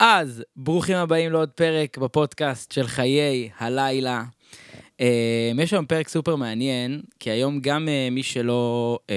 אז 0.00 0.44
ברוכים 0.56 0.96
הבאים 0.96 1.32
לעוד 1.32 1.48
פרק 1.48 1.98
בפודקאסט 1.98 2.72
של 2.72 2.86
חיי 2.86 3.50
הלילה. 3.58 4.22
אה, 5.00 5.50
יש 5.58 5.72
היום 5.72 5.86
פרק 5.86 6.08
סופר 6.08 6.36
מעניין, 6.36 7.00
כי 7.20 7.30
היום 7.30 7.60
גם 7.60 7.88
אה, 7.88 8.08
מי 8.10 8.22
שלא 8.22 8.98
אה, 9.10 9.16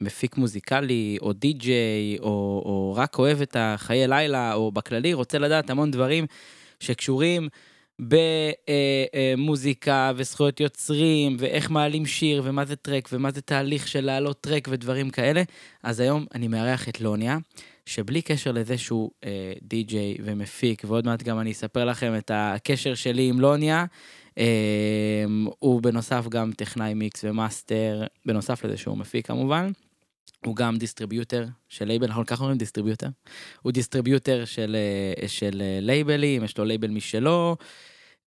מפיק 0.00 0.36
מוזיקלי, 0.36 1.18
או 1.20 1.32
די-ג'יי, 1.32 2.18
או, 2.20 2.62
או 2.64 2.94
רק 2.96 3.18
אוהב 3.18 3.42
את 3.42 3.56
החיי 3.58 4.08
לילה, 4.08 4.54
או 4.54 4.72
בכללי 4.72 5.14
רוצה 5.14 5.38
לדעת 5.38 5.70
המון 5.70 5.90
דברים 5.90 6.26
שקשורים 6.80 7.48
במוזיקה 9.36 10.12
וזכויות 10.16 10.60
יוצרים, 10.60 11.36
ואיך 11.38 11.70
מעלים 11.70 12.06
שיר, 12.06 12.42
ומה 12.44 12.64
זה 12.64 12.76
טרק, 12.76 13.08
ומה 13.12 13.30
זה 13.30 13.40
תהליך 13.40 13.88
של 13.88 14.04
להעלות 14.04 14.40
טרק 14.40 14.68
ודברים 14.70 15.10
כאלה. 15.10 15.42
אז 15.82 16.00
היום 16.00 16.26
אני 16.34 16.48
מארח 16.48 16.88
את 16.88 17.00
לוניה. 17.00 17.38
שבלי 17.88 18.22
קשר 18.22 18.52
לזה 18.52 18.78
שהוא 18.78 19.10
אה, 19.24 19.52
די-ג'יי 19.62 20.16
ומפיק, 20.24 20.82
ועוד 20.86 21.06
מעט 21.06 21.22
גם 21.22 21.40
אני 21.40 21.52
אספר 21.52 21.84
לכם 21.84 22.12
את 22.18 22.30
הקשר 22.34 22.94
שלי 22.94 23.28
עם 23.28 23.40
לוניה, 23.40 23.84
אה, 24.38 25.24
הוא 25.58 25.82
בנוסף 25.82 26.24
גם 26.28 26.52
טכנאי 26.56 26.94
mix 26.94 27.24
ו 27.24 27.34
master, 27.34 28.04
בנוסף 28.26 28.64
לזה 28.64 28.76
שהוא 28.76 28.98
מפיק 28.98 29.26
כמובן. 29.26 29.70
הוא 30.44 30.56
גם 30.56 30.76
distributor 30.76 31.46
של 31.68 31.84
לייבל, 31.84 32.06
אנחנו 32.06 32.26
ככה 32.26 32.40
אומרים 32.40 32.58
distributor. 32.58 33.08
הוא 33.62 33.72
distributor 33.72 34.44
של, 34.44 34.76
אה, 34.76 35.28
של 35.28 35.62
אה, 35.64 35.78
לייבלים, 35.80 36.44
יש 36.44 36.58
לו 36.58 36.64
לייבל 36.64 36.90
משלו. 36.90 37.56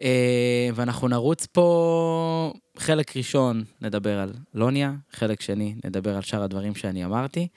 אה, 0.01 0.69
ואנחנו 0.75 1.07
נרוץ 1.07 1.45
פה, 1.45 2.53
חלק 2.77 3.17
ראשון 3.17 3.63
נדבר 3.81 4.19
על 4.19 4.33
לוניה, 4.53 4.93
חלק 5.11 5.41
שני 5.41 5.75
נדבר 5.83 6.15
על 6.15 6.21
שאר 6.21 6.43
הדברים 6.43 6.75
שאני 6.75 7.05
אמרתי. 7.05 7.47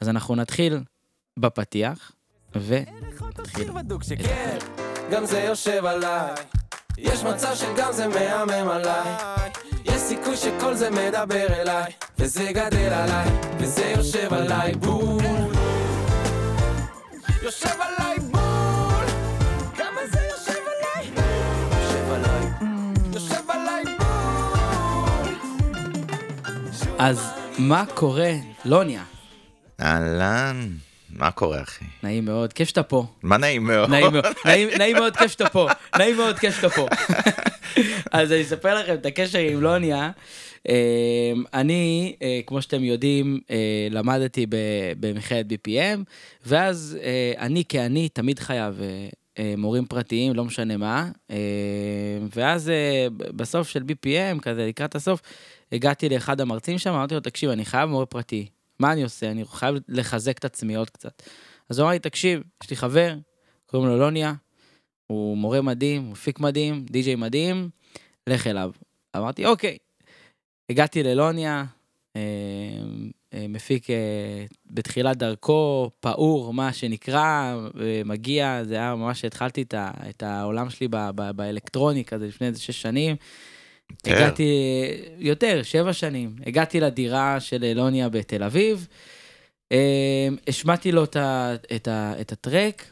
אז 0.00 0.08
אנחנו 0.08 0.36
נתחיל 0.36 0.78
בפתיח, 1.38 2.12
ונתחיל. 2.54 3.70
גם 5.10 5.26
זה 5.26 5.40
יושב 5.40 5.84
עליי, 5.84 6.34
יש 6.98 7.22
מצב 7.22 7.54
שגם 7.54 7.92
זה 7.92 8.08
מהמם 8.08 8.68
עליי, 8.68 9.50
יש 9.84 10.00
סיכוי 10.00 10.36
שכל 10.36 10.74
זה 10.74 10.90
מדבר 10.90 11.46
אליי, 11.60 11.92
וזה 12.18 12.52
גדל 12.52 12.92
עליי, 12.92 13.28
וזה 13.58 13.92
יושב 13.96 14.34
עליי 14.34 14.74
בול. 14.74 15.22
יושב 17.42 17.68
עליי 17.80 18.18
בול, 18.18 19.04
כמה 19.76 20.00
זה 20.12 20.20
יושב 20.30 20.60
עליי, 20.72 21.10
יושב 21.70 22.10
עליי, 22.12 22.46
יושב 23.14 23.50
עליי 23.50 23.84
בול. 23.84 25.34
אז 26.98 27.30
מה 27.58 27.84
קורה, 27.94 28.32
לוניה? 28.64 29.04
אהלן, 29.80 30.68
מה 31.12 31.30
קורה 31.30 31.62
אחי? 31.62 31.84
נעים 32.02 32.24
מאוד, 32.24 32.52
כיף 32.52 32.68
שאתה 32.68 32.82
פה. 32.82 33.06
מה 33.22 33.36
נעים 33.36 33.66
מאוד. 33.66 33.90
נעים 33.90 34.12
מאוד, 34.12 34.24
נעים, 34.44 34.68
נעים 34.78 34.96
מאוד 34.96 35.16
כיף 35.16 35.32
שאתה 35.32 35.48
פה, 35.48 35.68
נעים 35.98 36.16
מאוד 36.16 36.38
כיף 36.38 36.56
שאתה 36.56 36.68
פה. 36.68 36.88
אז 38.12 38.32
אני 38.32 38.42
אספר 38.42 38.74
לכם 38.74 38.94
את 38.94 39.06
הקשר 39.06 39.38
עם 39.38 39.60
לוניה. 39.60 40.10
אה, 40.68 41.32
אני, 41.54 42.16
אה, 42.22 42.40
כמו 42.46 42.62
שאתם 42.62 42.84
יודעים, 42.84 43.40
אה, 43.50 43.88
למדתי 43.90 44.46
במכללת 45.00 45.46
BPM, 45.46 46.00
ואז 46.46 46.98
אני 47.38 47.64
כאני 47.68 48.08
תמיד 48.08 48.38
חייב 48.38 48.80
מורים 49.56 49.84
פרטיים, 49.84 50.34
לא 50.34 50.44
משנה 50.44 50.76
מה, 50.76 51.08
ואז 52.36 52.72
בסוף 53.36 53.68
של 53.68 53.82
BPM, 53.82 54.40
כזה 54.40 54.66
לקראת 54.66 54.94
הסוף, 54.94 55.20
הגעתי 55.72 56.08
לאחד 56.08 56.40
המרצים 56.40 56.78
שם, 56.78 56.90
אמרתי 56.90 57.14
לו, 57.14 57.20
תקשיב, 57.20 57.50
אני 57.50 57.64
חייב 57.64 57.90
מורה 57.90 58.06
פרטי. 58.06 58.46
מה 58.82 58.92
אני 58.92 59.02
עושה? 59.02 59.30
אני 59.30 59.44
חייב 59.44 59.74
לחזק 59.88 60.38
את 60.38 60.44
עצמי 60.44 60.74
עוד 60.74 60.90
קצת. 60.90 61.22
אז 61.68 61.78
הוא 61.78 61.84
אמר 61.84 61.92
לי, 61.92 61.98
תקשיב, 61.98 62.42
יש 62.64 62.70
לי 62.70 62.76
חבר, 62.76 63.14
קוראים 63.66 63.88
לו 63.88 63.98
לוניה, 63.98 64.34
הוא 65.06 65.36
מורה 65.36 65.62
מדהים, 65.62 66.10
מפיק 66.10 66.40
מדהים, 66.40 66.84
די.ג'יי 66.90 67.14
מדהים, 67.14 67.70
לך 68.26 68.46
אליו. 68.46 68.70
אמרתי, 69.16 69.46
אוקיי. 69.46 69.78
הגעתי 70.70 71.02
ללוניה, 71.02 71.64
אה, 72.16 72.20
אה, 73.34 73.46
מפיק 73.48 73.90
אה, 73.90 74.44
בתחילת 74.66 75.16
דרכו, 75.16 75.90
פעור, 76.00 76.54
מה 76.54 76.72
שנקרא, 76.72 77.56
אה, 77.80 78.02
מגיע, 78.04 78.64
זה 78.64 78.74
היה 78.74 78.94
ממש 78.94 79.20
שהתחלתי 79.20 79.62
את, 79.62 79.74
את 80.10 80.22
העולם 80.22 80.70
שלי 80.70 80.88
ב, 80.88 80.96
ב, 81.14 81.30
באלקטרוני 81.30 82.04
כזה 82.04 82.26
לפני 82.26 82.46
איזה 82.46 82.60
שש 82.60 82.82
שנים. 82.82 83.16
יותר. 83.90 84.16
הגעתי, 84.16 84.52
יותר, 85.18 85.62
שבע 85.62 85.92
שנים. 85.92 86.36
הגעתי 86.46 86.80
לדירה 86.80 87.40
של 87.40 87.64
אלוניה 87.64 88.08
בתל 88.08 88.42
אביב, 88.42 88.86
אה, 89.72 90.28
השמעתי 90.48 90.92
לו 90.92 91.04
את, 91.04 91.16
ה, 91.16 91.54
את, 91.76 91.88
ה, 91.88 92.20
את 92.20 92.32
הטרק 92.32 92.84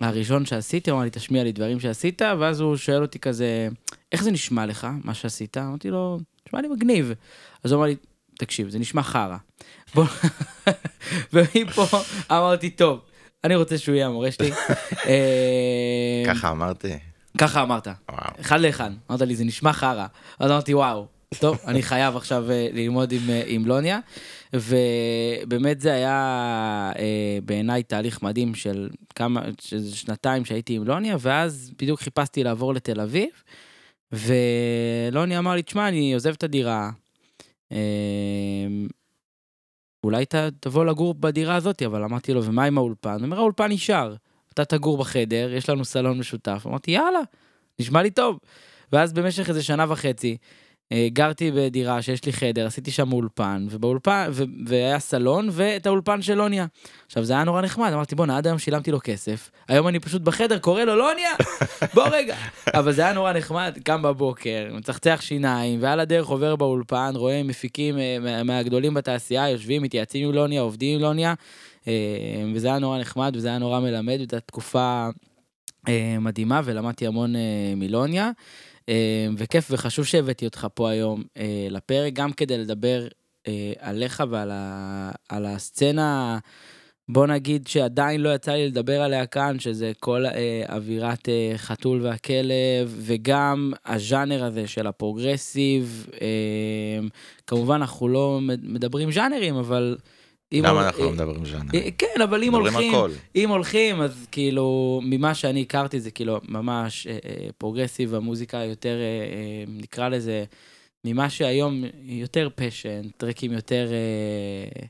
הראשון 0.00 0.46
שעשיתי, 0.46 0.90
הוא 0.90 0.96
אמר 0.96 1.04
לי, 1.04 1.10
תשמיע 1.10 1.44
לי 1.44 1.52
דברים 1.52 1.80
שעשית, 1.80 2.22
ואז 2.22 2.60
הוא 2.60 2.76
שואל 2.76 3.02
אותי 3.02 3.18
כזה, 3.18 3.68
איך 4.12 4.22
זה 4.22 4.30
נשמע 4.30 4.66
לך, 4.66 4.86
מה 5.04 5.14
שעשית? 5.14 5.56
אמרתי 5.56 5.90
לו, 5.90 6.18
נשמע 6.46 6.60
לי 6.60 6.68
מגניב. 6.68 7.12
אז 7.64 7.72
הוא 7.72 7.78
אמר 7.78 7.86
לי, 7.86 7.96
תקשיב, 8.38 8.68
זה 8.68 8.78
נשמע 8.78 9.02
חרא. 9.02 9.36
בוא... 9.94 10.04
ומפה 11.32 11.86
אמרתי, 12.30 12.70
טוב, 12.70 13.00
אני 13.44 13.56
רוצה 13.56 13.78
שהוא 13.78 13.94
יהיה 13.94 14.06
המורה 14.06 14.30
שלי. 14.32 14.50
אה, 15.06 16.22
ככה 16.26 16.50
אמרתי. 16.50 16.92
ככה 17.38 17.62
אמרת. 17.62 17.88
אחד 18.40 18.60
לאחד. 18.60 18.90
אמרת 19.10 19.20
לי, 19.20 19.36
זה 19.36 19.44
נשמע 19.44 19.72
חרא. 19.72 20.06
אז 20.38 20.50
אמרתי, 20.50 20.74
וואו, 20.74 21.06
טוב, 21.40 21.58
אני 21.66 21.82
חייב 21.82 22.16
עכשיו 22.16 22.50
אה, 22.50 22.68
ללמוד 22.72 23.12
עם, 23.12 23.30
אה, 23.30 23.42
עם 23.46 23.66
לוניה. 23.66 24.00
ובאמת 24.52 25.80
זה 25.80 25.92
היה 25.92 26.92
אה, 26.98 27.38
בעיניי 27.44 27.82
תהליך 27.82 28.22
מדהים 28.22 28.54
של 28.54 28.88
כמה, 29.14 29.42
של 29.60 29.90
שנתיים 29.90 30.44
שהייתי 30.44 30.74
עם 30.76 30.84
לוניה, 30.84 31.16
ואז 31.20 31.72
בדיוק 31.78 32.00
חיפשתי 32.00 32.44
לעבור 32.44 32.74
לתל 32.74 33.00
אביב. 33.00 33.30
ולוני 34.12 35.38
אמר 35.38 35.54
לי, 35.54 35.62
תשמע, 35.62 35.88
אני 35.88 36.14
עוזב 36.14 36.32
את 36.32 36.42
הדירה. 36.42 36.90
אולי 40.04 40.22
אתה 40.22 40.48
תבוא 40.60 40.84
לגור 40.84 41.14
בדירה 41.14 41.54
הזאת, 41.54 41.82
אבל 41.82 42.04
אמרתי 42.04 42.34
לו, 42.34 42.44
ומה 42.44 42.64
עם 42.64 42.78
האולפן? 42.78 43.14
הוא 43.14 43.22
אומר, 43.22 43.38
האולפן 43.38 43.72
נשאר. 43.72 44.14
אתה 44.54 44.64
תגור 44.64 44.98
בחדר, 44.98 45.52
יש 45.52 45.68
לנו 45.68 45.84
סלון 45.84 46.18
משותף. 46.18 46.64
אמרתי, 46.66 46.90
יאללה, 46.90 47.20
נשמע 47.80 48.02
לי 48.02 48.10
טוב. 48.10 48.38
ואז 48.92 49.12
במשך 49.12 49.48
איזה 49.48 49.62
שנה 49.62 49.84
וחצי, 49.88 50.36
אה, 50.92 51.08
גרתי 51.12 51.50
בדירה 51.54 52.02
שיש 52.02 52.24
לי 52.24 52.32
חדר, 52.32 52.66
עשיתי 52.66 52.90
שם 52.90 53.12
אולפן, 53.12 53.66
ובאולפן, 53.70 54.28
ו- 54.32 54.42
והיה 54.66 54.98
סלון, 54.98 55.48
ואת 55.52 55.86
האולפן 55.86 56.22
של 56.22 56.34
לוניה. 56.34 56.66
עכשיו, 57.06 57.24
זה 57.24 57.32
היה 57.32 57.44
נורא 57.44 57.62
נחמד, 57.62 57.92
אמרתי, 57.92 58.14
בואנה, 58.14 58.36
עד 58.36 58.46
היום 58.46 58.58
שילמתי 58.58 58.90
לו 58.90 58.98
כסף, 59.04 59.50
היום 59.68 59.88
אני 59.88 60.00
פשוט 60.00 60.22
בחדר, 60.22 60.58
קורא 60.58 60.82
לו, 60.84 60.96
לוניה, 60.96 61.30
בוא 61.94 62.04
רגע. 62.12 62.36
אבל 62.74 62.92
זה 62.92 63.02
היה 63.02 63.12
נורא 63.12 63.32
נחמד, 63.32 63.78
קם 63.84 64.02
בבוקר, 64.02 64.66
מצחצח 64.72 65.18
שיניים, 65.22 65.82
ועל 65.82 66.00
הדרך 66.00 66.26
עובר 66.26 66.56
באולפן, 66.56 67.12
רואה 67.16 67.42
מפיקים 67.42 67.98
אה, 67.98 68.16
מה- 68.20 68.42
מהגדולים 68.42 68.94
בתעשייה, 68.94 69.48
יושבים, 69.50 69.82
מתייעצים 69.82 70.28
עם 70.28 70.34
לוניה, 70.34 70.60
עובדים 70.60 70.96
עם 70.96 71.02
לוניה, 71.02 71.34
וזה 72.54 72.68
היה 72.68 72.78
נורא 72.78 72.98
נחמד, 72.98 73.32
וזה 73.36 73.48
היה 73.48 73.58
נורא 73.58 73.80
מלמד, 73.80 74.14
וזו 74.14 74.20
הייתה 74.20 74.40
תקופה 74.40 75.08
אה, 75.88 76.16
מדהימה, 76.20 76.60
ולמדתי 76.64 77.06
המון 77.06 77.36
אה, 77.36 77.72
מלוניה. 77.76 78.30
אה, 78.88 79.26
וכיף 79.36 79.68
וחשוב 79.70 80.04
שהבאתי 80.04 80.44
אותך 80.44 80.66
פה 80.74 80.90
היום 80.90 81.22
אה, 81.36 81.66
לפרק, 81.70 82.12
גם 82.12 82.32
כדי 82.32 82.58
לדבר 82.58 83.06
אה, 83.48 83.72
עליך 83.80 84.22
ועל 84.30 84.50
ה, 84.52 85.10
על 85.28 85.46
הסצנה, 85.46 86.38
בוא 87.08 87.26
נגיד 87.26 87.66
שעדיין 87.66 88.20
לא 88.20 88.34
יצא 88.34 88.52
לי 88.52 88.68
לדבר 88.68 89.02
עליה 89.02 89.26
כאן, 89.26 89.58
שזה 89.58 89.92
כל 90.00 90.26
אה, 90.26 90.62
אווירת 90.68 91.28
אה, 91.28 91.52
חתול 91.56 92.02
והכלב, 92.02 92.96
וגם 92.98 93.72
הז'אנר 93.86 94.44
הזה 94.44 94.66
של 94.66 94.86
הפרוגרסיב. 94.86 96.06
אה, 96.20 97.08
כמובן, 97.46 97.74
אנחנו 97.74 98.08
לא 98.08 98.38
מדברים 98.62 99.12
ז'אנרים, 99.12 99.56
אבל... 99.56 99.96
למה 100.62 100.86
אנחנו 100.86 101.02
לא 101.04 101.08
אה, 101.08 101.12
מדברים 101.12 101.44
ז'אנר? 101.46 101.70
אה, 101.74 101.88
כן, 101.98 102.20
אבל 102.22 102.42
אם 102.42 102.54
הולכים. 102.54 102.92
אם 103.36 103.48
הולכים, 103.50 104.00
אז 104.00 104.26
כאילו, 104.30 105.00
ממה 105.04 105.34
שאני 105.34 105.62
הכרתי 105.62 106.00
זה 106.00 106.10
כאילו 106.10 106.40
ממש 106.48 107.06
אה, 107.06 107.12
אה, 107.24 107.48
progressive, 107.58 108.14
המוזיקה 108.14 108.56
יותר, 108.58 108.96
אה, 108.96 109.04
אה, 109.36 109.64
נקרא 109.68 110.08
לזה, 110.08 110.44
ממה 111.04 111.30
שהיום 111.30 111.74
יותר 112.02 112.48
passion, 112.54 113.02
טרקים 113.16 113.52
יותר, 113.52 113.88
אה, 113.92 114.86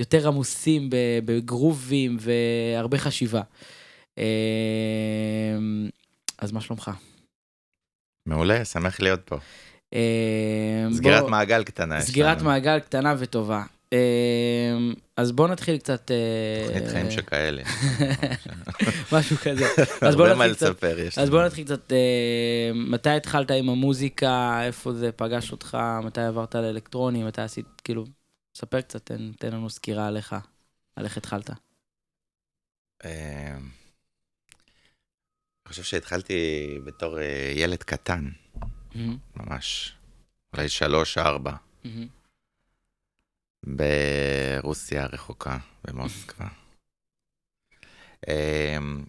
יותר 0.00 0.28
עמוסים 0.28 0.88
בגרובים 1.24 2.16
והרבה 2.20 2.98
חשיבה. 2.98 3.42
אה, 4.18 4.24
אז 6.38 6.52
מה 6.52 6.60
שלומך? 6.60 6.90
מעולה, 8.26 8.64
שמח 8.64 9.00
להיות 9.00 9.20
פה. 9.24 9.36
סגירת 10.92 11.20
בוא- 11.22 11.30
מעגל 11.30 11.64
קטנה 11.64 12.00
סגירת. 12.00 12.42
מעגל 12.42 12.78
קטנה 12.78 13.14
וטובה. 13.18 13.62
אה, 13.94 14.92
אז 15.16 15.32
בוא 15.32 15.48
נתחיל 15.48 15.78
קצת... 15.78 16.10
אה, 16.10 16.66
תוכנית 16.66 16.88
חיים 16.88 17.10
שכאלה. 17.10 17.62
משהו 19.12 19.36
כזה. 19.36 19.66
אז 20.08 20.16
בוא 20.16 20.26
הרבה 20.26 20.38
מה 20.38 20.46
נתחיל 20.46 20.72
קצת, 20.72 20.84
אז 20.84 21.18
לנו. 21.18 21.30
בוא 21.30 21.44
נתחיל 21.44 21.64
קצת, 21.64 21.92
אה, 21.92 22.70
מתי 22.74 23.10
התחלת 23.10 23.50
עם 23.50 23.68
המוזיקה, 23.68 24.60
איפה 24.66 24.92
זה 24.92 25.12
פגש 25.12 25.52
אותך, 25.52 25.78
מתי 26.04 26.20
עברת 26.20 26.54
לאלקטרוני, 26.54 27.24
מתי 27.24 27.42
עשית, 27.42 27.66
כאילו, 27.84 28.04
ספר 28.56 28.80
קצת, 28.80 29.10
תן, 29.38 29.52
לנו 29.52 29.70
סקירה 29.70 30.06
עליך, 30.06 30.36
על 30.96 31.04
איך 31.04 31.16
התחלת. 31.16 31.50
אה, 33.04 33.56
חושב 35.68 35.82
שהתחלתי 35.82 36.68
בתור 36.84 37.18
אה, 37.18 37.52
ילד 37.56 37.82
קטן, 37.82 38.28
ממש. 39.36 39.94
אולי 40.52 40.68
שלוש, 40.68 41.18
ארבע. 41.18 41.52
ברוסיה 43.66 45.02
הרחוקה, 45.02 45.58
במוסקבה. 45.84 46.46
אמ, 48.28 49.04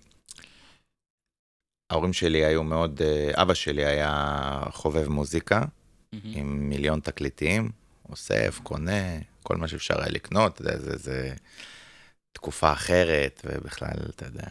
ההורים 1.89 2.13
שלי 2.13 2.45
היו 2.45 2.63
מאוד, 2.63 3.01
אה, 3.01 3.31
אבא 3.41 3.53
שלי 3.53 3.85
היה 3.85 4.61
חובב 4.71 5.07
מוזיקה. 5.07 5.61
עם 6.35 6.69
מיליון 6.69 6.99
תקליטים, 6.99 7.71
אוסף, 8.09 8.59
קונה, 8.63 9.19
כל 9.43 9.57
מה 9.57 9.67
שאפשר 9.67 9.99
היה 9.99 10.09
לקנות, 10.09 10.53
אתה 10.53 10.61
יודע, 10.61 10.77
זה, 10.77 10.97
זה 10.97 11.33
תקופה 12.31 12.71
אחרת, 12.71 13.41
ובכלל, 13.45 13.95
אתה 14.09 14.25
יודע. 14.25 14.47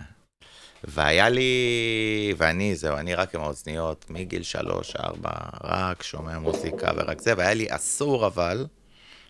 והיה 0.85 1.29
לי, 1.29 2.35
ואני, 2.37 2.77
זהו, 2.77 2.97
אני 2.97 3.15
רק 3.15 3.35
עם 3.35 3.41
האוזניות, 3.41 4.11
מגיל 4.11 4.43
שלוש, 4.43 4.97
ארבע, 4.97 5.31
רק 5.65 6.03
שומע 6.03 6.39
מוזיקה 6.39 6.91
ורק 6.97 7.21
זה, 7.21 7.35
והיה 7.37 7.55
לי 7.55 7.67
אסור 7.71 8.27
אבל, 8.27 8.67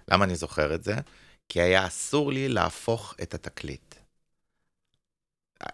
למה 0.08 0.24
אני 0.24 0.36
זוכר 0.36 0.74
את 0.74 0.84
זה? 0.84 0.94
כי 1.48 1.60
היה 1.60 1.86
אסור 1.86 2.32
לי 2.32 2.48
להפוך 2.48 3.14
את 3.22 3.34
התקליט. 3.34 3.94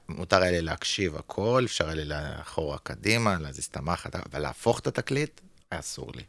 מותר 0.08 0.42
היה 0.42 0.50
לי 0.50 0.60
להקשיב 0.60 1.16
הכל, 1.16 1.62
אפשר 1.64 1.86
היה 1.86 1.94
לי 1.94 2.04
לאחורה 2.04 2.78
קדימה, 2.78 3.38
להזיז 3.38 3.64
את 3.64 3.76
המחט, 3.76 4.16
אבל 4.16 4.38
להפוך 4.38 4.78
את 4.78 4.86
התקליט, 4.86 5.40
היה 5.70 5.80
אסור 5.80 6.12
לי. 6.14 6.22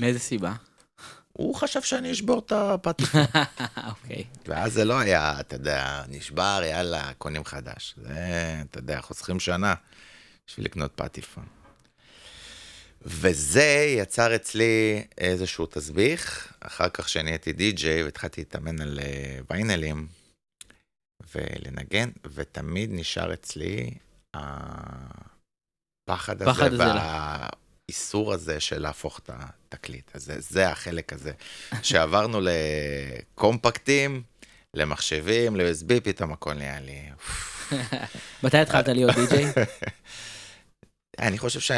מאיזה 0.00 0.18
סיבה? 0.18 0.52
הוא 1.32 1.54
חשב 1.54 1.82
שאני 1.82 2.12
אשבור 2.12 2.38
את 2.38 2.52
הפטיפון. 2.52 3.20
אוקיי. 3.90 4.24
ואז 4.46 4.72
זה 4.72 4.84
לא 4.84 4.98
היה, 4.98 5.40
אתה 5.40 5.56
יודע, 5.56 6.02
נשבר, 6.08 6.60
יאללה, 6.64 7.12
קונים 7.18 7.44
חדש. 7.44 7.94
זה, 7.96 8.62
אתה 8.70 8.78
יודע, 8.78 9.00
חוסכים 9.00 9.40
שנה 9.40 9.74
בשביל 10.46 10.66
לקנות 10.66 10.92
פטיפון. 10.94 11.46
וזה 13.04 13.94
יצר 13.98 14.34
אצלי 14.34 15.04
איזשהו 15.18 15.66
תסביך. 15.66 16.52
אחר 16.60 16.88
כך 16.88 17.08
שנהייתי 17.08 17.52
די-ג'יי 17.52 18.02
והתחלתי 18.02 18.40
להתאמן 18.40 18.80
על 18.80 19.00
אה, 19.02 19.38
ויינלים 19.50 20.06
ולנגן, 21.34 22.10
ותמיד 22.34 22.90
נשאר 22.92 23.32
אצלי 23.32 23.90
הפחד 24.34 26.42
הזה 26.42 26.64
הזה. 26.64 26.76
והאיסור 26.78 28.32
הזה 28.32 28.60
של 28.60 28.82
להפוך 28.82 29.18
את 29.18 29.30
התקליט. 29.32 30.10
אז 30.14 30.24
זה, 30.24 30.40
זה 30.40 30.68
החלק 30.68 31.12
הזה. 31.12 31.32
שעברנו 31.82 32.40
לקומפקטים, 32.42 34.22
למחשבים, 34.74 35.56
ל-USB, 35.56 36.00
פתאום 36.04 36.32
הכל 36.32 36.54
נהיה 36.54 36.80
לי... 36.80 37.10
מתי 38.42 38.58
התחלת 38.58 38.88
להיות 38.88 39.14
די-ג'יי? 39.14 39.52
אני 41.18 41.38
חושב 41.38 41.60
ש... 41.60 41.70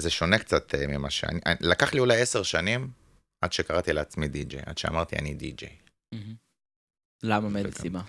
זה 0.00 0.10
שונה 0.10 0.38
קצת 0.38 0.74
אה, 0.74 0.86
ממה 0.86 1.10
שאני... 1.10 1.40
אני- 1.46 1.56
לקח 1.60 1.94
לי 1.94 2.00
אולי 2.00 2.20
עשר 2.20 2.42
שנים 2.42 2.90
עד 3.44 3.52
שקראתי 3.52 3.92
לעצמי 3.92 4.28
די-ג'יי, 4.28 4.62
עד 4.66 4.78
שאמרתי 4.78 5.16
אני 5.16 5.34
די-ג'יי. 5.34 5.76
למה? 7.22 7.48
מאיזה 7.48 7.72
סיבה? 7.72 8.00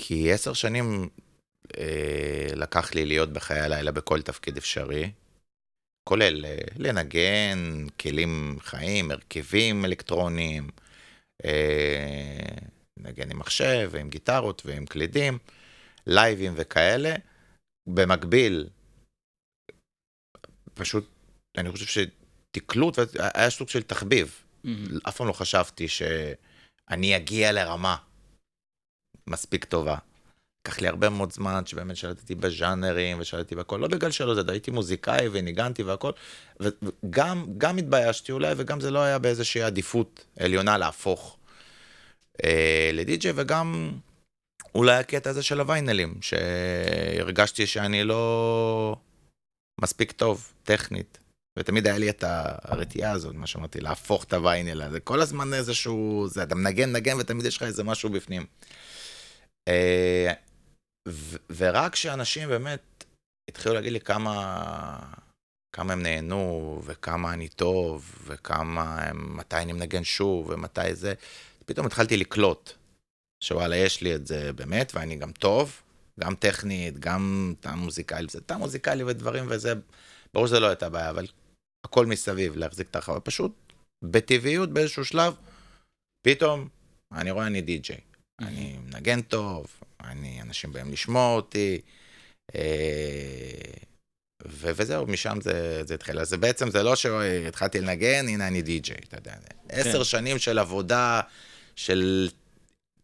כי 0.00 0.32
עשר 0.32 0.52
שנים 0.52 1.08
אה, 1.78 2.46
לקח 2.56 2.94
לי 2.94 3.06
להיות 3.06 3.32
בחיי 3.32 3.60
הלילה 3.60 3.92
בכל 3.92 4.22
תפקיד 4.22 4.56
אפשרי, 4.56 5.12
כולל 6.08 6.44
אה, 6.46 6.58
לנגן, 6.76 7.86
כלים 8.00 8.56
חיים, 8.60 9.10
הרכבים 9.10 9.84
אלקטרוניים, 9.84 10.70
אה, 11.44 12.56
לנגן 12.96 13.30
עם 13.30 13.38
מחשב 13.38 13.88
ועם 13.92 14.10
גיטרות 14.10 14.62
ועם 14.66 14.86
קלידים, 14.86 15.38
לייבים 16.06 16.52
וכאלה. 16.56 17.14
במקביל, 17.88 18.68
פשוט, 20.74 21.06
אני 21.58 21.70
חושב 21.72 22.04
שתקלוט, 22.56 22.98
היה 23.34 23.50
סוג 23.50 23.68
של 23.68 23.82
תחביב. 23.82 24.44
מהמם. 24.64 24.98
אף 25.08 25.16
פעם 25.16 25.26
לא 25.26 25.32
חשבתי 25.32 25.88
שאני 25.88 27.16
אגיע 27.16 27.52
לרמה 27.52 27.96
מספיק 29.26 29.64
טובה. 29.64 29.96
לקח 30.68 30.80
לי 30.80 30.88
הרבה 30.88 31.08
מאוד 31.08 31.32
זמן 31.32 31.66
שבאמת 31.66 31.96
שלטתי 31.96 32.34
בז'אנרים 32.34 33.20
ושלטתי 33.20 33.54
בכל, 33.54 33.76
לא 33.76 33.88
בגלל 33.88 34.10
שלא 34.10 34.34
זה, 34.34 34.40
הייתי 34.48 34.70
מוזיקאי 34.70 35.28
וניגנתי 35.32 35.82
והכל, 35.82 36.12
וגם 36.60 37.46
גם 37.58 37.76
התביישתי 37.76 38.32
אולי, 38.32 38.54
וגם 38.56 38.80
זה 38.80 38.90
לא 38.90 38.98
היה 38.98 39.18
באיזושהי 39.18 39.62
עדיפות 39.62 40.24
עליונה 40.40 40.78
להפוך 40.78 41.36
אה, 42.44 42.90
לדי-ג'יי, 42.92 43.32
וגם 43.36 43.92
אולי 44.74 44.96
הקטע 44.96 45.30
הזה 45.30 45.42
של 45.42 45.60
הוויינלים, 45.60 46.14
שהרגשתי 46.20 47.66
שאני 47.66 48.04
לא 48.04 48.96
מספיק 49.80 50.12
טוב, 50.12 50.52
טכנית. 50.64 51.18
ותמיד 51.58 51.86
היה 51.86 51.98
לי 51.98 52.10
את 52.10 52.24
הרתיעה 52.26 53.12
הזאת, 53.12 53.34
מה 53.34 53.46
שאמרתי, 53.46 53.80
להפוך 53.80 54.24
את 54.24 54.32
הוויינל 54.32 54.82
הזה. 54.82 55.00
כל 55.00 55.20
הזמן 55.20 55.54
איזשהו, 55.54 56.26
זה, 56.28 56.42
אתה 56.42 56.54
מנגן, 56.54 56.92
נגן, 56.92 57.16
ותמיד 57.20 57.46
יש 57.46 57.56
לך 57.56 57.62
איזה 57.62 57.84
משהו 57.84 58.10
בפנים. 58.10 58.46
אה, 59.68 60.32
ו- 61.08 61.36
ורק 61.56 61.92
כשאנשים 61.92 62.48
באמת 62.48 63.04
התחילו 63.50 63.74
להגיד 63.74 63.92
לי 63.92 64.00
כמה, 64.00 64.98
כמה 65.76 65.92
הם 65.92 66.02
נהנו, 66.02 66.80
וכמה 66.84 67.32
אני 67.32 67.48
טוב, 67.48 68.14
וכמה 68.26 69.02
הם, 69.02 69.36
מתי 69.36 69.56
אני 69.56 69.72
מנגן 69.72 70.04
שוב, 70.04 70.50
ומתי 70.50 70.94
זה, 70.94 71.14
פתאום 71.66 71.86
התחלתי 71.86 72.16
לקלוט, 72.16 72.72
שוואלה, 73.44 73.76
יש 73.76 74.00
לי 74.00 74.14
את 74.14 74.26
זה 74.26 74.52
באמת, 74.52 74.92
ואני 74.94 75.16
גם 75.16 75.32
טוב, 75.32 75.80
גם 76.20 76.34
טכנית, 76.34 76.98
גם 76.98 77.54
טעם 77.60 77.78
מוזיקלי, 77.78 78.26
זה 78.30 78.40
טעם 78.40 78.60
מוזיקלי 78.60 79.04
ודברים 79.04 79.44
וזה, 79.48 79.72
ברור 80.34 80.46
שזה 80.46 80.60
לא 80.60 80.66
הייתה 80.66 80.88
בעיה, 80.88 81.10
אבל 81.10 81.26
הכל 81.86 82.06
מסביב, 82.06 82.56
להחזיק 82.56 82.90
את 82.90 82.96
הרחבה, 82.96 83.20
פשוט 83.20 83.52
בטבעיות 84.04 84.72
באיזשהו 84.72 85.04
שלב, 85.04 85.34
פתאום 86.26 86.68
אני 87.12 87.30
רואה 87.30 87.46
אני 87.46 87.60
די-ג'יי. 87.60 88.00
אני 88.40 88.78
מנגן 88.78 89.20
טוב, 89.20 89.66
אני, 90.00 90.42
אנשים 90.42 90.72
באים 90.72 90.92
לשמוע 90.92 91.34
אותי, 91.34 91.80
אה, 92.54 92.60
ו- 94.46 94.70
וזהו, 94.76 95.06
משם 95.06 95.38
זה, 95.40 95.82
זה 95.84 95.94
התחיל. 95.94 96.18
אז 96.18 96.28
זה 96.28 96.36
בעצם, 96.36 96.70
זה 96.70 96.82
לא 96.82 96.96
שהתחלתי 96.96 97.80
לנגן, 97.80 98.28
הנה 98.28 98.48
אני 98.48 98.62
די-ג'יי, 98.62 98.96
אתה 99.08 99.16
יודע. 99.16 99.34
עשר 99.68 100.02
שנים 100.02 100.38
של 100.38 100.58
עבודה, 100.58 101.20
של 101.76 102.28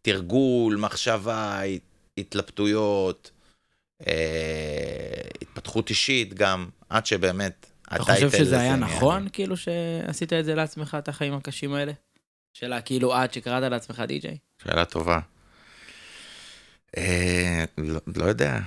תרגול, 0.03 0.77
מחשבה, 0.77 1.61
התלבטויות, 2.21 3.31
אה, 4.07 5.21
התפתחות 5.43 5.91
אישית 5.91 6.35
גם, 6.35 6.69
עד 6.89 7.07
שבאמת, 7.07 7.67
אתה 7.95 8.03
חושב 8.03 8.31
שזה 8.31 8.61
היה 8.61 8.77
נכון, 8.77 9.29
כאילו, 9.33 9.57
שעשית 9.57 10.33
את 10.33 10.45
זה 10.45 10.55
לעצמך, 10.55 10.97
את 10.99 11.09
החיים 11.09 11.35
הקשים 11.35 11.75
האלה? 11.75 11.93
שאלה, 12.53 12.81
כאילו, 12.81 13.15
עד 13.15 13.33
שקראת 13.33 13.71
לעצמך 13.71 14.03
די-ג'יי? 14.09 14.39
שאלה 14.63 14.85
טובה. 14.85 15.21
אה, 16.97 17.65
לא, 17.79 18.01
לא 18.17 18.25
יודע, 18.25 18.59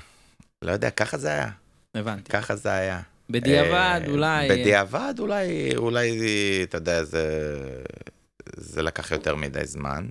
לא 0.62 0.72
יודע, 0.72 0.90
ככה 0.90 1.18
זה 1.18 1.30
היה, 1.30 1.50
הבנתי. 1.96 2.32
ככה 2.32 2.56
זה 2.56 2.72
היה. 2.72 3.02
בדיעבד, 3.30 4.02
אה, 4.04 4.12
אולי... 4.12 4.50
בדיעבד, 4.50 5.14
אולי, 5.20 5.76
אולי, 5.76 6.20
אתה 6.64 6.78
יודע, 6.78 7.04
זה, 7.04 7.48
זה 8.56 8.82
לקח 8.82 9.12
יותר 9.12 9.36
מדי 9.36 9.66
זמן. 9.66 10.10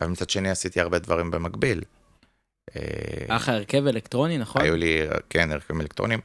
אבל 0.00 0.10
מצד 0.10 0.30
שני 0.30 0.50
עשיתי 0.50 0.80
הרבה 0.80 0.98
דברים 0.98 1.30
במקביל. 1.30 1.80
אה, 2.76 2.80
היה 3.28 3.36
לך 3.36 3.48
הרכב 3.48 3.86
אלקטרוני, 3.86 4.38
נכון? 4.38 4.62
היו 4.62 4.76
לי, 4.76 5.00
כן, 5.30 5.52
הרכבים 5.52 5.80
אלקטרונים. 5.80 6.20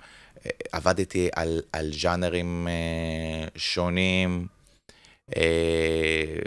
אה, 0.46 0.52
עבדתי 0.72 1.30
על, 1.36 1.62
על 1.74 1.92
ז'אנרים 1.94 2.68
אה, 2.68 3.48
שונים, 3.56 4.48
אה, 5.36 6.40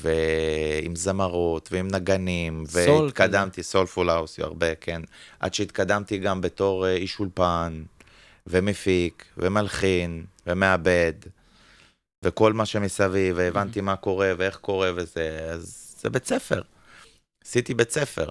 ועם 0.00 0.96
זמרות, 0.96 1.68
ועם 1.72 1.88
נגנים, 1.88 2.64
סול 2.68 3.04
והתקדמתי, 3.04 3.62
סולפול 3.62 4.10
האוס, 4.10 4.38
הרבה, 4.38 4.74
כן. 4.74 5.02
עד 5.40 5.54
שהתקדמתי 5.54 6.18
גם 6.18 6.40
בתור 6.40 6.86
אה, 6.86 6.94
איש 6.94 7.18
אולפן, 7.20 7.82
ומפיק, 8.46 9.24
ומלחין, 9.38 10.24
ומעבד, 10.46 11.12
וכל 12.24 12.52
מה 12.52 12.66
שמסביב, 12.66 13.34
והבנתי 13.38 13.80
מה 13.80 13.96
קורה, 13.96 14.32
ואיך 14.38 14.56
קורה 14.56 14.90
וזה, 14.96 15.48
אז 15.52 15.94
זה 16.00 16.10
בית 16.10 16.26
ספר. 16.26 16.62
עשיתי 17.44 17.74
בית 17.74 17.90
ספר. 17.90 18.28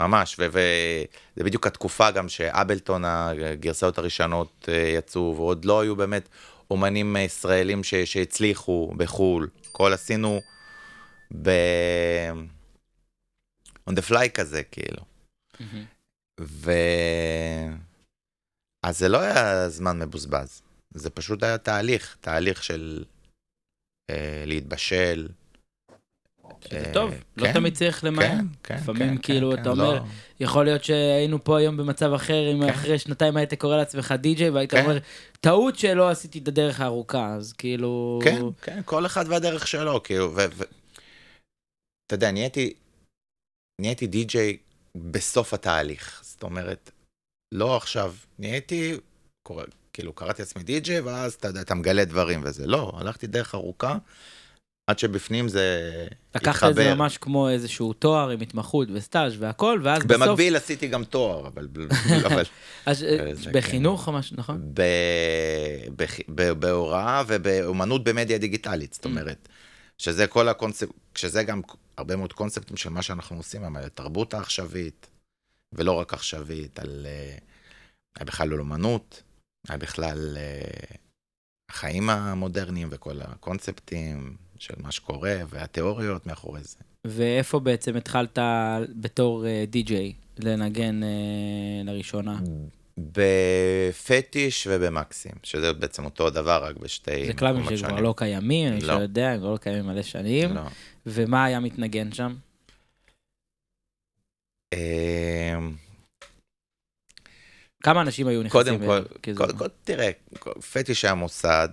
ממש, 0.00 0.36
וזה 0.38 1.44
בדיוק 1.44 1.66
התקופה 1.66 2.10
גם 2.10 2.28
שאבלטון, 2.28 3.04
הגרסאות 3.04 3.98
הראשונות 3.98 4.68
אה, 4.68 4.74
יצאו, 4.98 5.34
ועוד 5.36 5.64
לא 5.64 5.80
היו 5.80 5.96
באמת 5.96 6.28
אומנים 6.70 7.16
אה, 7.16 7.20
ישראלים 7.20 7.84
ש- 7.84 7.94
שהצליחו 7.94 8.92
בחו"ל. 8.96 9.48
כל 9.72 9.92
עשינו 9.92 10.40
ב... 11.42 11.50
on 13.90 13.92
the 13.92 14.10
fly 14.10 14.28
כזה, 14.34 14.62
כאילו. 14.62 15.02
מהמם. 15.60 15.84
ו... 16.40 16.72
אז 18.86 18.98
זה 18.98 19.08
לא 19.08 19.20
היה 19.20 19.68
זמן 19.68 19.98
מבוזבז, 19.98 20.62
זה 20.94 21.10
פשוט 21.10 21.42
היה 21.42 21.58
תהליך, 21.58 22.16
תהליך 22.20 22.64
של 22.64 23.04
אה, 24.10 24.44
להתבשל, 24.46 25.28
שזה 26.68 26.86
אה, 26.86 26.92
טוב, 26.92 27.10
לא 27.36 27.46
כן, 27.46 27.52
תמיד 27.52 27.74
צריך 27.74 28.04
למהר. 28.04 28.28
כן, 28.28 28.46
כן, 28.62 28.74
לפעמים 28.74 29.16
כן, 29.16 29.22
כאילו, 29.22 29.52
כן, 29.52 29.62
אתה 29.62 29.70
אומר, 29.70 29.94
לא. 29.94 30.00
יכול 30.40 30.64
להיות 30.64 30.84
שהיינו 30.84 31.44
פה 31.44 31.58
היום 31.58 31.76
במצב 31.76 32.12
אחר, 32.12 32.52
אם 32.52 32.62
כן. 32.62 32.68
אחרי 32.68 32.98
שנתיים 32.98 33.36
היית 33.36 33.54
קורא 33.54 33.76
לעצמך 33.76 34.14
די-ג'יי, 34.18 34.50
והיית 34.50 34.70
כן. 34.70 34.84
אומר, 34.84 34.98
טעות 35.40 35.78
שלא 35.78 36.10
עשיתי 36.10 36.38
את 36.38 36.48
הדרך 36.48 36.80
הארוכה, 36.80 37.34
אז 37.34 37.52
כאילו... 37.52 38.20
כן, 38.24 38.42
כן, 38.62 38.80
כל 38.84 39.06
אחד 39.06 39.24
והדרך 39.28 39.66
שלו, 39.66 40.02
כאילו. 40.02 40.34
אתה 42.06 42.14
יודע, 42.14 42.30
נהייתי, 42.30 42.72
נהייתי 43.80 44.06
די-ג'יי 44.06 44.56
בסוף 44.96 45.54
התהליך. 45.54 46.20
זאת 46.22 46.42
אומרת, 46.42 46.90
לא 47.54 47.76
עכשיו, 47.76 48.14
נהייתי, 48.38 48.96
קורא, 49.42 49.64
כאילו, 49.92 50.12
קראתי 50.12 50.42
לעצמי 50.42 50.62
די-ג'יי, 50.62 51.00
ואז 51.00 51.34
אתה 51.34 51.48
יודע, 51.48 51.60
אתה 51.60 51.74
מגלה 51.74 52.04
דברים 52.04 52.40
וזה. 52.44 52.66
לא, 52.66 52.92
הלכתי 52.94 53.26
דרך 53.26 53.54
ארוכה, 53.54 53.98
עד 54.86 54.98
שבפנים 54.98 55.48
זה 55.48 56.08
לקחת 56.34 56.70
את 56.70 56.74
זה 56.74 56.94
ממש 56.94 57.18
כמו 57.18 57.48
איזשהו 57.48 57.92
תואר 57.92 58.30
עם 58.30 58.40
התמחות 58.40 58.88
וסטאז' 58.92 59.36
והכל, 59.38 59.80
ואז 59.82 60.04
בסוף... 60.04 60.22
במקביל 60.22 60.56
עשיתי 60.56 60.88
גם 60.88 61.04
תואר, 61.04 61.46
אבל... 61.46 61.68
אז, 62.86 63.04
אה, 63.04 63.34
זה 63.34 63.50
בחינוך 63.52 64.06
או 64.06 64.12
משהו, 64.12 64.36
נכון? 64.38 64.72
בהוראה 66.58 67.22
ובאומנות 67.26 68.04
במדיה 68.04 68.38
דיגיטלית, 68.38 68.92
זאת 68.92 69.04
אומרת, 69.04 69.48
שזה 69.98 70.26
כל 70.26 70.48
הקונספט, 70.48 70.90
שזה 71.14 71.42
גם 71.42 71.60
הרבה 71.96 72.16
מאוד 72.16 72.32
קונספטים 72.32 72.76
של 72.76 72.90
מה 72.90 73.02
שאנחנו 73.02 73.36
עושים, 73.36 73.64
אבל 73.64 73.84
התרבות 73.84 74.34
העכשווית, 74.34 75.06
ולא 75.72 75.92
רק 75.92 76.14
עכשווית, 76.14 76.78
על... 76.78 77.06
אה, 77.06 77.36
היה 78.16 78.26
בכלל 78.26 78.52
על 78.52 78.60
אומנות, 78.60 79.22
היה 79.68 79.78
בכלל 79.78 80.36
אה, 80.36 80.96
החיים 81.70 82.10
המודרניים 82.10 82.88
וכל 82.90 83.20
הקונספטים 83.20 84.36
של 84.62 84.74
מה 84.82 84.92
שקורה, 84.92 85.36
והתיאוריות 85.48 86.26
מאחורי 86.26 86.60
זה. 86.62 86.76
ואיפה 87.06 87.60
בעצם 87.60 87.96
התחלת 87.96 88.38
בתור 89.00 89.46
אה, 89.46 89.64
די-ג'יי 89.68 90.12
לנגן 90.38 91.02
אה, 91.02 91.08
לראשונה? 91.84 92.38
בפטיש 92.98 94.66
ובמקסים, 94.70 95.32
שזה 95.42 95.72
בעצם 95.72 96.04
אותו 96.04 96.30
דבר, 96.30 96.64
רק 96.64 96.76
בשתי 96.76 97.26
זה 97.26 97.32
קלאבים 97.32 97.76
שכבר. 97.76 98.00
לא 98.00 98.14
קיימים, 98.16 98.74
מי 98.74 98.80
לא. 98.80 98.98
שיודע, 98.98 99.28
הם 99.30 99.38
כבר 99.38 99.52
לא 99.52 99.56
קיימים 99.56 99.86
מלא 99.86 100.02
שנים. 100.02 100.54
לא. 100.54 100.62
ומה 101.06 101.44
היה 101.44 101.60
מתנגן 101.60 102.12
שם? 102.12 102.34
אמ, 104.74 105.72
כמה 107.82 108.00
אנשים 108.00 108.26
היו 108.26 108.42
נכנסים? 108.42 108.78
כל, 108.78 109.02
קודם 109.36 109.58
כל, 109.58 109.68
תראה, 109.84 110.10
פטיש 110.72 111.04
היה 111.04 111.14
מוסד 111.14 111.68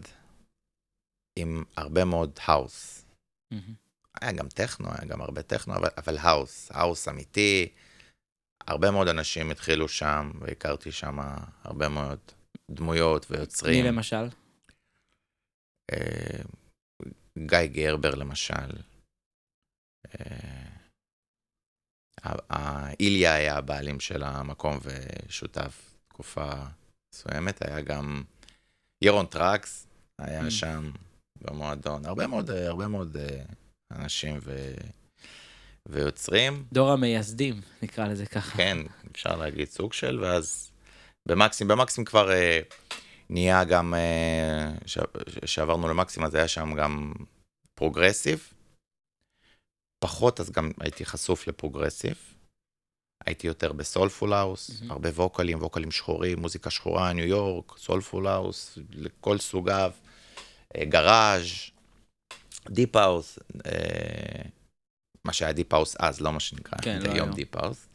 עם 1.42 1.64
הרבה 1.76 2.06
מאוד 2.06 2.40
house. 2.46 3.06
מהמם. 3.52 3.74
היה 4.22 4.32
גם 4.32 4.48
טכנו, 4.50 4.88
היה 4.90 5.06
גם 5.08 5.22
הרבה 5.22 5.44
טכנו, 5.44 5.76
אבל, 5.76 5.90
אבל 5.98 6.18
האוס, 6.18 6.72
האוס 6.72 7.08
אמיתי. 7.08 7.70
הרבה 8.68 8.92
מאוד 8.92 9.08
אנשים 9.08 9.52
התחילו 9.52 9.88
שם, 9.88 10.32
והכרתי 10.40 10.92
שם 10.92 11.20
הרבה 11.64 11.90
מאוד 11.90 12.20
דמויות 12.72 13.32
מי 13.32 13.38
ויוצרים. 13.38 13.86
למשל? 13.86 14.30
אה, 15.92 16.42
גיא 17.38 17.66
גרבר 17.66 18.16
למשל. 18.16 18.70
אה, 20.20 20.70
איליה 23.00 23.34
היה 23.34 23.58
הבעלים 23.58 24.00
של 24.00 24.24
המקום 24.24 24.80
ושותף 24.84 25.96
תקופה 26.08 26.52
מסוימת, 27.14 27.62
היה 27.62 27.82
גם 27.82 28.24
ירון 29.02 29.26
טראקס, 29.26 29.88
היה. 30.18 30.52
שם 30.52 30.92
במועדון, 31.42 32.06
הרבה 32.06 32.28
מאוד, 32.28 32.50
אה, 32.50 32.68
הרבה 32.68 32.88
מאוד 32.88 33.18
אה, 33.18 33.42
אנשים 33.92 34.40
ו... 34.42 34.74
ויוצרים, 35.90 36.66
דור 36.74 36.92
המייסדים, 36.92 37.62
נקרא 37.82 38.08
לזה 38.08 38.26
ככה. 38.26 38.58
כן, 38.58 38.78
אפשר 39.12 39.36
להגיד 39.36 39.68
סוג 39.68 39.94
של, 39.94 40.20
ואז 40.20 40.72
במקסים, 41.28 41.68
במקסים 41.68 42.06
כבר 42.06 42.32
אה, 42.32 42.60
נהיה 43.30 43.64
גם, 43.64 43.94
אה, 43.94 44.72
ש- 44.86 44.98
שעברנו 45.46 45.88
למקסים, 45.88 46.24
אז 46.24 46.36
היה 46.36 46.48
שם 46.48 46.74
גם 46.76 47.14
progressive. 47.76 48.54
פחות, 50.04 50.40
אז 50.40 50.52
גם 50.52 50.72
הייתי 50.80 51.06
חשוף 51.06 51.48
ל 51.48 51.53
progressive. 51.53 52.18
הייתי 53.26 53.48
יותר 53.48 53.72
ב 53.72 53.79
soulful 53.79 54.34
house, 54.34 54.70
מהמם. 54.82 54.92
הרבה 54.92 55.10
ווקאלים, 55.10 55.62
ווקאלים 55.62 55.92
שחורים, 55.92 56.40
מוזיקה 56.40 56.70
שחורה, 56.70 57.14
ניו 57.14 57.26
יורק, 57.26 57.78
soulful 57.78 58.28
house, 58.28 58.78
לכל 58.92 59.38
סוגיו, 59.38 59.92
אה, 59.96 60.09
garage, 60.78 61.72
deep 62.70 62.96
house, 62.96 63.40
אה, 63.66 64.42
מה 65.26 65.34
שהיה 65.34 65.54
deep 65.54 65.74
house 65.74 65.96
אז, 66.00 66.22
לא 66.22 66.34
מה 66.34 66.40
שנקרא 66.40 66.80
כן, 66.82 67.00
לא 67.02 67.12
היום 67.12 67.16
היום. 67.16 67.36
deep 67.36 67.56
house. 67.56 67.88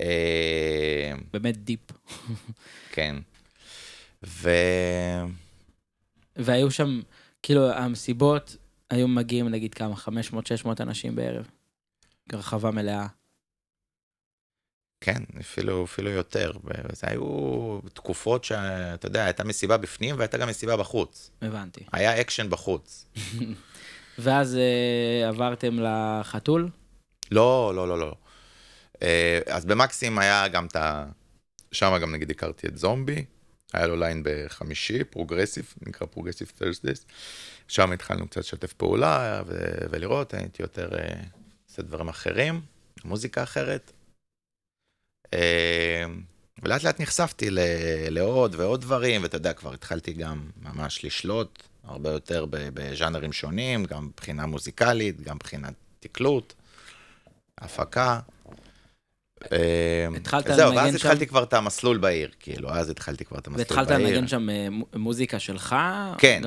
אה, 0.00 1.12
באמת 1.32 1.56
deep. 1.56 1.80
כן. 2.92 3.16
ו... 4.26 4.50
והיו 6.36 6.70
שם, 6.70 7.00
כאילו, 7.42 7.72
המסיבות 7.72 8.56
היו 8.90 9.08
מגיעים 9.08 9.48
נגיד 9.48 9.74
כמה, 9.74 9.94
500-600 10.64 10.68
אנשים 10.80 11.16
בערב. 11.16 11.48
רחבה 12.32 12.70
מלאה. 12.70 13.06
כן, 15.00 15.22
אפילו, 15.40 15.84
אפילו 15.84 16.10
יותר. 16.10 16.52
וזה 16.64 17.06
היו 17.06 17.78
תקופות 17.94 18.44
שאתה 18.44 19.06
יודע, 19.06 19.24
הייתה 19.24 19.44
מסיבה 19.44 19.76
בפנים 19.76 20.18
והייתה 20.18 20.38
גם 20.38 20.48
מסיבה 20.48 20.76
בחוץ. 20.76 21.30
הבנתי. 21.42 21.80
היה 21.92 22.20
אקשן 22.20 22.50
בחוץ. 22.50 23.06
ואז 24.18 24.56
אה, 24.56 25.28
עברתם 25.28 25.78
לחתול? 25.80 26.68
לא, 27.30 27.72
לא, 27.74 27.88
לא, 27.88 27.98
לא. 27.98 28.14
אה, 29.02 29.40
אז 29.46 29.64
במקסים 29.64 30.18
היה 30.18 30.48
גם 30.48 30.66
את 30.66 30.76
ה... 30.76 31.06
שם 31.72 31.98
גם 32.02 32.12
נגיד 32.12 32.30
הכרתי 32.30 32.66
את 32.66 32.78
זומבי, 32.78 33.24
היה 33.72 33.86
לו 33.86 33.96
line 33.96 34.22
בחמישי, 34.24 35.04
progressive, 35.04 35.74
נקרא 35.86 36.06
Progressive 36.06 36.52
Thursdays. 36.54 37.06
שם 37.68 37.92
התחלנו 37.92 38.28
קצת 38.28 38.40
לשתף 38.40 38.72
פעולה 38.72 39.42
ו- 39.46 39.86
ולראות, 39.90 40.34
הייתי 40.34 40.62
יותר 40.62 40.98
אה, 40.98 41.20
עושה 41.68 41.82
דברים 41.82 42.08
אחרים, 42.08 42.60
מוזיקה 43.04 43.42
אחרת. 43.42 43.92
אה, 45.34 46.04
ולאט 46.62 46.82
לאט 46.82 47.00
נחשפתי 47.00 47.48
לעוד 48.10 48.54
ועוד 48.58 48.80
דברים, 48.80 49.22
ואתה 49.22 49.36
יודע, 49.36 49.52
כבר 49.52 49.74
התחלתי 49.74 50.12
גם 50.12 50.50
ממש 50.62 51.04
לשלוט 51.04 51.62
הרבה 51.84 52.10
יותר 52.10 52.46
בז'אנרים 52.50 53.32
שונים, 53.32 53.84
גם 53.84 54.06
מבחינה 54.06 54.46
מוזיקלית, 54.46 55.20
גם 55.20 55.36
מבחינת 55.36 55.74
תקלוט, 56.00 56.54
הפקה. 57.58 58.20
אה, 59.52 60.06
התחלת 60.16 60.44
זהו, 60.46 60.68
לנגן 60.70 60.76
ואז 60.76 60.90
שם? 60.90 60.96
התחלתי 60.96 61.26
כבר 61.26 61.42
את 61.42 61.52
המסלול 61.52 61.98
בעיר, 61.98 62.30
כאילו, 62.40 62.70
אז 62.70 62.90
התחלתי 62.90 63.24
כבר 63.24 63.38
את 63.38 63.46
המסלול 63.46 63.64
והתחלת 63.68 63.88
בעיר. 63.88 64.08
לנגן 64.16 64.28
שם 64.28 64.50
אה, 64.50 64.70
מו- 64.70 64.86
מוזיקה 64.94 65.38
שלך? 65.38 65.76
כן, 66.18 66.42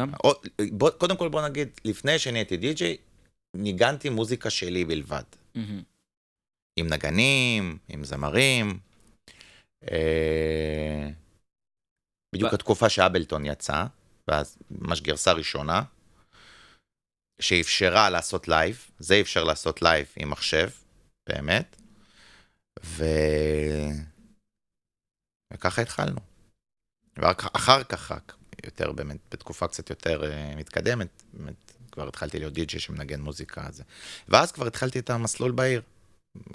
קודם 0.97 1.17
כל 1.17 1.29
בוא 1.29 1.41
נגיד, 1.47 1.67
לפני 1.85 2.19
שנהייתי 2.19 2.57
די-ג'יי, 2.57 2.97
ניגנתי 3.57 4.09
מוזיקה 4.09 4.49
שלי 4.49 4.85
בלבד. 4.85 5.23
עם 6.79 6.87
נגנים, 6.87 7.77
עם 7.87 8.03
זמרים. 8.03 8.79
אה, 9.91 11.09
בדיוק 12.35 12.53
התקופה 12.53 12.89
ש 12.89 13.02
Ableton 13.02 13.45
יצא, 13.45 13.85
ואז 14.27 14.57
ממש 14.71 15.01
גרסה 15.01 15.31
ראשונה, 15.31 15.83
שאפשרה 17.41 18.09
לעשות 18.09 18.47
live, 18.47 18.89
זה 18.99 19.21
אפשר 19.21 19.43
לעשות 19.43 19.81
live 19.81 20.07
עם 20.15 20.29
מחשב, 20.29 20.69
באמת, 21.29 21.75
ו... 22.83 23.03
וככה 25.53 25.81
התחלנו. 25.81 26.19
ואחר 27.17 27.83
כך, 27.83 28.11
רק 28.11 28.35
יותר 28.65 28.91
באמת, 28.91 29.17
בתקופה 29.31 29.67
קצת 29.67 29.89
יותר 29.89 30.21
uh, 30.21 30.57
מתקדמת, 30.57 31.23
באמת, 31.33 31.71
כבר 31.91 32.07
התחלתי 32.07 32.39
להיות 32.39 32.53
די.ג'י 32.53 32.79
שמנגן 32.79 33.21
מוזיקה. 33.21 33.67
זה. 33.71 33.83
ואז 34.27 34.51
כבר 34.51 34.67
התחלתי 34.67 34.99
את 34.99 35.09
המסלול 35.09 35.51
בעיר. 35.51 35.81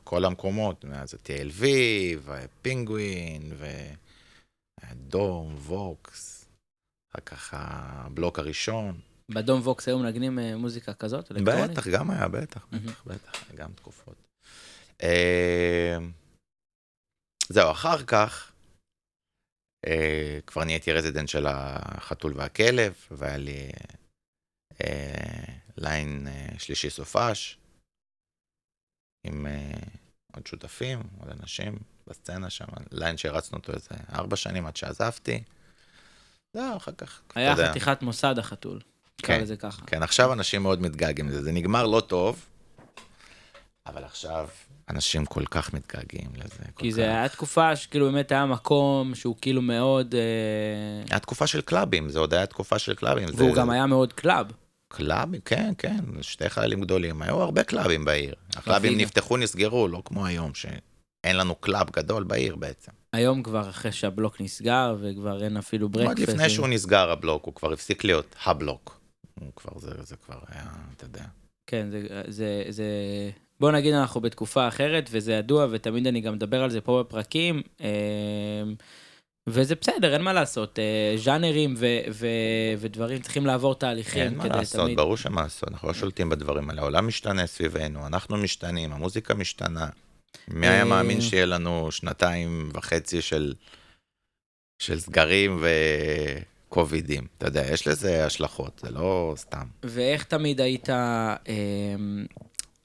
כל 0.05 0.25
המקומות, 0.25 0.85
אז 0.85 1.15
ה-TLV, 1.15 1.65
ופינגווין, 2.25 3.53
ודום, 4.83 5.55
ווקס, 5.55 6.49
אחר 7.13 7.21
כך 7.21 7.55
הבלוק 7.57 8.39
הראשון. 8.39 9.01
בדום 9.29 9.61
ווקס 9.61 9.89
היו 9.89 9.99
מנגנים 9.99 10.39
אה, 10.39 10.57
מוזיקה 10.57 10.95
כזאת? 10.95 11.33
אלקטרונית? 11.33 11.71
בטח, 11.71 11.89
גם 11.89 12.11
היה, 12.11 12.29
בטח. 12.29 12.67
בטח, 12.73 13.05
בטח, 13.07 13.53
גם 13.55 13.73
תקופות. 13.73 14.29
אה, 15.03 15.97
זהו, 17.49 17.71
אחר 17.71 18.05
כך, 18.05 18.53
אה, 19.87 20.39
כבר 20.47 20.65
נהייתי 20.65 20.93
resident 20.93 21.29
של 21.29 21.47
החתול 21.47 22.33
והכלב, 22.37 22.95
והיה 23.11 23.37
לי 23.37 23.71
ליין 25.77 26.27
שלישי 26.59 26.91
סופש, 26.91 27.59
עם 29.27 29.47
אה, 29.47 29.79
עוד 30.35 30.47
שותפים, 30.47 31.03
עוד 31.21 31.31
אנשים 31.41 31.79
בסצנה 32.07 32.51
שם, 32.51 32.65
ליין 32.93 33.17
שהרצנו 33.17 33.59
אותו 33.59 33.73
איזה 33.73 33.89
ארבע 34.13 34.37
שנים 34.37 34.67
עד 34.67 34.77
שעזבתי. 34.77 35.43
זהו, 36.55 36.77
אחר 36.77 36.93
כך, 36.93 37.21
אתה 37.27 37.41
היה 37.41 37.51
יודע. 37.51 37.71
חתיכת 37.71 38.03
מוסד 38.03 38.39
החתול. 38.39 38.81
נקרא 39.21 39.37
כן. 39.37 39.43
לזה 39.43 39.57
ככה. 39.57 39.83
כן, 39.87 40.03
עכשיו 40.03 40.33
אנשים 40.33 40.63
מאוד 40.63 40.83
מתגעגעים 40.83 41.29
לזה. 41.29 41.43
זה 41.43 41.53
נגמר 41.53 41.87
לא 41.87 42.01
טוב, 42.01 42.47
אבל 43.87 44.05
עכשיו 44.05 44.49
אנשים 44.91 45.27
כל 45.27 45.45
כך 45.45 45.75
מתגעגעים 45.75 46.31
לזה. 46.37 46.65
כי 46.77 46.91
כך. 46.91 46.95
זה 46.95 47.03
היה 47.03 47.29
תקופה 47.29 47.77
שכאילו 47.77 48.07
באמת 48.07 48.33
היה 48.33 48.47
מקום 48.47 49.15
שהוא 49.15 49.37
כאילו 49.41 49.63
מאוד... 49.63 50.15
אה, 50.15 51.05
היה 51.11 51.19
תקופה 51.19 51.47
של 51.47 51.61
קלאבים, 51.61 52.09
זה 52.09 52.19
עוד 52.19 52.35
היה 52.35 52.47
תקופה 52.47 52.79
של 52.79 52.95
קלאבים. 52.95 53.29
והוא 53.35 53.55
זה... 53.55 53.61
גם 53.61 53.71
היה 53.71 53.87
מאוד 53.87 54.13
club. 54.13 54.47
קלאבים, 54.97 55.41
כן, 55.45 55.73
כן, 55.79 56.23
שתי 56.23 56.49
חיילים 56.49 56.81
גדולים, 56.81 57.23
היו 57.23 57.43
הרבה 57.43 57.63
קלאבים 57.63 58.05
בעיר. 58.05 58.35
הקלאבים. 58.57 58.99
נפתחו, 58.99 59.37
נסגרו, 59.37 59.89
לא 59.89 60.03
כמו 60.05 60.27
היום, 60.27 60.55
שאין 60.55 61.37
לנו 61.37 61.55
club 61.55 61.91
גדול 61.91 62.25
בעיר 62.25 62.57
בעצם. 62.57 62.93
היום 63.13 63.43
כבר 63.43 63.71
אחרי 63.71 63.93
שהבלוק 63.93 64.41
נסגר 64.41 64.97
וכבר 65.01 65.45
אין 65.45 65.57
אפילו 65.57 65.89
ברקפסט. 65.89 66.19
עוד 66.19 66.29
לפני 66.29 66.51
שהוא 66.51 66.69
נסגר 66.69 67.11
הבלוק, 67.11 67.45
הוא 67.45 67.55
כבר 67.55 67.73
הפסיק 67.73 68.05
להיות 68.05 68.37
הבלוק. 68.45 69.01
הוא 69.41 69.49
כבר, 69.57 69.79
זה, 69.79 69.91
זה 70.03 70.17
כבר 70.17 70.39
היה, 70.49 70.65
אתה 70.97 71.05
יודע. 71.05 71.25
כן, 71.67 71.87
זה, 71.91 72.23
זה, 72.29 72.65
זה... 72.69 72.85
בוא 73.61 73.71
נגיד 73.73 73.95
אנחנו 73.95 74.21
בתקופה 74.21 74.69
אחרת, 74.69 75.09
וזה 75.13 75.33
ידוע, 75.33 75.67
ותמיד 75.71 76.07
אני 76.07 76.21
גם 76.21 76.35
מדבר 76.35 76.63
על 76.63 76.71
זה 76.71 76.81
פה 76.81 77.03
בפרקים, 77.07 77.63
אה, 77.81 77.89
וזה 79.49 79.75
בסדר, 79.75 80.13
אין 80.13 80.23
מה 80.23 80.33
לעשות. 80.33 80.79
אה, 80.79 81.17
ז'אנרים 81.17 81.75
ו, 81.79 81.87
ו, 82.11 82.27
ודברים 82.79 83.21
צריכים 83.23 83.47
לעבור 83.47 83.75
תהליכים 83.75 84.23
אין 84.23 84.37
מה 84.37 84.47
לעשות, 84.47 84.81
תמיד... 84.81 84.97
ברור 84.97 85.17
שמה 85.17 85.43
לעשות, 85.43 85.69
אנחנו 85.69 85.89
לא 85.89 85.95
שולטים 85.95 86.29
בדברים 86.29 86.71
האלה, 86.71 86.83
העולם 86.83 87.07
משתנה 87.07 87.47
סביבנו, 87.47 88.07
אנחנו 88.07 88.37
משתנים, 88.37 88.93
המוזיקה 88.93 89.35
משתנה. 89.35 89.89
מי 90.49 90.67
היה 90.67 90.81
אה, 90.81 90.85
מאמין 90.85 91.21
שיהיה 91.21 91.47
לנו 91.47 91.93
שנתיים 91.93 92.71
וחצי 92.75 93.23
של, 93.23 93.55
של 94.79 95.01
סגרים 95.01 95.63
וקובידים? 96.69 97.27
אתה 97.39 97.47
יודע, 97.47 97.67
יש 97.73 97.89
לזה 97.89 98.27
השלכות, 98.27 98.81
זה 98.85 98.91
לא 98.91 99.35
סתם. 99.37 99.67
ואיך 99.83 100.25
תמיד 100.25 100.61
היית, 100.61 100.91
אה, 100.91 101.37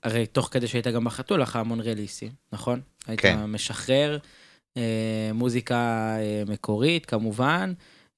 הרי 0.03 0.25
תוך 0.25 0.49
כדי 0.51 0.67
שהיית 0.67 0.87
גם 0.87 1.03
בחתול, 1.03 1.41
לך 1.41 1.55
המון 1.55 1.79
רליסים, 1.79 2.31
נכון? 2.53 2.81
היית 3.07 3.21
כן. 3.21 3.45
משחרר 3.45 4.17
מוזיקה 5.33 5.75
אה, 6.19 6.43
מקורית, 6.47 7.05
כמובן, 7.05 7.73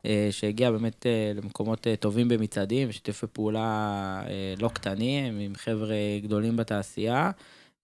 אה, 0.06 0.28
שהגיעה 0.32 0.72
באמת 0.72 1.06
אה, 1.06 1.32
למקומות 1.36 1.88
אה, 1.88 1.96
טובים 1.96 2.28
במצעדים, 2.28 2.90
ושיתופי 2.90 3.28
פעולה 3.34 4.22
אה, 4.28 4.54
לא 4.60 4.70
קטנים, 4.74 5.40
עם 5.40 5.54
חבר'ה 5.56 5.96
גדולים 6.24 6.56
בתעשייה. 6.56 7.32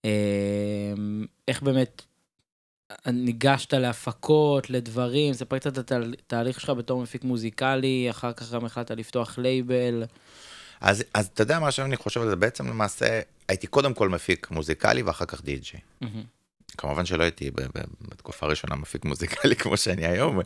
אה, 0.05 0.93
איך 1.47 1.63
באמת 1.63 2.01
ניגשת 3.07 3.73
להפקות, 3.73 4.69
לדברים, 4.69 5.33
ספר 5.33 5.57
קצת 5.57 5.79
את 5.79 5.91
התהליך 5.91 6.61
שלך 6.61 6.69
בתור 6.69 7.01
מפיק 7.01 7.23
מוזיקלי, 7.23 8.07
אחר 8.09 8.33
כך 8.33 8.51
גם 8.51 8.65
החלטת 8.65 8.97
לפתוח 8.97 9.37
לייבל. 9.37 10.03
אז, 10.81 11.03
אז 11.13 11.27
אתה 11.27 11.41
יודע 11.41 11.59
מה 11.59 11.71
שאני 11.71 11.97
חושב 11.97 12.21
על 12.21 12.29
זה, 12.29 12.35
בעצם 12.35 12.67
למעשה 12.67 13.21
הייתי 13.47 13.67
קודם 13.67 13.93
כל 13.93 14.09
מפיק 14.09 14.51
מוזיקלי 14.51 15.01
ואחר 15.01 15.25
כך 15.25 15.43
די-ג'יי. 15.43 15.79
מהמם. 16.01 16.38
כמובן 16.79 17.05
שלא 17.05 17.23
הייתי 17.23 17.51
בתקופה 18.01 18.45
הראשונה 18.45 18.75
מפיק 18.75 19.05
מוזיקלי 19.05 19.55
כמו 19.55 19.77
שאני 19.77 20.07
היום 20.07 20.39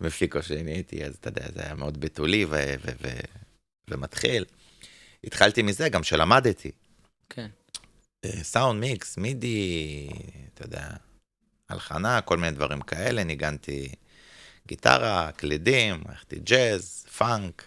מפיק 0.00 0.36
או 0.36 0.42
שאני 0.42 0.70
הייתי, 0.70 1.04
אז 1.04 1.14
אתה 1.14 1.28
יודע, 1.28 1.46
זה 1.54 1.62
היה 1.62 1.74
מאוד 1.74 2.00
בתולי 2.00 2.46
ומתחיל. 3.90 4.44
התחלתי 5.24 5.62
מזה 5.62 5.88
גם 5.88 6.02
שלמדתי. 6.02 6.70
כן. 7.30 7.48
אה, 8.24 8.30
סאונד 8.44 8.80
מיקס, 8.80 9.16
מידי, 9.18 10.08
אתה 10.54 10.64
יודע, 10.64 10.88
הלחנה, 11.68 12.20
כל 12.20 12.36
מיני 12.36 12.52
דברים 12.52 12.80
כאלה, 12.80 13.24
ניגנתי 13.24 13.94
גיטרה, 14.68 15.30
קלידים, 15.36 16.02
הלכתי 16.08 16.38
ג'אז, 16.38 17.06
פאנק, 17.16 17.64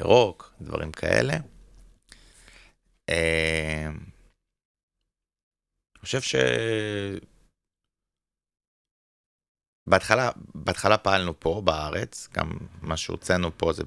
רוק, 0.00 0.52
דברים 0.60 0.92
כאלה. 0.92 1.34
חושב 6.06 6.20
ש... 6.20 6.34
בהתחלה, 9.88 10.30
בהתחלה 10.54 10.98
פעלנו 10.98 11.40
פה 11.40 11.62
בארץ, 11.64 12.28
גם 12.34 12.58
מה 12.82 12.96
שהוצאנו 12.96 13.58
פה 13.58 13.72
זה 13.72 13.82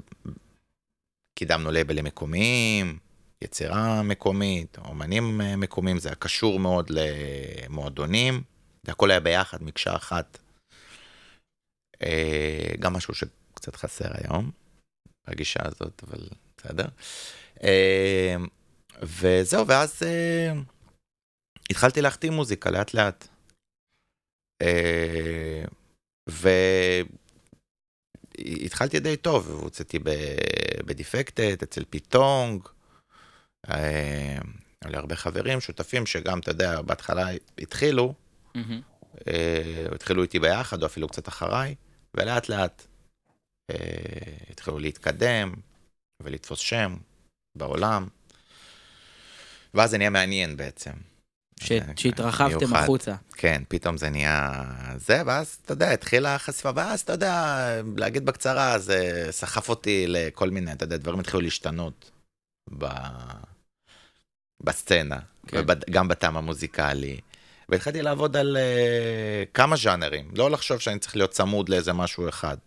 קידמנו 1.40 1.72
לייבלים 1.72 2.06
מקומיים, 2.06 3.00
יצירה 3.42 4.04
מקומית, 4.04 4.78
אומנים 4.78 5.42
אה, 5.42 5.56
מקומיים, 5.56 6.00
זה 6.00 6.10
היה 6.10 6.16
קשור 6.16 6.60
מאוד 6.60 6.90
למועדונים, 6.90 8.44
זה 8.84 8.92
הכל 8.92 9.12
היה 9.12 9.20
ביחד, 9.20 9.64
מקשה 9.64 9.96
אחת. 9.96 10.38
אה, 12.04 12.72
גם 12.80 12.94
משהו 12.94 13.14
שקצת 13.14 13.76
חסר 13.76 14.10
היום, 14.12 14.52
בגישה 15.28 15.60
הזאת, 15.66 16.04
אבל 16.08 16.28
בסדר. 16.58 16.86
אה, 17.64 18.36
וזהו, 19.02 19.68
ואז 19.68 20.02
התחלתי 21.70 22.02
להחתים 22.02 22.34
מוזיקה 22.34 22.72
לאט 22.72 22.94
לאט. 22.94 23.28
אה, 24.62 25.64
והתחלתי 28.40 29.00
די 29.00 29.18
טוב, 29.18 29.50
הוצאתי 29.50 30.00
בדיפקטד, 30.86 31.64
אצל 31.64 31.86
פיטונג, 31.90 32.64
אה, 33.70 34.38
היו 34.82 34.92
לי 34.92 34.98
הרבה 34.98 35.16
חברים, 35.16 35.62
שותפים, 35.62 36.06
שגם, 36.06 36.40
אתה 36.40 36.52
יודע, 36.52 36.82
בהתחלה 36.82 37.28
התחילו. 37.58 38.14
אה, 39.28 39.86
התחילו 39.96 40.24
איתי 40.24 40.40
ביחד, 40.40 40.82
או 40.82 40.88
אפילו 40.88 41.08
קצת 41.08 41.28
אחריי, 41.28 41.76
ולאט 42.16 42.50
לאט 42.50 42.86
אה, 43.72 43.76
התחילו 44.50 44.80
להתקדם 44.80 45.54
ולתפוס 46.24 46.60
שם 46.60 46.98
בעולם, 47.58 48.08
ואז 49.74 49.90
זה 49.90 49.98
נהיה 49.98 50.10
מעניין 50.10 50.58
בעצם. 50.58 50.92
ש- 51.60 51.72
אה, 51.72 51.80
שהתרחבתם 51.96 52.58
מיוחד. 52.58 52.84
החוצה. 52.84 53.16
כן, 53.34 53.64
פתאום 53.68 53.98
זה 53.98 54.10
נהיה 54.10 54.64
זה, 54.98 55.22
ואז, 55.26 55.58
אתה 55.66 55.74
יודע, 55.74 55.92
התחילה 55.92 56.36
החשיפה, 56.36 56.70
ואז, 56.76 57.00
אתה 57.02 57.14
יודע, 57.14 57.56
להגיד 57.98 58.26
בקצרה, 58.26 58.80
זה 58.80 59.28
סחף 59.32 59.70
אותי 59.70 60.06
לכל 60.08 60.50
מיני, 60.50 60.72
אתה 60.72 60.84
יודע, 60.84 60.98
דברים 60.98 61.20
התחילו 61.20 61.42
להשתנות 61.42 62.12
ב... 62.78 62.86
בסצנה, 64.64 65.20
כן. 65.48 65.66
כן. 65.68 65.74
וגם 65.90 66.08
בטעם 66.08 66.38
המוזיקלי. 66.38 67.20
והתחלתי 67.70 68.02
לעבוד 68.02 68.38
על 68.38 68.58
uh, 68.58 69.54
כמה 69.54 69.76
ז'אנרים, 69.76 70.32
לא 70.36 70.52
לחשוב 70.52 70.80
שאני 70.80 71.00
צריך 71.00 71.16
להיות 71.16 71.32
צמוד 71.32 71.70
לאיזה 71.70 71.94
משהו 71.94 72.30
אחד. 72.30 72.58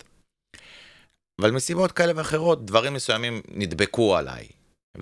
אבל 1.40 1.50
מסיבות 1.50 1.92
כאלה 1.92 2.12
ואחרות, 2.16 2.66
דברים 2.66 2.94
מסוימים 2.94 3.42
נדבקו 3.48 4.16
עליי. 4.16 4.46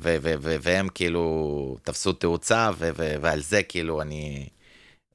ו- 0.03 0.17
ו- 0.23 0.35
ו- 0.41 0.57
והם 0.63 0.89
כאילו 0.89 1.77
תפסו 1.83 2.13
תאוצה, 2.13 2.71
ו- 2.79 2.91
ו- 2.97 3.15
ועל 3.21 3.41
זה 3.41 3.63
כאילו 3.63 4.03
אני 4.03 4.49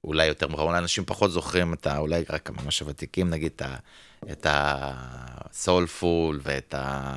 אולי 0.03 0.25
יותר 0.25 0.47
מאוחר, 0.47 0.63
אולי 0.63 0.77
אנשים 0.77 1.05
פחות 1.05 1.31
זוכרים 1.31 1.73
את 1.73 1.87
ה... 1.87 1.97
אולי 1.97 2.23
רק 2.29 2.49
ממש 2.49 2.79
הוותיקים, 2.79 3.29
נגיד, 3.29 3.51
את 3.55 3.61
ה- 3.61 3.75
את 4.31 4.47
הסולפול 4.49 6.39
ואת 6.43 6.73
ה... 6.73 7.15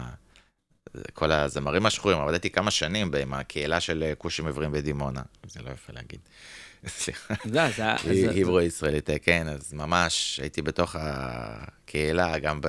כל 1.13 1.33
הזמרים 1.33 1.87
השחורים, 1.87 2.19
עבדתי 2.19 2.51
כמה 2.51 2.71
שנים 2.71 3.11
עם 3.23 3.35
הקהילה 3.35 3.81
של 3.81 4.13
כושים 4.19 4.47
עיוורים 4.47 4.73
בדימונה, 4.73 5.23
זה 5.47 5.63
לא 5.63 5.71
יפה 5.71 5.93
להגיד. 5.93 6.21
סליחה. 6.87 7.35
זה, 8.05 8.31
היברו 8.31 8.61
ישראלית, 8.61 9.11
כן, 9.23 9.49
אז 9.49 9.73
ממש 9.73 10.41
הייתי 10.43 10.63
בתוך 10.63 10.97
הקהילה, 10.99 12.39
גם 12.39 12.61
ב... 12.61 12.69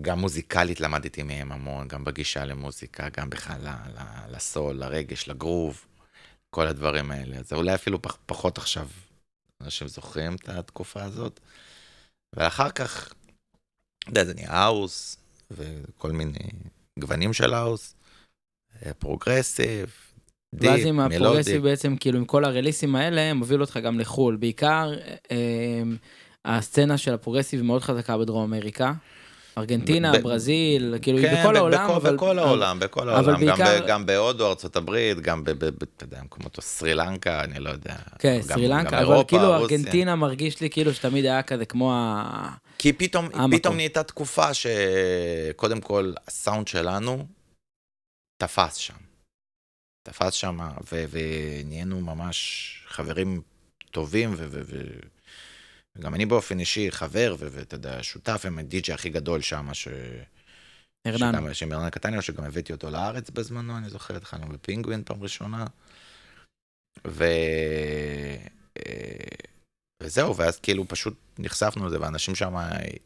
גם 0.00 0.18
מוזיקלית 0.18 0.80
למדתי 0.80 1.22
מהם 1.22 1.52
המון, 1.52 1.88
גם 1.88 2.04
בגישה 2.04 2.44
למוזיקה, 2.44 3.08
גם 3.16 3.30
בכלל 3.30 3.58
ל 4.30 4.38
soul, 4.38 4.76
לרגש, 4.76 5.28
לגרוב, 5.28 5.84
כל 6.50 6.66
הדברים 6.66 7.10
האלה. 7.10 7.36
אז 7.36 7.52
אולי 7.52 7.74
אפילו 7.74 8.02
פח, 8.02 8.18
פחות 8.26 8.58
עכשיו 8.58 8.88
אנשים 9.62 9.88
זוכרים 9.88 10.34
את 10.34 10.48
התקופה 10.48 11.02
הזאת. 11.02 11.40
ואחר 12.36 12.70
כך, 12.70 13.12
אתה 13.98 14.10
יודע, 14.10 14.24
זה 14.24 14.34
נהיה 14.34 14.52
house, 14.52 15.18
וכל 15.50 16.12
מיני 16.12 16.48
גוונים 16.98 17.32
של 17.32 17.54
house, 17.54 17.94
אה, 18.86 18.94
progressive, 18.94 19.90
deep, 20.54 20.70
ואז 20.70 20.80
עם 20.86 20.96
melodic. 20.96 21.16
ה 21.16 21.20
progressive 21.20 21.62
בעצם, 21.62 21.96
כאילו 21.96 22.18
עם 22.18 22.24
כל 22.24 22.44
הרליסים 22.44 22.96
האלה, 22.96 23.34
מוביל 23.34 23.60
אותך 23.60 23.76
גם 23.76 24.00
לחו"ל. 24.00 24.36
בעיקר 24.36 24.92
אה, 25.30 25.82
הסצנה 26.44 26.98
של 26.98 27.14
ה 27.14 27.18
progressive 27.18 27.62
מאוד 27.62 27.82
חזקה 27.82 28.18
בדרום 28.18 28.54
אמריקה. 28.54 28.92
ארגנטינה, 29.58 30.12
ב- 30.12 30.22
ברזיל, 30.22 30.94
כאילו 31.02 31.18
כן, 31.22 31.40
בכל 31.42 31.52
ב- 31.52 31.56
העולם, 31.56 31.84
בכל, 31.84 31.94
אבל... 31.94 32.14
בכל 32.16 32.38
העולם, 32.38 32.78
בכל 32.78 33.00
אבל 33.08 33.10
העולם, 33.10 33.46
גם, 33.46 33.58
בעיקר- 33.58 33.82
ב, 33.84 33.86
גם 33.88 34.06
בהודו, 34.06 34.48
ארצות 34.48 34.76
הברית, 34.76 35.20
גם 35.20 35.44
ב... 35.44 35.50
ב, 35.50 35.64
ב 35.64 35.82
אתה 35.96 36.04
יודע, 36.04 36.22
מקומות, 36.22 36.58
סרי 36.60 36.94
לנקה, 36.94 37.44
אני 37.44 37.58
לא 37.60 37.70
יודע. 37.70 37.94
כן, 38.18 38.36
גם- 38.36 38.42
סרי 38.42 38.68
לנקה, 38.68 38.88
אבל 38.88 38.98
אירופה, 38.98 39.28
כאילו 39.28 39.42
רוסיה. 39.58 39.76
ארגנטינה 39.76 40.16
מרגיש 40.16 40.60
לי 40.60 40.70
כאילו 40.70 40.94
שתמיד 40.94 41.24
היה 41.24 41.42
כזה 41.42 41.64
כמו 41.66 41.92
ה... 41.94 42.48
כי 42.78 42.92
פתאום. 42.92 43.28
פתאום 43.56 43.76
נהייתה 43.76 44.02
תקופה 44.02 44.48
שקודם 44.54 45.80
כל 45.80 46.12
הסאונד 46.28 46.68
שלנו 46.68 47.26
תפס 48.36 48.74
שם. 48.74 48.94
תפס 50.02 50.32
שם, 50.32 50.58
ו- 50.92 51.04
ונהיינו 51.10 52.00
ממש 52.00 52.70
חברים 52.88 53.40
טובים, 53.90 54.30
ו- 54.36 54.46
ו- 54.50 54.60
ו- 54.64 55.15
וגם 55.98 56.14
אני 56.14 56.26
באופן 56.26 56.58
אישי 56.58 56.90
חבר, 56.90 57.36
ואתה 57.38 57.74
יודע, 57.74 58.02
שותף 58.02 58.42
עם 58.46 58.58
הדי.ג'י 58.58 58.92
הכי 58.92 59.08
גדול 59.10 59.40
שם, 59.40 59.74
ש... 59.74 59.88
הרננו. 61.04 61.38
שגם- 61.38 61.54
שמרנן 61.54 61.90
קטניו, 61.90 62.22
שגם 62.22 62.44
הבאתי 62.44 62.72
אותו 62.72 62.90
לארץ 62.90 63.30
בזמנו, 63.30 63.76
אני 63.78 63.90
זוכר, 63.90 64.16
התחלנו 64.16 64.48
בפינגווין 64.48 65.02
פעם 65.04 65.22
ראשונה. 65.22 65.64
ו... 67.06 67.24
אה, 68.78 69.46
וזהו, 70.02 70.36
ואז 70.36 70.58
כאילו 70.58 70.88
פשוט 70.88 71.14
נחשפנו 71.38 71.86
לזה, 71.86 72.00
ואנשים 72.00 72.34
שם 72.34 72.54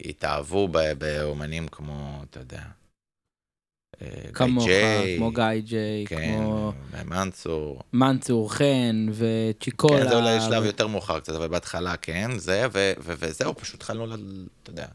התאהבו 0.05 0.68
באומנים 0.98 1.68
כמו, 1.68 2.22
אתה 2.31 2.40
יודע, 2.40 2.62
כמוך, 4.35 4.66
ג'יי, 4.66 5.16
כמו 5.16 5.31
גיא 5.33 5.61
ג'יי, 5.64 6.05
כן, 6.09 6.37
כמו 6.38 6.72
מנצור. 7.05 7.83
מנצור 7.92 8.53
חן 8.53 9.07
וצ'יקולה. 9.12 9.98
כן, 10.03 10.09
זה 10.09 10.16
אולי 10.16 10.40
שלב 10.40 10.62
ו- 10.62 10.66
יותר 10.66 10.87
מאוחר 10.87 11.20
קצת, 11.20 11.35
אבל 11.35 11.48
בהתחלה 11.48 11.96
כן, 11.96 12.38
זה, 12.38 12.66
ו- 12.72 12.92
ו- 12.98 13.14
וזהו, 13.18 13.55
פשוט 13.57 13.74
התחלנו, 13.74 14.07
ל- 14.07 14.46
אתה 14.62 14.70
יודע, 14.70 14.87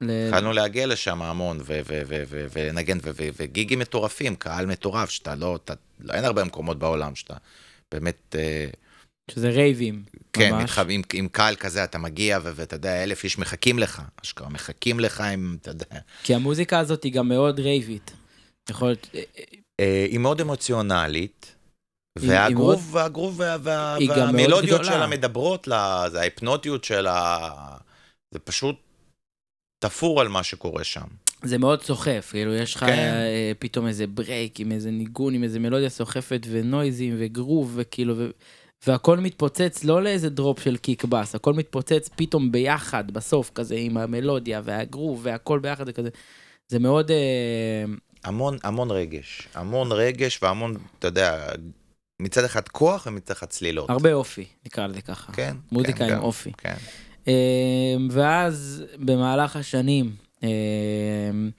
ל- 0.00 0.26
התחלנו 0.28 0.52
להגיע 0.52 0.86
לשם 0.86 1.22
המון, 1.22 1.56
ו- 1.60 1.62
ו- 1.86 2.02
ו- 2.06 2.22
ו- 2.28 2.46
ולנגן, 2.52 2.98
ו- 3.02 3.10
ו- 3.16 3.28
וגיגים 3.36 3.78
מטורפים, 3.78 4.36
קהל 4.36 4.66
מטורף, 4.66 5.10
שאתה 5.10 5.34
לא, 5.34 5.56
אתה, 5.64 5.74
לא, 6.00 6.12
אין 6.12 6.24
הרבה 6.24 6.44
מקומות 6.44 6.78
בעולם 6.78 7.14
שאתה 7.14 7.34
באמת, 7.92 8.36
אה, 8.38 8.66
שזה 9.30 9.48
רייבים. 9.48 10.02
כן, 10.32 10.52
ממש. 10.52 10.62
מתחב, 10.62 10.86
עם, 10.90 11.02
עם 11.12 11.28
קהל 11.28 11.56
כזה 11.56 11.84
אתה 11.84 11.98
מגיע, 11.98 12.38
ו- 12.42 12.52
ואתה 12.54 12.76
יודע, 12.76 13.02
אלף 13.02 13.24
איש 13.24 13.38
מחכים 13.38 13.78
לך, 13.78 14.02
אשכרה 14.24 14.48
מחכים 14.48 15.00
לך 15.00 15.20
עם, 15.20 15.56
אתה 15.62 15.70
יודע, 15.70 15.86
כי 16.22 16.34
המוזיקה 16.34 16.78
הזאת 16.78 17.04
היא 17.04 17.12
גם 17.12 17.28
מאוד 17.28 17.60
רייבית. 17.60 18.12
יכול 18.70 18.88
להיות, 18.88 19.08
אה, 19.14 19.20
אה, 19.38 19.44
אה, 19.80 20.06
היא 20.10 20.18
מאוד 20.18 20.40
אמוציונלית. 20.40 21.56
וה 22.18 22.35
groove, 22.35 22.94
וה 22.94 23.05
groove 23.05 23.40
וה, 23.40 23.56
והמלודיות. 24.08 24.84
שלה 24.84 25.06
מדברות, 25.06 25.68
לה, 25.68 26.04
זה 26.10 26.20
ההיפנוטיות 26.20 26.84
שלה, 26.84 27.50
זה 28.34 28.38
פשוט 28.38 28.76
תפור 29.84 30.20
על 30.20 30.28
מה 30.28 30.42
שקורה 30.42 30.84
שם. 30.84 31.06
זה 31.42 31.58
מאוד 31.58 31.82
סוחף, 31.82 32.28
כאילו 32.30 32.54
יש 32.54 32.74
לך 32.74 32.80
כן. 32.80 33.14
פתאום 33.58 33.86
איזה 33.86 34.06
break 34.06 34.60
עם 34.60 34.72
איזה 34.72 34.90
ניגון, 34.90 35.34
עם 35.34 35.42
איזה 35.42 35.58
מלודיה 35.58 35.88
סוחפת 35.88 36.40
ונויזים 36.50 37.16
וגרוב 37.18 37.72
וכאילו, 37.76 38.18
ו... 38.18 38.30
והכל 38.86 39.18
מתפוצץ 39.18 39.84
לא 39.84 40.02
לאיזה 40.02 40.30
drop 40.30 40.60
של 40.60 40.76
kick 40.76 41.04
bass, 41.04 41.34
הכל 41.34 41.54
מתפוצץ 41.54 42.10
פתאום 42.16 42.52
ביחד 42.52 43.10
בסוף 43.10 43.50
כזה 43.54 43.74
עם 43.78 43.96
המלודיה 43.96 44.60
והגרוב 44.64 45.20
והכל 45.22 45.58
ביחד 45.58 45.86
זה 45.86 45.92
כזה, 45.92 46.08
זה 46.68 46.78
מאוד, 46.78 47.10
אה, 47.10 47.84
המון, 48.24 48.58
המון 48.64 48.90
רגש, 48.90 49.48
המון 49.54 49.92
רגש 49.92 50.42
והמון, 50.42 50.76
אתה 50.98 51.06
יודע, 51.06 51.52
מצד 52.20 52.44
אחד 52.44 52.68
כוח 52.68 53.06
ומצד 53.06 53.32
אחד 53.32 53.46
צלילות. 53.46 53.90
הרבה 53.90 54.12
אופי, 54.12 54.44
נקרא 54.66 54.86
לזה 54.86 55.00
ככה. 55.00 55.32
כן. 55.32 55.56
מוזיקה 55.72 55.98
כן, 55.98 56.04
עם 56.04 56.10
גם, 56.10 56.22
אופי. 56.22 56.52
כן. 56.58 56.76
אמ, 57.26 58.08
ואז 58.10 58.84
במהלך 58.98 59.56
השנים 59.56 60.16
אמ, 60.42 61.50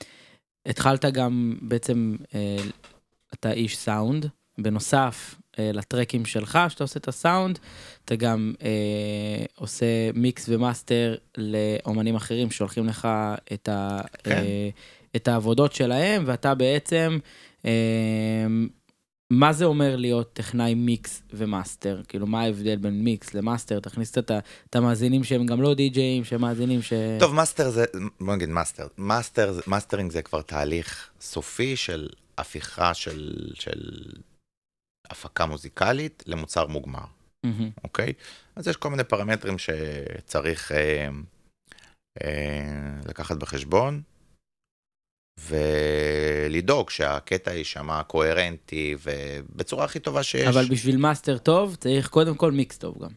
התחלת 0.65 1.05
גם 1.05 1.57
בעצם, 1.61 2.15
אה, 2.35 2.57
אתה 3.33 3.51
איש 3.51 3.77
סאונד, 3.77 4.25
בנוסף 4.57 5.35
אה, 5.35 5.40
לטרקים 5.59 6.25
שלך, 6.25 6.59
שאתה 6.69 6.83
עושה 6.83 6.99
את 6.99 7.07
הסאונד, 7.07 7.59
אתה 8.05 8.15
גם 8.15 8.53
אה, 8.63 9.45
עושה 9.55 9.85
mix 10.13 10.45
ו 10.49 10.59
master 10.59 11.15
לאומנים 11.37 12.15
אחרים 12.15 12.51
שהולכים 12.51 12.87
לך 12.87 13.07
את, 13.53 13.69
ה, 13.69 14.01
כן. 14.23 14.31
אה, 14.31 14.69
את 15.15 15.27
העבודות 15.27 15.73
שלהם, 15.73 16.23
ואתה 16.25 16.55
בעצם, 16.55 17.17
אה, 17.65 17.71
מה 19.29 19.53
זה 19.53 19.65
אומר 19.65 19.95
להיות 19.95 20.33
טכנאי 20.33 20.73
mix 20.73 21.23
ו 21.33 21.42
master? 21.42 22.01
כאילו, 22.07 22.27
מה 22.27 22.41
ההבדל 22.41 22.75
בין 22.75 23.03
mix 23.03 23.33
ל 23.33 23.39
master? 23.39 23.79
תכניס 23.79 24.17
את 24.17 24.75
המאזינים 24.75 25.23
שהם 25.23 25.45
גם 25.45 25.61
לא 25.61 25.73
די-ג'אים, 25.73 26.23
שהם 26.23 26.41
מאזינים 26.41 26.81
ש... 26.81 26.93
טוב, 27.19 27.33
master 27.33 27.69
זה, 27.69 27.85
בוא 28.19 28.35
נגיד 28.35 28.49
master. 28.49 28.87
master, 28.97 29.59
mastering 29.67 30.11
זה 30.11 30.21
כבר 30.21 30.41
תהליך 30.41 31.09
סופי 31.21 31.75
של 31.75 32.07
הפיכה 32.37 32.93
של, 32.93 33.33
של 33.53 33.79
הפקה 35.11 35.45
מוזיקלית 35.45 36.23
למוצר 36.27 36.67
מוגמר. 36.67 37.05
אוקיי? 37.83 38.13
אז 38.55 38.67
יש 38.67 38.77
כל 38.77 38.89
מיני 38.89 39.03
פרמטרים 39.03 39.55
שצריך 39.57 40.71
אה, 40.71 41.09
אה, 42.23 42.99
לקחת 43.05 43.37
בחשבון, 43.37 44.01
ולדאוג 45.39 46.89
שהקטע 46.89 47.53
יישמע 47.53 48.03
קוהרנטי 48.03 48.95
ובצורה 49.03 49.85
הכי 49.85 49.99
טובה 49.99 50.23
שיש. 50.23 50.47
אבל 50.47 50.65
בשביל 50.69 50.97
master 50.97 51.37
טוב, 51.37 51.75
צריך 51.75 52.07
קודם 52.07 52.35
כל 52.35 52.51
מיקס 52.51 52.77
טוב 52.77 53.03
גם. 53.03 53.11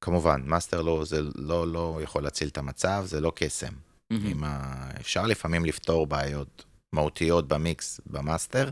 כמובן, 0.00 0.42
master 0.44 0.82
לא, 0.82 1.04
זה 1.04 1.20
לא, 1.34 1.72
לא 1.72 2.00
יכול 2.02 2.22
להציל 2.22 2.48
את 2.48 2.58
המצב, 2.58 3.02
זה 3.06 3.20
לא 3.20 3.32
קסם. 3.34 3.72
עם 4.10 4.44
ה... 4.44 4.90
אפשר 5.00 5.26
לפעמים 5.26 5.64
לפתור 5.64 6.06
בעיות 6.06 6.64
מהותיות 6.92 7.48
ב 7.48 7.58
mix, 7.58 8.00
ב 8.06 8.14
master, 8.14 8.70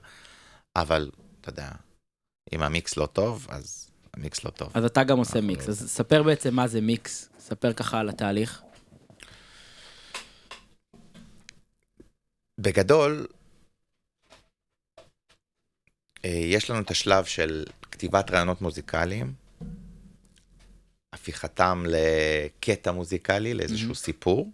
אבל, 0.76 1.10
אתה 1.40 1.48
יודע, 1.48 1.70
אם 2.52 2.62
המיקס 2.62 2.96
לא 2.96 3.06
טוב, 3.06 3.46
אז 3.50 3.90
המיקס 4.14 4.44
לא 4.44 4.50
טוב. 4.50 4.70
אז 4.74 4.84
אתה 4.84 5.04
גם 5.04 5.18
עושה 5.18 5.40
מיקס, 5.40 5.68
אז 5.68 5.90
ספר 5.90 6.22
בעצם 6.22 6.54
מה 6.54 6.68
זה 6.68 6.80
מיקס, 6.80 7.28
ספר 7.38 7.72
ככה 7.72 8.00
על 8.00 8.08
התהליך. 8.08 8.62
בגדול, 12.58 13.26
אה, 16.24 16.30
יש 16.30 16.70
לנו 16.70 16.80
את 16.80 16.90
השלב 16.90 17.24
של 17.24 17.64
כתיבת 17.92 18.30
רעיונות 18.30 18.62
מוזיקליים, 18.62 19.32
הפיכתם 21.12 21.84
לקטע 21.86 22.92
מוזיקלי, 22.92 23.54
לאיזשהו 23.54 23.86
מהמם. 23.86 23.94
סיפור, 23.94 24.50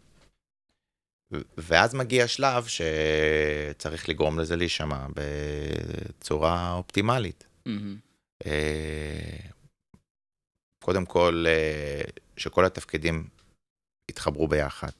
ואז 1.56 1.94
מגיע 1.94 2.24
השלב 2.24 2.66
שצריך 2.66 4.08
לגרום 4.08 4.38
לזה 4.38 4.56
להישמע 4.56 5.06
בצורה 5.14 6.72
אופטימלית. 6.72 7.46
אה, 8.46 9.36
קודם 10.84 11.06
כל, 11.06 11.44
אה, 11.48 12.02
שכל 12.36 12.64
התפקידים 12.64 13.28
יתחברו 14.10 14.48
ביחד, 14.48 14.90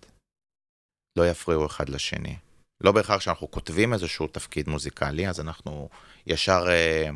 לא 1.16 1.30
יפריעו 1.30 1.66
אחד 1.66 1.88
לשני. 1.88 2.36
לא 2.80 2.92
בהכרח 2.92 3.20
שאנחנו 3.20 3.50
כותבים 3.50 3.92
איזשהו 3.92 4.26
תפקיד 4.26 4.68
מוזיקלי, 4.68 5.28
אז 5.28 5.40
אנחנו 5.40 5.88
ישר 6.26 6.64
אה, 6.68 7.10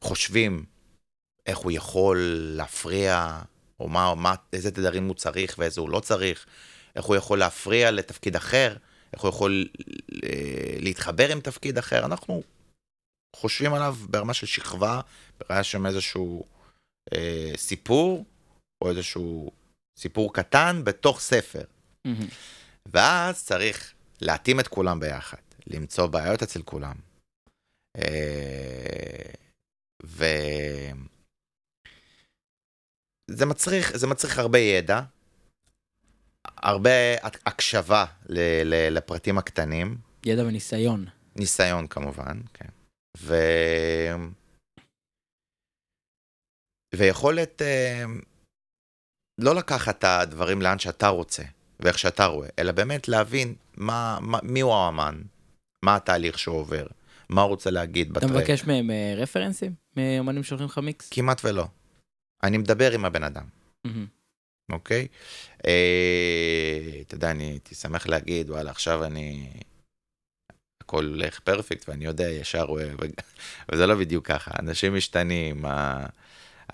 חושבים 0.00 0.64
איך 1.46 1.58
הוא 1.58 1.72
יכול 1.72 2.18
להפריע, 2.56 3.40
או 3.80 3.88
מה, 3.88 4.14
מה, 4.14 4.34
איזה 4.52 4.70
תדרים 4.70 5.06
הוא 5.06 5.14
צריך 5.14 5.54
ואיזה 5.58 5.80
הוא 5.80 5.90
לא 5.90 6.00
צריך, 6.00 6.46
איך 6.96 7.04
הוא 7.04 7.16
יכול 7.16 7.38
להפריע 7.38 7.90
לתפקיד 7.90 8.36
אחר, 8.36 8.76
איך 9.12 9.22
הוא 9.22 9.28
יכול 9.28 9.68
להתחבר 10.78 11.32
עם 11.32 11.40
תפקיד 11.40 11.78
אחר. 11.78 12.04
אנחנו 12.04 12.42
חושבים 13.36 13.74
עליו 13.74 13.96
ברמה 14.10 14.34
של 14.34 14.46
שכבה, 14.46 15.00
ברמה 15.40 15.62
שם 15.62 15.86
איזשהו 15.86 16.44
אה, 17.14 17.52
סיפור, 17.56 18.24
או 18.84 18.90
איזשהו 18.90 19.50
סיפור 19.98 20.34
קטן 20.34 20.84
בתוך 20.84 21.20
ספר. 21.20 21.64
מהמם. 22.04 22.28
ואז 22.86 23.44
צריך 23.44 23.94
להתאים 24.20 24.60
את 24.60 24.68
כולם 24.68 25.00
ביחד, 25.00 25.42
למצוא 25.66 26.06
בעיות 26.06 26.42
אצל 26.42 26.62
כולם. 26.62 26.94
אה, 27.98 29.32
ו... 30.04 30.24
זה 33.30 33.46
מצריך, 33.46 33.96
זה 33.96 34.06
מצריך 34.06 34.38
הרבה 34.38 34.58
ידע, 34.58 35.00
הרבה 36.44 36.90
הקשבה 37.22 38.04
ל, 38.28 38.38
ל, 38.64 38.96
לפרטים 38.96 39.38
הקטנים, 39.38 39.98
ידע 40.26 40.42
וניסיון. 40.42 41.06
ניסיון 41.36 41.86
כמובן, 41.86 42.40
כן. 42.54 42.68
ו... 43.16 43.34
ויכולת 46.94 47.62
אה, 47.62 48.04
לא 49.40 49.54
לקחת 49.54 49.98
את 49.98 50.04
הדברים 50.04 50.62
לאן 50.62 50.78
שאתה 50.78 51.08
רוצה 51.08 51.42
ואיך 51.80 51.98
שאתה 51.98 52.26
רואה, 52.26 52.48
אלא 52.58 52.72
באמת 52.72 53.08
להבין 53.08 53.54
מה, 53.76 54.18
מה, 54.20 54.38
מי 54.42 54.60
הוא 54.60 54.74
האמן, 54.74 55.22
מה 55.84 55.96
התהליך 55.96 56.38
שהוא 56.38 56.56
עובר, 56.56 56.86
מה 57.28 57.42
הוא 57.42 57.48
רוצה 57.48 57.70
להגיד 57.70 58.10
אתה 58.10 58.20
בטרק. 58.20 58.30
מבקש 58.30 58.64
מהם 58.64 58.90
אה, 58.90 59.14
רפרנסים? 59.16 59.74
מאמנים 59.96 60.42
שהולכים 60.42 60.66
לך 60.66 60.78
מיקס? 60.78 61.08
כמעט 61.10 61.44
ולא. 61.44 61.66
אני 62.42 62.58
מדבר 62.58 62.92
עם 62.92 63.04
הבן 63.04 63.22
אדם. 63.22 63.44
אוקיי? 64.72 65.08
אה, 65.66 67.00
אתה 67.00 67.14
יודע, 67.14 67.30
אני 67.30 67.44
הייתי 67.44 67.74
שמח 67.74 68.06
להגיד, 68.06 68.50
וואלה, 68.50 68.70
עכשיו 68.70 69.04
אני... 69.04 69.50
הכל 70.86 71.04
הולך 71.04 71.40
פרפקט, 71.40 71.88
ואני 71.88 72.04
יודע, 72.04 72.28
ישר 72.30 72.62
רואה, 72.62 72.88
וזה 73.72 73.86
לא 73.86 73.94
בדיוק 73.94 74.26
ככה. 74.26 74.50
אנשים 74.58 74.94
משתנים, 74.94 75.64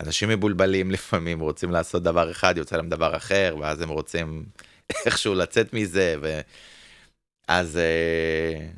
אנשים 0.01 0.29
מבולבלים 0.29 0.91
לפעמים, 0.97 1.41
רוצים 1.41 1.71
לעשות 1.71 2.03
דבר 2.03 2.31
אחד, 2.31 2.55
יוצא 2.57 2.77
להם 2.77 2.89
דבר 2.89 3.17
אחר, 3.17 3.57
ואז 3.61 3.81
הם 3.81 3.89
רוצים 3.89 4.45
איכשהו 5.07 5.35
לצאת 5.35 5.75
מזה, 5.75 6.17
ו... 6.23 6.41
אז 7.49 7.77
אה, 7.77 8.69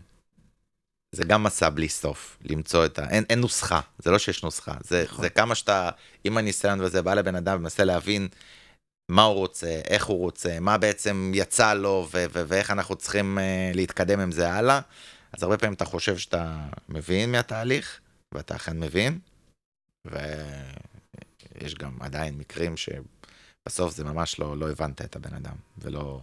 זה 1.12 1.24
גם 1.24 1.42
מסע 1.42 1.68
בלי 1.68 1.88
סוף, 1.88 2.38
למצוא 2.44 2.84
את 2.84 2.98
ה... 2.98 3.10
אין, 3.10 3.24
אין 3.30 3.40
נוסחה, 3.40 3.80
זה 3.98 4.10
לא 4.10 4.18
שיש 4.18 4.42
נוסחה, 4.42 4.74
זה, 4.80 5.04
נכון. 5.04 5.22
זה 5.22 5.30
כמה 5.30 5.54
שאתה, 5.54 5.90
עם 6.24 6.38
הניסיון 6.38 6.80
וזה, 6.80 7.02
בא 7.02 7.14
לבן 7.14 7.34
אדם 7.34 7.56
ומנסה 7.56 7.84
להבין 7.84 8.28
מה 9.08 9.22
הוא 9.22 9.34
רוצה, 9.34 9.80
איך 9.88 10.04
הוא 10.04 10.18
רוצה, 10.18 10.60
מה 10.60 10.78
בעצם 10.78 11.32
יצא 11.34 11.74
לו, 11.74 12.08
ו- 12.12 12.24
ו- 12.32 12.42
ואיך 12.48 12.70
אנחנו 12.70 12.96
צריכים 12.96 13.38
uh, 13.38 13.76
להתקדם 13.76 14.20
עם 14.20 14.32
זה 14.32 14.52
הלאה. 14.52 14.80
אז 15.36 15.42
הרבה 15.42 15.58
פעמים 15.58 15.74
אתה 15.74 15.84
חושב 15.84 16.18
שאתה 16.18 16.56
מבין 16.88 17.32
מהתהליך, 17.32 18.00
ואתה 18.34 18.56
אכן 18.56 18.80
מבין, 18.80 19.18
ויש 20.06 21.74
גם 21.74 21.96
עדיין 22.00 22.38
מקרים 22.38 22.74
שבסוף 22.76 23.96
זה 23.96 24.04
ממש 24.04 24.38
לא, 24.38 24.56
לא 24.56 24.70
הבנת 24.70 25.02
את 25.02 25.16
הבן 25.16 25.34
אדם, 25.34 25.54
ולא... 25.78 26.20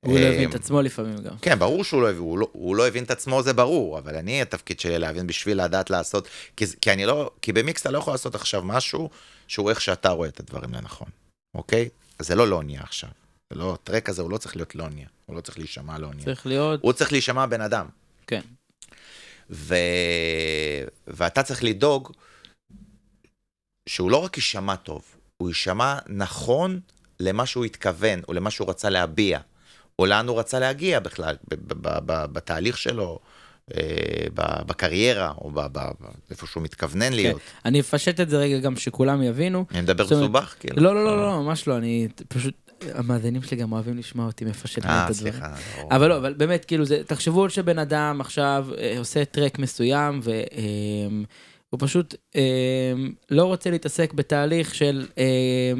הוא 0.00 0.18
לא 0.18 0.24
אה, 0.24 0.34
הבין 0.34 0.50
את 0.50 0.54
עצמו 0.54 0.82
לפעמים 0.82 1.16
גם. 1.18 1.38
כן, 1.42 1.58
ברור 1.58 1.84
שהוא 1.84 2.02
לא 2.02 2.10
הוא 2.10 2.38
לא, 2.38 2.48
הוא 2.52 2.76
לא 2.76 2.88
הבין 2.88 3.04
את 3.04 3.10
עצמו, 3.10 3.42
זה 3.42 3.52
ברור, 3.52 3.98
אבל 3.98 4.16
אני, 4.16 4.42
התפקיד 4.42 4.80
שלי 4.80 4.98
להבין 4.98 5.26
בשביל 5.26 5.64
לדעת 5.64 5.90
לעשות, 5.90 6.28
כי, 6.56 6.64
כי 6.80 6.92
אני 6.92 7.06
לא, 7.06 7.30
כי 7.42 7.52
במיקס 7.52 7.80
אתה 7.80 7.90
לא 7.90 7.98
יכול 7.98 8.14
לעשות 8.14 8.34
עכשיו 8.34 8.62
משהו 8.62 9.10
שהוא 9.48 9.70
איך 9.70 9.80
שאתה 9.80 10.08
רואה 10.08 10.28
את 10.28 10.40
הדברים 10.40 10.74
לנכון, 10.74 11.08
אוקיי? 11.54 11.88
אז 12.18 12.26
זה 12.26 12.34
לא 12.34 12.48
לוניה 12.48 12.80
עכשיו. 12.80 13.10
זה 13.52 13.58
לא, 13.58 13.74
הטרק 13.74 14.08
הזה 14.08 14.22
הוא 14.22 14.30
לא 14.30 14.38
צריך 14.38 14.56
להיות 14.56 14.74
לוניה, 14.74 15.06
הוא 15.26 15.36
לא 15.36 15.40
צריך 15.40 15.58
להישמע 15.58 15.98
לוניה. 15.98 16.24
צריך 16.24 16.46
להיות, 16.46 16.80
הוא 16.82 16.92
צריך 16.92 17.12
להישמע 17.12 17.46
בן 17.46 17.60
אדם. 17.60 17.86
כן. 18.28 18.40
ו... 19.50 19.74
ואתה 21.06 21.42
צריך 21.42 21.64
לדאוג 21.64 22.12
שהוא 23.88 24.10
לא 24.10 24.16
רק 24.16 24.36
יישמע 24.36 24.76
טוב, 24.76 25.02
הוא 25.36 25.48
יישמע 25.48 25.98
נכון 26.06 26.80
למה 27.20 27.46
שהוא 27.46 27.64
התכוון, 27.64 28.20
או 28.28 28.32
למה 28.32 28.50
שהוא 28.50 28.70
רצה 28.70 28.90
להביע, 28.90 29.38
או 29.98 30.06
לאן 30.06 30.28
הוא 30.28 30.38
רצה 30.38 30.58
להגיע 30.58 31.00
בכלל, 31.00 31.36
ב- 31.50 31.54
ב- 31.54 31.88
ב- 31.88 31.98
ב- 32.06 32.24
בתהליך 32.32 32.78
שלו, 32.78 33.18
אה, 33.76 33.82
ב- 34.34 34.62
בקריירה, 34.66 35.32
או 35.38 35.50
ב- 35.50 35.60
ב- 35.60 35.78
ב- 35.78 36.06
איפה 36.30 36.46
שהוא 36.46 36.62
מתכוונן 36.62 37.12
להיות. 37.12 37.40
אני 37.64 37.80
אפשט 37.80 38.20
את 38.20 38.30
זה 38.30 38.36
רגע 38.36 38.58
גם 38.58 38.76
שכולם 38.76 39.22
יבינו. 39.22 39.64
אני 39.70 39.80
מדבר 39.80 40.04
מסובך? 40.04 40.54
כאילו? 40.60 40.82
לא, 40.82 40.94
לא, 40.94 41.04
לא, 41.04 41.16
לא, 41.26 41.42
ממש 41.42 41.68
לא, 41.68 41.76
אני 41.76 42.08
פשוט, 42.28 42.67
המאזינים 42.94 43.42
שלי 43.42 43.56
גם 43.56 43.72
אוהבים 43.72 43.98
לשמוע 43.98 44.26
אותי 44.26 44.44
מפשט 44.44 44.86
אה, 44.86 45.04
את 45.04 45.10
הדברים. 45.10 45.32
סליחה. 45.32 45.54
ברור. 45.76 45.90
אבל 45.96 46.08
לא, 46.08 46.16
אבל 46.16 46.34
באמת, 46.34 46.64
כאילו, 46.64 46.84
זה, 46.84 47.04
תחשבו 47.04 47.44
על 47.44 47.50
שבן 47.50 47.78
אדם 47.78 48.20
עכשיו 48.20 48.66
אה, 48.78 48.98
עושה 48.98 49.24
טרק 49.24 49.58
מסוים, 49.58 50.20
והוא 50.22 51.78
פשוט 51.78 52.14
אה, 52.36 52.92
לא 53.30 53.44
רוצה 53.44 53.70
להתעסק 53.70 54.12
בתהליך 54.12 54.74
של, 54.74 55.06
אה, 55.18 55.72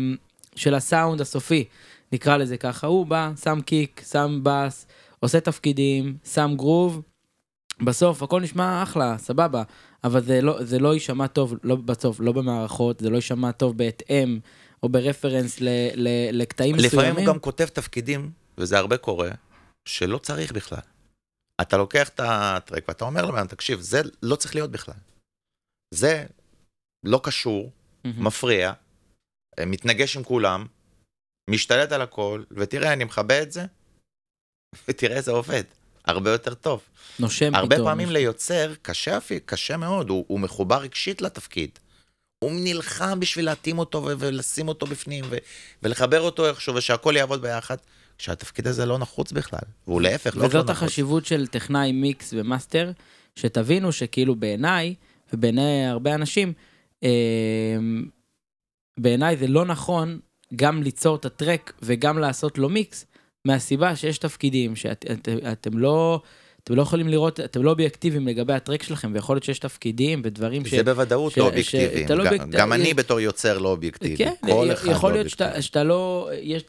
של 0.56 0.74
הסאונד 0.74 1.20
הסופי, 1.20 1.64
נקרא 2.12 2.36
לזה 2.36 2.56
ככה. 2.56 2.86
הוא 2.86 3.06
בא, 3.06 3.30
שם 3.42 3.60
קיק, 3.60 4.02
שם 4.10 4.40
בס, 4.42 4.86
עושה 5.20 5.40
תפקידים, 5.40 6.16
שם 6.24 6.54
גרוב, 6.56 7.02
בסוף 7.82 8.22
הכל 8.22 8.40
נשמע 8.40 8.82
אחלה, 8.82 9.18
סבבה, 9.18 9.62
אבל 10.04 10.22
זה 10.22 10.40
לא, 10.40 10.64
זה 10.64 10.78
לא 10.78 10.94
יישמע 10.94 11.26
טוב, 11.26 11.54
לא 11.64 11.76
בסוף, 11.76 12.20
לא 12.20 12.32
במערכות, 12.32 13.00
זה 13.00 13.10
לא 13.10 13.16
יישמע 13.16 13.52
טוב 13.52 13.78
בהתאם, 13.78 14.38
או 14.82 14.88
ברפרנס 14.88 15.60
ל, 15.60 15.68
ל, 15.94 16.08
לקטעים 16.32 16.76
מסוימים. 16.76 16.98
לפעמים 16.98 17.26
הוא 17.26 17.34
גם 17.34 17.40
כותב 17.40 17.66
תפקידים, 17.66 18.30
וזה 18.58 18.78
הרבה 18.78 18.96
קורה, 18.96 19.30
שלא 19.84 20.18
צריך 20.18 20.52
בכלל. 20.52 20.80
אתה 21.60 21.76
לוקח 21.76 22.08
את 22.08 22.20
הטרק 22.24 22.88
ואתה 22.88 23.04
אומר 23.04 23.24
לבן, 23.24 23.46
תקשיב, 23.46 23.80
זה 23.80 24.00
לא 24.22 24.36
צריך 24.36 24.54
להיות 24.54 24.70
בכלל. 24.70 24.94
זה 25.94 26.26
לא 27.04 27.20
קשור, 27.22 27.72
מהמם. 28.04 28.26
מפריע, 28.26 28.72
אה, 29.58 29.66
מתנגש 29.66 30.16
עם 30.16 30.24
כולם, 30.24 30.66
משתלט 31.50 31.92
על 31.92 32.02
הכל, 32.02 32.44
ותראה, 32.50 32.92
אני 32.92 33.04
מכבה 33.04 33.42
את 33.42 33.52
זה, 33.52 33.66
ותראה, 34.88 35.20
זה 35.20 35.30
עובד. 35.30 35.64
הרבה 36.04 36.30
יותר 36.30 36.54
טוב. 36.54 36.82
נושם 37.18 37.54
הרבה 37.54 37.76
פתאום. 37.76 37.88
פעמים 37.88 38.10
ליוצר, 38.10 38.74
קשה, 38.82 39.18
קשה 39.44 39.76
מאוד, 39.76 40.10
הוא, 40.10 40.24
הוא 40.28 40.40
מחובר 40.40 40.78
רגשית 40.78 41.22
לתפקיד. 41.22 41.78
הוא 42.38 42.52
נלחם 42.54 43.20
בשביל 43.20 43.44
להתאים 43.44 43.78
אותו 43.78 44.02
ו- 44.04 44.12
ולשים 44.18 44.68
אותו 44.68 44.86
בפנים 44.86 45.24
ו- 45.28 45.36
ולחבר 45.82 46.20
אותו 46.20 46.48
איכשהו 46.48 46.74
ושהכול 46.74 47.16
יעבוד 47.16 47.42
ביחד, 47.42 47.76
כשהתפקיד 48.18 48.66
הזה 48.66 48.86
לא 48.86 48.98
נחוץ 48.98 49.32
בכלל. 49.32 49.58
והוא 49.86 50.00
להפך, 50.00 50.36
לא 50.36 50.40
וזאת 50.40 50.54
לא 50.54 50.60
נחוץ. 50.60 50.70
החשיבות 50.70 51.26
של 51.26 51.46
טכנאי 51.46 51.92
mix 51.92 52.34
ו 52.36 52.43
master, 52.43 52.92
שתבינו 53.36 53.92
שכאילו 53.92 54.36
בעיניי, 54.36 54.94
ובעיני 55.32 55.86
הרבה 55.86 56.14
אנשים, 56.14 56.52
אה, 57.04 57.76
בעיניי 59.00 59.36
זה 59.36 59.46
לא 59.46 59.64
נכון 59.64 60.18
גם 60.56 60.82
ליצור 60.82 61.16
את 61.16 61.24
הטרק 61.24 61.72
וגם 61.82 62.18
לעשות 62.18 62.58
לו 62.58 62.68
מיקס, 62.68 63.06
מהסיבה 63.44 63.96
שיש 63.96 64.18
תפקידים 64.18 64.76
שאתם 64.76 65.14
שאת, 65.14 65.28
אתם 65.52 65.78
לא... 65.78 66.22
אתם 66.68 66.76
לא 66.76 66.82
יכולים 66.82 67.08
לראות, 67.08 67.40
אתם 67.40 67.62
לא 67.62 67.70
אובייקטיביים 67.70 68.28
לגבי 68.28 68.52
הטרק 68.52 68.82
שלכם, 68.82 69.10
ויכול 69.14 69.36
להיות 69.36 69.44
שיש 69.44 69.58
תפקידים 69.58 70.20
ודברים 70.24 70.66
ש... 70.66 70.74
זה 70.74 70.82
בוודאות 70.82 71.32
ש- 71.32 71.38
לא 71.38 71.44
ש- 71.44 71.46
אובייקטיבי. 71.48 72.04
אתה 72.04 72.14
לא 72.14 72.24
גם- 72.24 72.32
אובייקט- 72.34 72.46
גם 72.50 72.72
אני 72.72 72.82
יש- 72.88 72.94
בתור 72.94 73.20
יוצר 73.20 73.58
לא 73.58 73.68
אובייקטיבי. 73.68 74.16
כן, 74.16 74.32
אחד 74.72 74.88
יכול 74.90 75.12
להיות 75.12 75.26
שאתה, 75.60 75.84
לא, 75.84 76.30
יש 76.42 76.62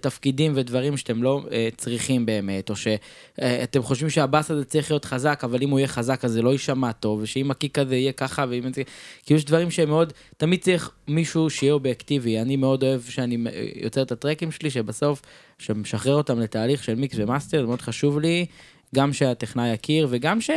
תפקידים 0.00 0.52
ודברים 0.56 0.96
שאתם 0.96 1.22
לא 1.22 1.42
uh, 1.46 1.50
צריכים 1.76 2.26
באמת, 2.26 2.70
או 2.70 2.74
שאתם 2.76 3.82
חושבים 3.82 4.10
שהבאס 4.10 4.50
הזה 4.50 4.64
צריך 4.64 4.90
להיות 4.90 5.04
חזק, 5.04 5.40
אבל 5.44 5.62
אם 5.62 5.70
הוא 5.70 5.78
יהיה 5.78 5.88
חזק 5.88 6.24
אז 6.24 6.32
זה 6.32 6.42
לא 6.42 6.50
יישמע 6.50 6.92
טוב, 6.92 7.20
ושאם 7.22 7.50
ה 7.50 7.56
kick 7.56 7.78
הזה 7.78 7.96
יהיה 7.96 8.12
ככה, 8.12 8.44
ואם 8.50 8.72
זה... 8.72 8.82
כי 9.26 9.34
יש 9.34 9.44
דברים 9.44 9.70
שהם 9.70 9.88
מאוד, 9.88 10.12
תמיד 10.36 10.60
צריך 10.60 10.90
מישהו 11.08 11.50
שיהיה 11.50 11.72
אובייקטיבי. 11.72 12.40
אני 12.40 12.56
מאוד 12.56 12.82
אוהב 12.84 13.00
שאני 13.08 13.36
אה, 13.46 13.50
יוצר 13.82 14.02
את 14.02 14.12
הטרקים 14.12 14.52
שלי, 14.52 14.70
שבסוף, 14.70 15.22
שמשחרר 15.58 16.14
אותם 16.14 16.40
לתהליך 16.40 16.84
של 16.84 16.94
mix 16.94 17.16
ו 17.18 17.23
master, 17.23 17.60
זה 17.60 17.66
מאוד 17.66 17.82
חשוב 17.82 18.20
לי, 18.20 18.46
גם 18.94 19.12
שהטכנאי 19.12 19.68
יכיר, 19.72 20.06
וגם 20.10 20.40
ש... 20.40 20.50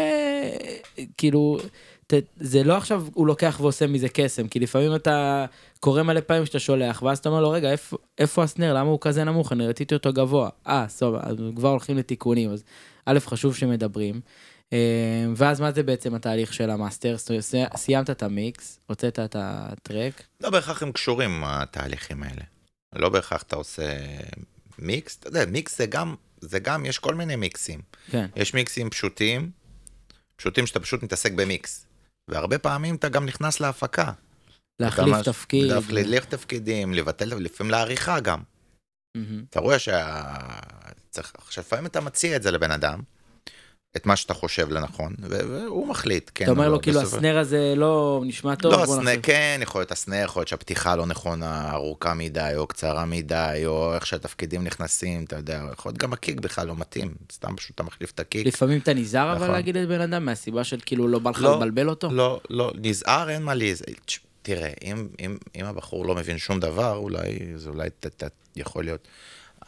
כאילו... 1.17 1.58
ת- 2.08 2.13
זה 2.39 2.63
לא 2.63 2.78
עכשיו 2.78 3.06
הוא 3.13 3.28
לוקח 3.28 3.58
ועושה 3.62 3.88
מזה 3.88 4.10
קסם, 4.10 4.48
כי 4.48 4.60
לפעמים 4.60 4.96
אתה 4.96 5.46
קורה 5.80 6.04
מלא 6.04 6.22
פעמים 6.22 6.46
שאתה 6.46 6.60
שולח, 6.60 7.02
ואז 7.02 7.17
אתה 7.17 7.30
אומר 7.30 7.41
לו, 7.41 7.50
רגע, 7.50 7.72
איפה, 7.72 7.98
איפה 8.17 8.43
ה 8.43 8.48
snare? 8.48 8.74
למה 8.74 8.89
הוא 8.89 8.98
כזה 9.02 9.24
נמוך? 9.24 9.52
אני 9.52 9.67
רציתי 9.67 9.96
אותו 9.96 10.13
גבוה. 10.13 10.50
אה, 10.67 10.86
סבבה, 10.88 11.19
אז 11.24 11.36
כבר 11.56 11.69
הולכים 11.69 11.98
לתיקונים, 11.98 12.52
אז 12.52 12.63
א', 13.06 13.19
חשוב 13.19 13.56
שמדברים. 13.56 14.22
אה, 14.74 14.78
ואז 15.36 15.62
מה 15.62 15.72
זה 15.72 15.84
בעצם 15.84 16.15
התהליך 16.15 16.54
של 16.54 16.69
ה 16.69 16.75
master? 16.75 17.15
סיימת 17.76 18.10
את 18.10 18.24
המיקס, 18.24 18.80
הוצאת 18.88 19.19
את 19.19 19.36
ה 19.39 19.52
track, 19.52 20.24
לא 20.41 20.50
בהכרח 20.50 20.84
הם 20.84 20.91
קשורים, 20.91 21.43
התהליכים 21.46 22.24
האלה. 22.24 22.41
לא 22.96 23.10
בהכרח 23.10 23.41
אתה 23.43 23.56
עושה 23.56 23.98
מיקס, 24.80 25.17
אתה 25.19 25.28
יודע, 25.28 25.46
מיקס 25.46 25.78
זה 25.78 25.86
גם, 25.86 26.15
זה 26.49 26.60
גם, 26.60 26.86
יש 26.86 26.99
כל 26.99 27.15
מיני 27.15 27.36
מיקסים. 27.36 27.82
כן, 28.12 28.27
יש 28.36 28.53
מיקסים 28.53 28.89
פשוטים, 28.89 29.51
פשוטים 30.36 30.67
שאתה 30.67 30.79
פשוט 30.79 31.03
מתעסק 31.03 31.32
במיקס. 31.32 31.86
והרבה 32.27 32.58
פעמים 32.58 32.95
אתה 32.95 33.10
גם 33.10 33.25
נכנס 33.25 33.60
להפקה. 33.60 34.12
להחליף 34.79 35.21
תפקיד. 35.23 35.63
להחליף 35.63 36.25
תפקידים, 36.25 36.93
לבטל, 36.93 37.25
לפעמים 37.25 37.71
לעריכה 37.71 38.19
גם. 38.19 38.39
מהמם. 39.17 39.43
אתה 39.49 39.60
רואה 39.60 39.79
שה... 39.79 40.23
צריך... 41.10 41.34
עכשיו, 41.38 41.63
לפעמים 41.63 41.86
אתה 41.86 42.01
מציע 42.01 42.36
את 42.36 42.43
זה 42.43 42.51
לבן 42.51 42.71
אדם, 42.71 43.01
את 43.97 44.06
מה 44.06 44.15
שאתה 44.15 44.34
חושב 44.34 44.69
לנכון, 44.69 45.15
והוא 45.19 45.88
מחליט, 45.88 46.32
כן 46.36 46.45
אתה 46.45 46.51
אומר 46.51 46.63
או 46.63 46.69
לא. 46.69 46.75
לו, 46.75 46.82
כאילו, 46.82 47.01
הסנר 47.01 47.38
הזה 47.38 47.73
לא 47.77 48.23
נשמע 48.25 48.56
טוב, 48.56 48.73
לא, 48.73 48.84
הסנר. 48.84 49.12
כן, 49.23 49.60
יכול 49.63 49.82
להיות 49.82 49.91
הסנר, 49.91 50.23
יכול 50.25 50.39
להיות 50.39 50.47
שהפתיחה 50.47 50.95
לא 50.95 51.06
נכונה, 51.06 51.71
ארוכה 51.71 52.13
מדי, 52.13 52.51
או 52.56 52.67
קצרה 52.67 53.06
מדי, 53.06 53.62
או 53.65 53.95
איך 53.95 54.06
שהתפקידים 54.06 54.63
נכנסים, 54.63 55.23
אתה 55.23 55.36
יודע, 55.36 55.63
יכול 55.73 55.89
להיות 55.89 55.97
גם 55.97 56.13
הקיק 56.13 56.39
בכלל 56.39 56.67
לא 56.67 56.75
מתאים, 56.75 57.13
סתם 57.32 57.56
פשוט 57.56 57.75
אתה 57.75 57.84
מחליף 57.84 58.12
את 58.12 58.19
הקיק. 58.19 58.47
לפעמים 58.47 58.79
אתה 58.79 58.93
נזהר 58.93 59.32
אבל 59.32 59.41
נכון. 59.41 59.51
להגיד 59.51 59.77
לבן 59.77 60.01
אדם, 60.01 60.25
מהסיבה 60.25 60.63
של 60.63 60.79
כאילו 60.86 61.08
לא 61.08 61.19
בא 61.19 61.29
לך 61.29 61.41
לא, 61.41 61.56
לבלבל 61.56 61.89
אותו? 61.89 62.10
לא, 62.12 62.39
לא, 62.49 62.71
נזהר, 62.75 63.29
אין 63.29 63.43
מה 63.43 63.53
להיזהר. 63.53 63.93
תראה, 64.41 64.71
אם, 64.84 65.08
אם, 65.19 65.38
אם 65.56 65.65
הבחור 65.65 66.06
לא 66.06 66.15
מבין 66.15 66.38
שום 66.38 66.60
דבר, 66.60 66.95
אולי, 66.95 67.39
זה 67.56 67.69
אולי 67.69 67.89
ת, 67.89 68.23
ת, 68.23 68.29
יכול 68.56 68.84
להיות. 68.84 69.08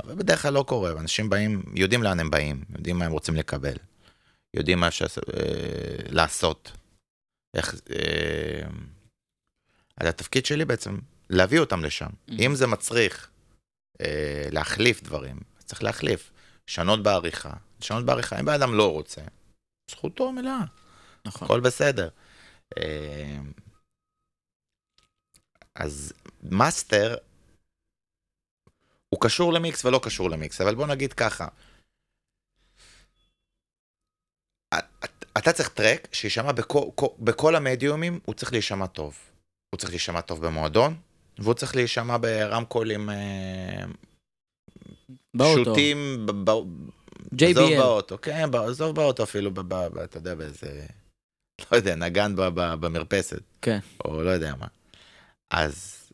אבל 0.04 0.16
בדרך 0.16 0.42
כלל 0.42 0.54
לא 0.54 0.64
קורה, 0.68 0.92
אנשים 0.92 1.30
באים, 1.30 1.64
יודעים 1.74 2.04
לאן 2.04 2.20
הם 2.20 2.30
באים, 2.30 2.64
יודעים 2.78 3.00
מה 3.00 3.06
הם 3.06 3.12
רוצים 3.12 3.36
לקבל, 3.36 3.76
יודעים 4.56 4.80
מה 4.80 4.88
אפשר 4.88 5.06
אה, 5.06 5.96
לעשות. 6.12 6.72
איך, 7.56 7.76
אה, 7.90 8.68
אז 9.98 10.08
התפקיד 10.08 10.46
שלי 10.46 10.66
בעצם, 10.66 10.98
להביא 11.30 11.60
אותם 11.60 11.84
לשם. 11.86 12.06
Mhm. 12.10 12.32
אם 12.46 12.56
זה 12.56 12.68
מצריך 12.68 13.30
אה, 14.02 14.48
להחליף 14.52 15.04
דברים, 15.04 15.40
צריך 15.66 15.84
להחליף. 15.84 16.32
לשנות 16.68 17.04
בעריכה. 17.04 17.54
לשנות 17.82 18.06
בעריכה, 18.06 18.40
אם 18.40 18.46
בן 18.46 18.54
אדם 18.54 18.74
לא 18.74 18.92
רוצה, 18.92 19.22
זכותו 19.92 20.30
המלאה. 20.30 20.60
נכון. 21.26 21.46
הכל 21.46 21.60
בסדר. 21.62 22.10
אה, 22.78 23.38
אז 25.76 26.14
master, 26.44 27.16
הוא 29.10 29.22
קשור 29.22 29.54
למיקס 29.54 29.86
ולא 29.86 30.00
קשור 30.04 30.30
למיקס, 30.30 30.62
אבל 30.62 30.76
בוא 30.76 30.88
נגיד 30.88 31.14
ככה. 31.14 31.48
את- 34.65 34.65
אתה 35.38 35.52
צריך 35.52 35.70
track 35.70 36.08
שיישמע 36.12 36.52
בכל, 36.52 36.86
בכל 37.20 37.56
המדיומים, 37.56 38.20
הוא 38.26 38.36
צריך 38.36 38.52
להישמע 38.54 38.88
טוב. 38.88 39.18
הוא 39.76 39.80
צריך 39.80 39.90
להישמע 39.92 40.22
טוב 40.22 40.46
במועדון, 40.46 40.96
והוא 41.40 41.54
צריך 41.54 41.76
להישמע 41.76 42.18
ברמקולים 42.18 43.10
אה. 43.10 43.86
פשוטים, 45.38 46.26
ב- 46.26 46.50
עזוב 46.50 46.68
JBL. 47.36 47.78
באוטו, 47.78 48.18
כן, 48.22 48.50
עזוב 48.56 48.96
באוטו 48.96 49.24
אפילו, 49.24 49.52
ב- 49.54 49.60
ב- 49.60 49.74
ב- 49.94 49.98
אתה 49.98 50.18
יודע, 50.18 50.36
באיזה, 50.36 50.86
לא 51.72 51.78
יודע, 51.78 51.96
נגן 51.96 52.36
ב- 52.36 52.42
ב- 52.42 52.74
במרפסת. 52.86 53.42
כן. 53.62 53.80
או 54.06 54.24
לא 54.24 54.30
יודע 54.30 54.56
מה. 54.60 54.68
אז 55.54 56.05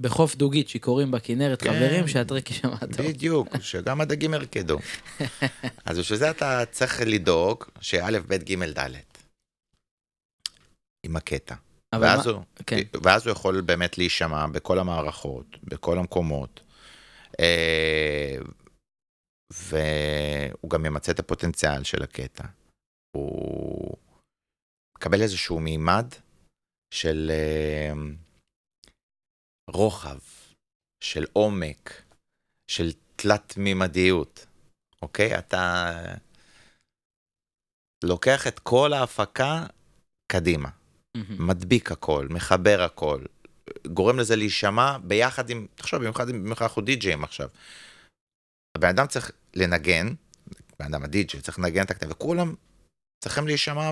בחוף 0.00 0.36
דוגית 0.36 0.68
שיכורים 0.68 1.10
בכנרת, 1.10 1.62
כן. 1.62 1.70
חברים, 1.72 2.08
שהטרק 2.08 2.50
יישמע 2.50 2.76
טוב. 2.78 3.06
בדיוק, 3.08 3.48
שגם 3.60 4.00
הדגים 4.00 4.34
ירקדו. 4.34 4.78
אז 5.86 5.98
בשביל 5.98 6.18
זה 6.18 6.30
אתה 6.30 6.62
צריך 6.70 7.00
לדאוג 7.06 7.64
שא', 7.80 8.20
ב', 8.28 8.34
ג', 8.34 8.64
ד'. 8.78 8.94
עם 11.06 11.16
הקטע. 11.16 11.54
ואז, 11.94 12.26
מה- 12.26 12.32
הוא, 12.32 12.42
כן. 12.66 12.76
ואז 13.02 13.26
הוא 13.26 13.32
יכול 13.32 13.60
באמת 13.60 13.98
להישמע 13.98 14.46
בכל 14.46 14.78
המערכות, 14.78 15.46
בכל 15.64 15.98
המקומות, 15.98 16.60
אה, 17.40 18.36
והוא 19.52 20.70
גם 20.70 20.82
ממצה 20.82 21.12
את 21.12 21.18
הפוטנציאל 21.18 21.84
של 21.84 22.02
הקטע. 22.02 22.44
הוא 23.16 23.96
מקבל 24.98 25.22
איזשהו 25.22 25.60
מימד 25.60 26.06
של 26.94 27.30
אה, 27.34 27.92
רוחב, 29.68 30.18
של 31.00 31.24
עומק, 31.32 32.02
של 32.70 32.92
תלת-מימדיות, 33.16 34.46
אוקיי? 35.02 35.38
אתה 35.38 35.92
לוקח 38.04 38.46
את 38.46 38.58
כל 38.58 38.92
ההפקה 38.92 39.66
קדימה. 40.32 40.68
מהמם. 41.16 41.48
מדביק 41.48 41.92
הכל, 41.92 42.26
מחבר 42.30 42.82
הכל, 42.82 43.22
גורם 43.86 44.18
לזה 44.18 44.36
להישמע 44.36 44.98
ביחד 44.98 45.50
עם, 45.50 45.66
תחשוב, 45.74 46.00
במיוחד 46.00 46.28
אם 46.28 46.52
אנחנו 46.60 46.82
די-ג'אים 46.82 47.24
עכשיו. 47.24 47.48
הבן 48.76 48.88
אדם 48.88 49.06
צריך 49.06 49.30
לנגן, 49.54 50.06
בן 50.78 50.86
אדם 50.86 51.04
הדי-ג'יי 51.04 51.40
צריך 51.40 51.58
לנגן 51.58 51.82
את 51.82 51.90
הקטע, 51.90 52.06
וכולם 52.10 52.54
צריכים 53.24 53.46
להישמע 53.46 53.90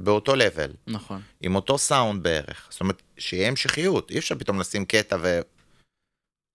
באותו 0.00 0.36
לבל, 0.36 0.72
נכון. 0.86 1.22
עם 1.40 1.54
אותו 1.54 1.78
סאונד 1.78 2.22
בערך. 2.22 2.66
זאת 2.70 2.80
אומרת, 2.80 3.02
שיהיה 3.18 3.48
המשכיות, 3.48 4.10
אי 4.10 4.18
אפשר 4.18 4.34
פתאום 4.38 4.60
לשים 4.60 4.84
קטע 4.84 5.16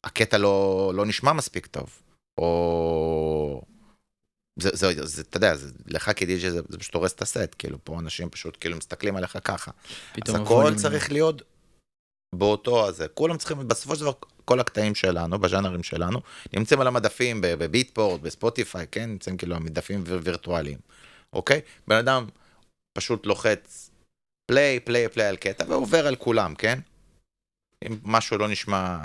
והקטע 0.05 0.37
לא, 0.37 0.91
לא 0.95 1.05
נשמע 1.05 1.33
מספיק 1.33 1.65
טוב. 1.65 2.01
או... 2.37 3.61
זה, 4.59 4.69
זה, 4.73 5.05
זה, 5.05 5.21
אתה 5.21 5.37
יודע, 5.37 5.55
זה, 5.55 5.71
לך 5.85 6.11
כדי.ג'יי 6.15 6.51
זה, 6.51 6.61
זה 6.69 6.77
פשוט 6.77 6.95
הורס 6.95 7.13
את 7.13 7.21
הסט, 7.21 7.55
כאילו, 7.57 7.77
פה 7.83 7.99
אנשים 7.99 8.29
פשוט 8.29 8.57
כאילו 8.59 8.77
מסתכלים 8.77 9.15
עליך 9.15 9.37
ככה. 9.43 9.71
אז 10.27 10.35
הכל 10.35 10.71
צריך 10.75 11.11
להיות 11.11 11.41
באותו 12.35 12.87
הזה. 12.87 13.07
כולם 13.07 13.37
צריכים, 13.37 13.67
בסופו 13.67 13.95
של 13.95 14.01
דבר, 14.01 14.11
כל 14.45 14.59
הקטעים 14.59 14.95
שלנו, 14.95 15.39
בז'אנרים 15.39 15.83
שלנו, 15.83 16.21
נמצאים 16.53 16.81
על 16.81 16.87
המדפים 16.87 17.37
בביטפורט, 17.41 18.21
בספוטיפיי, 18.21 18.85
כן? 18.91 19.09
נמצאים 19.09 19.37
כאילו 19.37 19.55
המדפים 19.55 20.03
ויר- 20.05 20.19
וירטואליים, 20.23 20.77
אוקיי? 21.33 21.61
בן 21.87 21.95
אדם 21.95 22.25
פשוט 22.97 23.25
לוחץ 23.25 23.91
פליי, 24.45 24.79
פליי, 24.79 25.09
פליי 25.09 25.27
על 25.27 25.35
קטע, 25.37 25.65
ועובר 25.67 26.07
על 26.07 26.15
כולם, 26.15 26.55
כן? 26.55 26.79
אם 27.85 27.97
משהו 28.03 28.37
לא 28.37 28.47
נשמע 28.47 28.97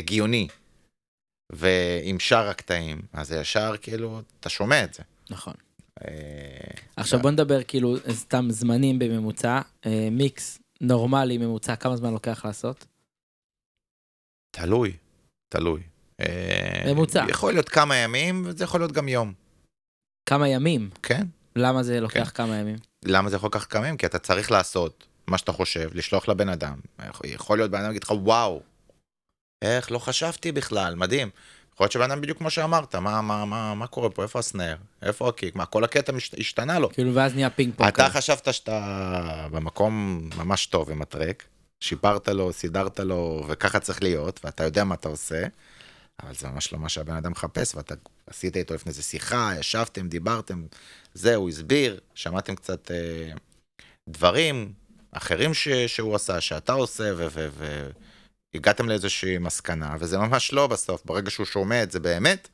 הגיוני, 0.00 0.48
ועם 1.52 2.20
שאר 2.20 2.48
הקטעים, 2.48 3.02
אז 3.12 3.28
זה 3.28 3.36
ישר 3.36 3.72
כאילו, 3.80 4.20
אתה 4.40 4.48
שומע 4.48 4.84
את 4.84 4.94
זה. 4.94 5.02
נכון. 5.30 5.54
אה, 6.04 6.70
עכשיו. 6.96 7.20
בוא 7.20 7.30
נדבר 7.30 7.62
כאילו 7.62 7.96
סתם 8.10 8.46
זמנים 8.50 8.98
בממוצע, 8.98 9.60
אה, 9.86 10.08
מיקס 10.10 10.58
נורמלי 10.80 11.38
ממוצע, 11.38 11.76
כמה 11.76 11.96
זמן 11.96 12.12
לוקח 12.12 12.44
לעשות? 12.44 12.86
תלוי, 14.50 14.96
תלוי. 15.48 15.82
אה, 16.20 16.82
ממוצע. 16.86 17.24
יכול 17.28 17.52
להיות 17.52 17.68
כמה 17.68 17.96
ימים, 17.96 18.42
וזה 18.46 18.64
יכול 18.64 18.80
להיות 18.80 18.92
גם 18.92 19.08
יום, 19.08 19.32
כמה 20.26 20.48
ימים? 20.48 20.90
כן? 21.02 21.26
למה 21.60 21.82
זה 21.82 22.00
לוקח 22.00 22.18
כן. 22.18 22.24
כמה 22.24 22.56
ימים? 22.56 22.76
למה 23.04 23.30
זה 23.30 23.36
יכול 23.36 23.46
לקחת 23.46 23.70
כמה 23.70 23.86
ימים? 23.86 23.96
כי 23.96 24.06
אתה 24.06 24.18
צריך 24.18 24.50
לעשות 24.50 25.06
מה 25.26 25.38
שאתה 25.38 25.52
חושב, 25.52 25.90
לשלוח 25.92 26.28
לבן 26.28 26.48
אדם. 26.48 26.74
יכול- 27.24 27.58
להיות 27.58 27.70
בן 27.70 27.80
אדם 27.80 27.90
יגיד 27.90 28.04
לך, 28.04 28.10
וואו, 28.10 28.62
איך 29.62 29.92
לא 29.92 29.98
חשבתי 29.98 30.52
בכלל, 30.52 30.94
מדהים. 30.94 31.30
יכול 31.74 31.84
להיות 31.84 31.92
שבן 31.92 32.10
אדם 32.10 32.20
בדיוק 32.20 32.38
כמו 32.38 32.50
שאמרת, 32.50 32.94
מה, 32.94 33.20
מה, 33.22 33.44
מה, 33.44 33.74
מה 33.74 33.86
קורה 33.86 34.10
פה, 34.10 34.22
איפה 34.22 34.38
הסנר, 34.38 34.76
איפה 35.02 35.28
הקיק, 35.28 35.56
מה, 35.56 35.66
כל 35.66 35.84
הקטע 35.84 36.12
מש, 36.12 36.30
השתנה 36.38 36.78
לו. 36.78 36.90
כאילו 36.92 37.14
ואז 37.14 37.34
נהיה 37.34 37.50
פינג 37.50 37.74
פונג. 37.76 37.88
אתה. 37.88 38.08
חשבת 38.10 38.54
שאתה 38.54 39.46
במקום 39.52 40.20
ממש 40.36 40.66
טוב 40.66 40.90
עם 40.90 41.02
הטרק, 41.02 41.44
שיפרת 41.80 42.28
לו, 42.28 42.52
סידרת 42.52 43.00
לו, 43.00 43.44
וככה 43.48 43.80
צריך 43.80 44.02
להיות, 44.02 44.40
ואתה 44.44 44.64
יודע 44.64 44.84
מה 44.84 44.94
אתה 44.94 45.08
עושה, 45.08 45.42
אבל 46.22 46.34
זה 46.34 46.48
ממש 46.48 46.72
לא 46.72 46.78
מה 46.78 46.88
שהבן 46.88 47.14
אדם 47.14 47.30
מחפש, 47.30 47.74
ואתה 47.74 47.94
עשית 48.26 48.56
איתו 48.56 48.74
לפני 48.74 48.92
זה 48.92 49.02
שיחה, 49.02 49.52
ישבתם, 49.58 50.08
דיברתם, 50.08 50.66
זהו, 51.14 51.48
הסביר, 51.48 52.00
שמעתם 52.14 52.54
קצת 52.54 52.90
אה, 52.90 53.32
דברים 54.08 54.72
אחרים 55.12 55.54
ש, 55.54 55.68
שהוא 55.68 56.14
עשה, 56.14 56.40
שאתה 56.40 56.72
עושה, 56.72 57.12
ו... 57.16 57.26
ו, 57.30 57.48
ו 57.52 57.90
הגעתם 58.54 58.88
לאיזושהי 58.88 59.38
מסקנה, 59.38 59.96
וזה 60.00 60.18
ממש 60.18 60.52
לא 60.52 60.66
בסוף, 60.66 61.04
ברגע 61.04 61.30
שהוא 61.30 61.46
שומע 61.46 61.82
את 61.82 61.90
זה 61.90 62.00
באמת, 62.00 62.48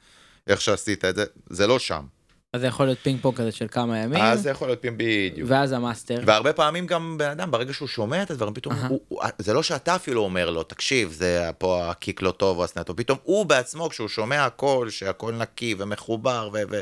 איך 0.47 0.61
שעשית 0.61 1.05
את 1.05 1.17
זה, 1.17 1.25
זה 1.51 1.67
לא 1.67 1.79
שם. 1.79 2.07
אז 2.57 2.61
זה 2.63 2.67
יכול 2.67 2.87
להיות 2.87 2.99
פינג 2.99 3.21
פונג 3.21 3.37
כזה 3.37 3.53
של 3.53 3.67
כמה 3.71 3.99
ימים, 3.99 4.23
אז 4.23 4.43
זה 4.43 4.51
יכול 4.51 4.69
להיות 4.69 4.85
בדיוק. 4.97 5.51
ואז 5.51 5.73
ה 5.73 5.79
master. 5.79 6.21
והרבה 6.27 6.53
פעמים 6.53 6.87
גם 6.87 7.19
בן 7.19 7.31
אדם, 7.31 7.51
ברגע 7.51 7.73
שהוא 7.73 7.89
שומע 7.89 8.23
את 8.23 8.31
הדברים, 8.31 8.55
פתאום, 8.55 8.75
אהה. 8.75 8.89
הוא, 8.89 9.01
הוא, 9.09 9.23
זה 9.39 9.53
לא 9.53 9.63
שאתה 9.63 9.97
אפילו 9.97 10.23
אומר 10.23 10.51
לו, 10.51 10.63
תקשיב, 10.63 11.13
זה 11.13 11.51
פה 11.59 11.91
ה 11.91 11.97
kick 11.97 12.23
לא 12.23 12.31
טוב 12.31 12.59
או 12.59 12.65
ה 12.65 12.67
snare 12.67 12.81
לא 12.81 12.87
טוב, 12.87 12.97
פתאום 12.97 13.19
הוא 13.23 13.47
בעצמו, 13.47 13.89
כשהוא 13.89 14.09
שומע 14.09 14.45
הכל, 14.45 14.87
שהכל 14.91 15.35
נקי 15.35 15.75
ומחובר, 15.79 16.51
ו, 16.53 16.59
ו, 16.71 16.81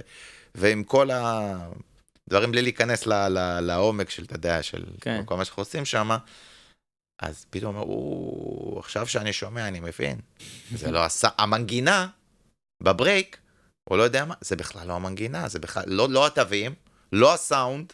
ועם 0.54 0.84
כל 0.84 1.08
הדברים 1.10 2.52
בלי 2.52 2.62
להיכנס 2.62 3.06
ל, 3.06 3.28
ל, 3.28 3.60
לעומק 3.60 4.10
של, 4.10 4.24
אתה 4.24 4.34
יודע, 4.34 4.62
של 4.62 4.84
כן. 5.00 5.22
כל 5.24 5.36
מה 5.36 5.44
שאנחנו 5.44 5.60
עושים 5.60 5.84
שם, 5.84 6.10
אז 7.22 7.46
פתאום, 7.50 7.76
הוא, 7.76 8.78
עכשיו 8.78 9.06
שאני 9.06 9.32
שומע, 9.32 9.68
אני 9.68 9.80
מבין. 9.80 10.18
זה 10.74 10.90
לא 10.90 11.04
עשה, 11.04 11.28
המנגינה 11.38 12.06
בברייק, 12.82 13.38
הוא 13.90 13.98
לא 13.98 14.02
יודע 14.02 14.24
מה, 14.24 14.34
זה 14.40 14.56
בכלל 14.56 14.88
לא 14.88 14.92
המנגינה, 14.92 15.48
זה 15.48 15.58
בכלל, 15.58 15.82
לא, 15.86 16.08
לא 16.08 16.26
התווים, 16.26 16.74
לא 17.12 17.34
הסאונד, 17.34 17.92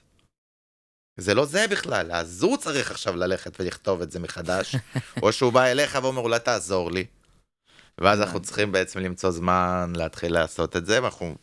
זה 1.17 1.35
לא 1.35 1.45
זה 1.45 1.67
בכלל, 1.71 2.13
אז 2.13 2.43
הוא 2.43 2.57
צריך 2.57 2.91
עכשיו 2.91 3.17
ללכת 3.17 3.61
ולכתוב 3.61 4.03
את 4.03 4.11
זה 4.11 4.19
מחדש, 4.19 4.77
או 5.23 5.33
שהוא 5.33 5.53
בא 5.53 5.65
אליך 5.65 5.99
ואומר, 6.03 6.21
אולי 6.21 6.39
תעזור 6.39 6.91
לי. 6.91 7.07
ואז 7.99 8.21
אנחנו 8.21 8.43
צריכים 8.43 8.73
בעצם 8.73 8.99
למצוא 9.01 9.31
זמן 9.31 9.93
להתחיל 9.97 10.33
לעשות 10.33 10.77
את 10.77 10.87
זה, 10.87 11.03
ואנחנו, 11.03 11.37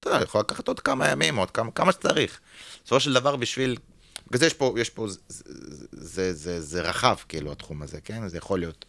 אתה 0.00 0.10
יודע, 0.10 0.22
יכול 0.22 0.40
לקחת 0.40 0.68
עוד 0.68 0.80
כמה 0.80 1.08
ימים, 1.08 1.36
עוד 1.36 1.50
כמה, 1.50 1.70
כמה 1.70 1.92
שצריך. 1.92 2.40
בסופו 2.84 3.00
של 3.00 3.14
דבר 3.14 3.36
בשביל, 3.36 3.76
בגלל 4.26 4.40
זה 4.40 4.46
יש 4.46 4.54
פה, 4.54 4.74
יש 4.78 4.90
פה, 4.90 5.08
זה, 5.08 5.18
זה, 5.28 5.86
זה, 5.92 6.32
זה, 6.32 6.60
זה 6.60 6.82
רחב 6.82 7.16
כאילו 7.28 7.52
התחום 7.52 7.82
הזה, 7.82 8.00
כן? 8.00 8.28
זה 8.28 8.38
יכול 8.38 8.58
להיות 8.58 8.84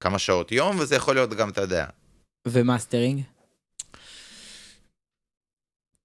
כמה 0.00 0.18
שעות 0.18 0.52
יום, 0.52 0.78
וזה 0.78 0.96
יכול 0.96 1.14
להיות 1.14 1.30
גם, 1.30 1.48
אתה 1.48 1.60
יודע. 1.60 1.86
ומאסטרינג? 2.48 3.22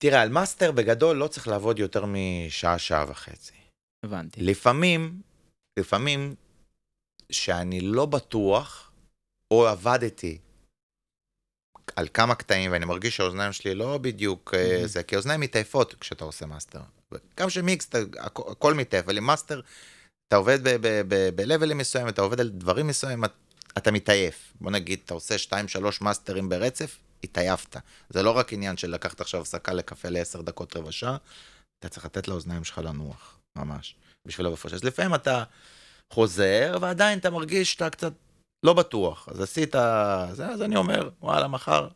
תראה, 0.04 0.22
על 0.22 0.30
master 0.30 0.72
בגדול 0.72 1.18
לא 1.18 1.28
צריך 1.28 1.48
לעבוד 1.48 1.80
יותר 1.80 2.06
משעה, 2.06 2.80
שעה 2.80 3.06
וחצי. 3.10 3.54
הבנתי. 4.06 4.42
לפעמים, 4.42 5.22
לפעמים, 5.80 6.36
שאני 7.32 7.82
לא 7.82 8.06
בטוח, 8.06 8.92
או 9.52 9.68
עבדתי 9.68 10.38
על 11.96 12.08
כמה 12.14 12.36
קטעים, 12.36 12.72
ואני 12.72 12.86
מרגיש 12.86 13.18
שהאוזניים 13.18 13.52
שלי 13.54 13.76
לא 13.76 13.98
בדיוק 13.98 14.54
Mhm. 14.54 14.86
זה, 14.86 15.04
כי 15.04 15.16
האוזניים 15.16 15.40
מתעייפות 15.42 15.94
כשאתה 15.94 16.24
עושה 16.26 16.46
master. 16.46 16.82
גם 17.40 17.50
שמיקס, 17.50 17.90
אתה, 17.90 17.98
הכ- 18.20 18.52
הכל 18.52 18.74
מתעייף, 18.74 19.06
אבל 19.06 19.18
עם 19.18 19.24
מאסטר, 19.24 19.62
אתה 20.28 20.36
עובד 20.36 20.60
ב-level 21.36 21.65
ים 21.65 21.74
מסוים, 21.76 22.08
אתה 22.10 22.22
עובד 22.22 22.40
על 22.40 22.50
דברים 22.50 22.88
מסוימים, 22.88 23.26
את- 23.26 23.32
אתה 23.78 23.92
מתעייף. 23.92 24.54
בוא 24.62 24.72
נגיד, 24.72 25.00
אתה 25.06 25.14
עושה 25.14 25.36
2-3 25.38 26.02
מאסטרים 26.02 26.50
ברצף, 26.50 27.00
התעייפת. 27.24 27.78
זה 28.10 28.24
לא 28.24 28.32
רק 28.32 28.54
עניין 28.54 28.78
של 28.78 28.92
לקחת 28.92 29.22
עכשיו 29.22 29.42
הפסקה 29.42 29.74
לקפה 29.74 30.10
לעשר 30.10 30.42
דקות 30.42 30.78
רבע 30.78 30.92
שעה, 30.92 31.18
אתה 31.80 31.90
צריך 31.90 32.06
לתת 32.06 32.28
לאוזניים 32.28 32.64
שלך 32.64 32.78
לנוח, 32.78 33.40
ממש, 33.58 33.96
בשביל 34.28 34.48
הבפוש. 34.48 34.74
אז 34.74 34.84
לפעמים 34.84 35.16
אתה 35.16 35.44
חוזר, 36.14 36.78
ועדיין 36.82 37.20
אתה 37.20 37.30
מרגיש 37.30 37.72
שאתה 37.72 37.90
קצת 37.90 38.14
לא 38.66 38.74
בטוח. 38.74 39.30
אז 39.30 39.42
עשית, 39.42 39.76
זה, 40.32 40.48
אז 40.48 40.62
אני 40.62 40.76
אומר, 40.76 41.10
וואלה, 41.22 41.48
מחר 41.48 41.88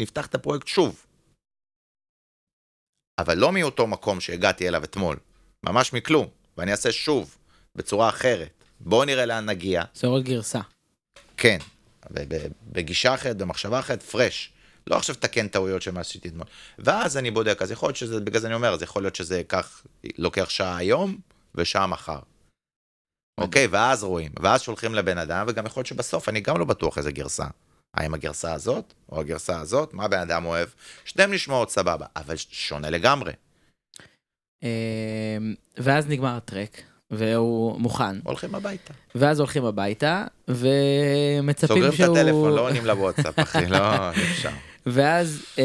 נפתח 0.00 0.26
את 0.26 0.34
הפרויקט 0.34 0.66
שוב. 0.66 1.06
אבל 3.20 3.38
לא 3.38 3.52
מאותו 3.52 3.86
מקום 3.86 4.20
שהגעתי 4.20 4.68
אליו 4.68 4.84
אתמול, 4.84 5.16
ממש 5.66 5.92
מכלום, 5.92 6.26
ואני 6.56 6.70
אעשה 6.70 6.92
שוב, 6.92 7.38
בצורה 7.74 8.08
אחרת. 8.08 8.64
בואו 8.80 9.04
נראה 9.04 9.26
לאן 9.26 9.46
נגיע. 9.50 9.82
זה 9.94 10.06
עוד 10.06 10.24
גרסה. 10.24 10.60
כן, 11.36 11.58
בגישה 12.72 13.14
אחרת, 13.14 13.36
במחשבה 13.36 13.78
אחרת, 13.78 14.02
פרש. 14.02 14.52
לא 14.86 14.96
עכשיו 14.96 15.14
תקן 15.14 15.48
טעויות 15.48 15.82
של 15.82 15.90
מה 15.90 16.04
שעשיתי 16.04 16.28
אתמול. 16.28 16.46
ואז 16.78 17.16
אני 17.16 17.30
בודק, 17.30 17.62
אז 17.62 17.70
יכול 17.70 17.86
להיות 17.86 17.96
שזה, 17.96 18.20
בגלל 18.20 18.40
זה 18.40 18.46
אני 18.46 18.54
אומר, 18.54 18.72
אז 18.72 18.82
יכול 18.82 19.02
להיות 19.02 19.16
שזה 19.16 19.38
ייקח, 19.38 19.82
לוקח 20.18 20.48
שעה 20.48 20.76
היום 20.76 21.18
ושעה 21.54 21.86
מחר. 21.86 22.18
אוקיי, 23.40 23.66
ואז 23.66 24.04
רואים, 24.04 24.32
ואז 24.40 24.62
שולחים 24.62 24.94
לבן 24.94 25.18
אדם, 25.18 25.46
וגם 25.48 25.66
יכול 25.66 25.80
להיות 25.80 25.86
שבסוף 25.86 26.28
אני 26.28 26.40
גם 26.40 26.58
לא 26.58 26.64
בטוח 26.64 26.98
איזה 26.98 27.12
גרסה. 27.12 27.46
האם 27.96 28.14
הגרסה 28.14 28.52
הזאת, 28.52 28.94
או 29.12 29.20
הגרסה 29.20 29.60
הזאת, 29.60 29.94
מה 29.94 30.08
בן 30.08 30.18
אדם 30.18 30.44
אוהב? 30.44 30.68
שניהם 31.04 31.32
נשמעות 31.32 31.70
סבבה, 31.70 32.06
אבל 32.16 32.36
שונה 32.36 32.90
לגמרי. 32.90 33.32
אמ, 34.62 35.54
ואז 35.76 36.06
נגמר 36.08 36.36
הטרק, 36.36 36.82
והוא 37.10 37.80
מוכן. 37.80 38.20
הולכים 38.24 38.54
הביתה. 38.54 38.94
ואז 39.14 39.38
הולכים 39.38 39.64
הביתה, 39.64 40.24
ומצפים 40.48 41.68
סוגרים 41.68 41.88
את 41.88 41.96
שהוא... 41.96 42.18
הטלפון, 42.18 42.52
לא 42.52 42.68
עונים 42.68 42.86
לוואטסאפ, 42.86 43.38
אחי, 43.38 43.66
לא, 43.66 44.10
אפשר. 44.32 44.50
ואז 44.86 45.42
אה, 45.58 45.64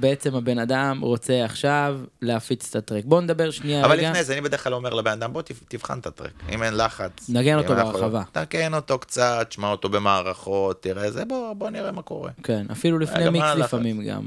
בעצם 0.00 0.34
הבן 0.34 0.58
אדם 0.58 1.00
רוצה 1.00 1.44
עכשיו 1.44 1.98
להפיץ 2.22 2.68
את 2.70 2.76
הטרק. 2.76 3.04
בוא 3.04 3.20
נדבר 3.20 3.50
שנייה 3.50 3.84
אבל 3.84 3.98
רגע. 3.98 4.10
לפני 4.10 4.24
זה 4.24 4.32
אני 4.32 4.40
בדרך 4.40 4.64
כלל 4.64 4.74
אומר 4.74 4.94
לבן 4.94 5.10
אדם 5.10 5.32
בוא 5.32 5.42
תב- 5.42 5.54
תבחן 5.68 5.98
את 5.98 6.06
הטרק 6.06 6.30
אם 6.52 6.62
אין 6.62 6.76
לחץ. 6.76 7.10
נגן 7.28 7.58
אותו 7.58 7.74
בהרחבה. 7.74 8.22
תקן 8.32 8.74
אותו 8.74 8.98
קצת 8.98 9.46
שמע 9.50 9.68
אותו 9.70 9.88
במערכות 9.88 10.82
תראה 10.82 11.10
זה 11.10 11.24
בוא 11.24 11.52
בוא 11.52 11.70
נראה 11.70 11.92
מה 11.92 12.02
קורה. 12.02 12.30
כן, 12.42 12.66
אפילו 12.72 12.98
לפני 12.98 13.24
גם 13.26 13.32
מיקס? 13.32 13.46
לפעמים 13.56 14.02
גם. 14.04 14.22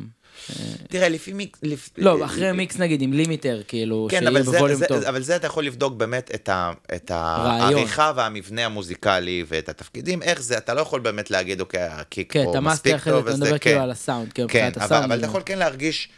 תראה 0.89 1.09
לפי 1.09 1.33
מיקס. 1.33 1.59
לפ- 1.63 1.89
לא, 1.97 2.25
אחרי 2.25 2.51
מיקס 2.51 2.77
נגיד 2.77 3.01
עם 3.01 3.13
לימיטר, 3.13 3.61
כאילו, 3.67 4.07
כן, 4.11 4.19
שיהיה 4.19 4.43
בווליום 4.43 4.79
זה, 4.79 4.85
טוב. 4.87 5.03
אבל 5.03 5.21
זה 5.23 5.35
אתה 5.35 5.47
יכול 5.47 5.65
לבדוק 5.65 5.93
באמת 5.93 6.31
את, 6.35 6.49
ה, 6.49 6.71
את. 6.95 7.11
העריכה 7.13 8.11
והמבנה 8.15 8.65
המוזיקלי 8.65 9.43
ואת 9.47 9.69
התפקידים, 9.69 10.21
איך 10.21 10.41
זה, 10.41 10.57
אתה 10.57 10.73
לא 10.73 10.81
יכול 10.81 10.99
באמת 10.99 11.31
להגיד, 11.31 11.61
אוקיי, 11.61 11.81
הקיק 11.83 12.33
כן, 12.33 12.43
פה 12.45 12.51
אתה 12.51 12.59
מספיק 12.59 12.93
אחרי 12.93 13.13
טוב, 13.13 13.27
אתה 13.27 13.35
וזה, 13.35 13.43
מדבר 13.45 13.57
כן, 13.57 13.69
כאילו 13.69 13.81
על 13.81 13.91
הסאונד, 13.91 14.33
כאילו, 14.33 14.47
כן, 14.49 14.57
מבחינת 14.57 14.77
אבל, 14.77 14.85
הסאונד. 14.85 15.03
אבל 15.03 15.17
אתה 15.19 15.25
יכול 15.27 15.41
כן 15.45 15.57
להרגיש 15.59 16.09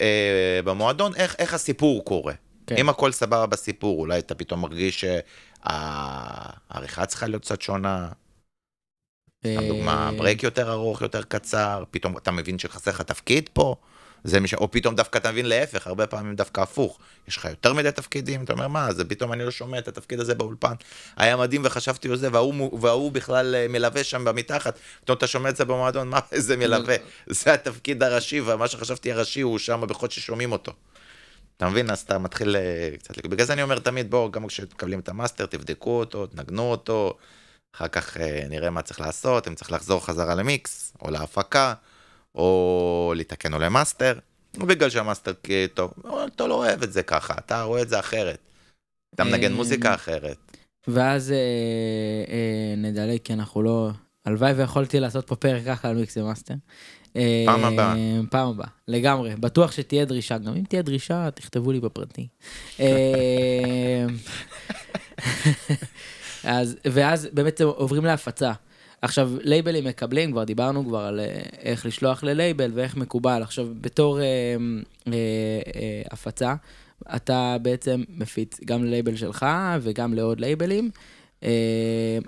אה, 0.00 0.06
במועדון 0.64 1.12
איך, 1.14 1.36
איך 1.38 1.54
הסיפור 1.54 2.04
קורה. 2.04 2.32
כן. 2.66 2.76
אם 2.76 2.88
הכל 2.88 3.12
סבבה 3.12 3.46
בסיפור, 3.46 4.00
אולי 4.00 4.18
אתה 4.18 4.34
פתאום 4.34 4.60
מרגיש 4.60 5.04
שהעריכה 5.64 7.06
צריכה 7.06 7.26
להיות 7.26 7.42
קצת 7.42 7.62
שונה, 7.62 8.08
דוגמה, 9.46 10.06
אה, 10.06 10.18
break 10.18 10.42
יותר 10.42 10.72
ארוך, 10.72 11.02
יותר 11.02 11.22
קצר, 11.22 11.84
פתאום 11.90 12.16
אתה 12.16 12.30
מבין 12.30 12.58
שחסר 12.58 12.90
לך 12.90 13.02
תפקיד 13.02 13.48
פה, 13.52 13.76
זה 14.24 14.40
מש... 14.40 14.54
או 14.54 14.70
פתאום 14.70 14.94
דווקא 14.94 15.18
אתה 15.18 15.32
מבין 15.32 15.46
להפך, 15.46 15.86
הרבה 15.86 16.06
פעמים 16.06 16.34
דווקא 16.34 16.60
הפוך. 16.60 16.98
יש 17.28 17.36
לך 17.36 17.44
יותר 17.44 17.72
מדי 17.72 17.92
תפקידים, 17.92 18.44
אתה 18.44 18.52
אומר, 18.52 18.68
מה, 18.68 18.92
זה 18.92 19.04
פתאום 19.04 19.32
אני 19.32 19.44
לא 19.44 19.50
שומע 19.50 19.78
את 19.78 19.88
התפקיד 19.88 20.20
הזה 20.20 20.34
באולפן. 20.34 20.72
היה 21.16 21.36
מדהים 21.36 21.62
וחשבתי 21.64 22.08
על 22.08 22.16
זה, 22.16 22.28
וההוא, 22.32 22.54
מו- 22.54 22.78
וההוא 22.80 23.12
בכלל 23.12 23.54
אה, 23.54 23.66
מלווה 23.68 24.04
שם 24.04 24.24
במתחת. 24.24 24.78
פתאום 25.04 25.18
אתה 25.18 25.26
שומע 25.26 25.48
את 25.48 25.56
זה 25.56 25.64
במועדון, 25.64 26.08
מה, 26.08 26.20
איזה 26.32 26.56
מלווה. 26.56 26.96
זה 27.26 27.54
התפקיד 27.54 28.02
הראשי, 28.02 28.40
ומה 28.40 28.68
שחשבתי 28.68 29.12
הראשי 29.12 29.40
הוא 29.40 29.58
שם 29.58 29.80
בכל 29.88 30.08
ששומעים 30.08 30.52
אותו. 30.52 30.72
אתה 31.56 31.68
מבין? 31.68 31.90
אז 31.90 32.00
אתה 32.00 32.18
מתחיל 32.18 32.56
אה, 32.56 32.90
קצת... 32.98 33.26
בגלל 33.26 33.46
זה 33.46 33.52
אני 33.52 33.62
אומר 33.62 33.78
תמיד, 33.78 34.10
בואו, 34.10 34.30
גם 34.30 34.46
כשמקבלים 34.46 35.00
את 35.00 35.08
המאסטר, 35.08 35.46
תבדקו 35.46 35.98
אותו, 35.98 36.26
תנגנו 36.26 36.62
אותו, 36.62 37.16
אחר 37.74 37.88
כך 37.88 38.16
אה, 38.16 38.42
נראה 38.48 38.70
מה 38.70 38.82
צריך 38.82 39.00
לעשות, 39.00 39.48
אם 39.48 39.54
צריך 39.54 39.72
לחזור 39.72 40.06
חזרה 40.06 40.34
למיקס, 40.34 40.92
או 41.02 41.10
להפקה, 41.10 41.74
או 42.34 43.12
לתקן 43.16 43.54
או 43.54 43.58
למאסטר. 43.58 44.18
בגלל 44.58 44.90
שהמאסטר 44.90 45.32
טוב, 45.74 45.92
אתה 46.34 46.46
לא 46.46 46.54
אוהב 46.54 46.82
את 46.82 46.92
זה 46.92 47.02
ככה, 47.02 47.34
אתה 47.38 47.62
רואה 47.62 47.82
את 47.82 47.88
זה 47.88 47.98
אחרת. 47.98 48.38
אתה 49.14 49.24
מנגן 49.24 49.52
מוזיקה 49.52 49.94
אחרת. 49.94 50.36
ואז 50.88 51.32
אה, 51.32 51.36
אה, 52.28 52.74
נדלג, 52.76 53.18
כי 53.24 53.32
אנחנו 53.32 53.62
לא... 53.62 53.90
הלוואי 54.24 54.52
ויכולתי 54.52 55.00
לעשות 55.00 55.26
פה 55.26 55.36
פרק 55.36 55.62
ככה 55.66 55.88
על 55.88 55.96
מיקס 55.96 56.16
ומאסטר. 56.16 56.54
פעם 57.46 57.64
הבאה. 57.64 57.94
פעם 58.30 58.48
הבאה, 58.48 58.66
לגמרי. 58.88 59.36
בטוח 59.36 59.72
שתהיה 59.72 60.04
דרישה, 60.04 60.38
גם 60.38 60.54
אם 60.56 60.64
תהיה 60.64 60.82
דרישה, 60.82 61.30
תכתבו 61.30 61.72
לי 61.72 61.80
בפרטי. 61.80 62.28
אז, 66.44 66.76
ואז 66.84 67.28
באמת 67.32 67.60
עוברים 67.60 68.04
להפצה. 68.04 68.52
עכשיו, 69.02 69.30
לייבלים 69.40 69.84
מקבלים, 69.84 70.32
כבר 70.32 70.44
דיברנו 70.44 70.86
כבר 70.86 70.98
על 71.00 71.20
אה, 71.20 71.26
איך 71.62 71.86
לשלוח 71.86 72.24
ללייבל 72.24 72.70
ואיך 72.74 72.96
מקובל. 72.96 73.42
עכשיו, 73.42 73.68
בתור 73.80 74.20
אה, 74.20 74.24
אה, 74.24 75.12
אה, 75.12 76.02
הפצה, 76.10 76.54
אתה 77.16 77.56
בעצם 77.62 78.02
מפיץ 78.08 78.60
גם 78.64 78.84
ללייבל 78.84 79.16
שלך 79.16 79.46
וגם 79.80 80.14
לעוד 80.14 80.40
לייבלים. 80.40 80.90
אה, 81.42 81.48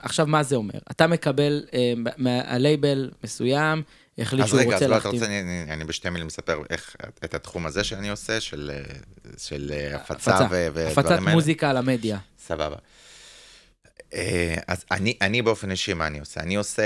עכשיו, 0.02 0.26
מה 0.26 0.42
זה 0.42 0.56
אומר? 0.56 0.78
אתה 0.90 1.06
מקבל 1.06 1.64
אה, 1.74 1.92
מהלייבל 2.16 3.10
מסוים, 3.24 3.82
החליט 4.18 4.42
אז 4.44 4.48
שהוא 4.48 4.60
רגע, 4.60 4.68
אז 4.68 4.74
רוצה 4.74 4.86
לא, 4.86 4.96
אתה 4.96 5.04
להחתים. 5.08 5.20
רוצה, 5.20 5.26
אני, 5.26 5.40
אני, 5.40 5.72
אני 5.72 5.84
בשתי 5.84 6.10
מילים 6.10 6.26
מספר 6.26 6.62
איך, 6.70 6.96
את 7.24 7.34
התחום 7.34 7.66
הזה 7.66 7.84
שאני 7.84 8.10
עושה, 8.10 8.40
של, 8.40 8.70
אה, 8.74 8.94
של 9.38 9.72
אה, 9.74 9.96
הפצה 9.96 10.34
הפצה, 10.34 10.46
ו- 10.50 10.66
ודברים 10.74 10.86
הפצת 10.86 11.10
האלה. 11.10 11.32
מוזיקה 11.32 11.72
למדיה. 11.72 12.18
סבבה. 12.46 12.76
אה, 14.14 14.56
אז 14.68 14.84
אני, 14.90 15.16
אני 15.20 15.42
באופן 15.42 15.70
אישי, 15.70 15.94
מה 15.94 16.06
אני 16.06 16.18
עושה? 16.18 16.40
אני 16.40 16.54
עושה, 16.54 16.82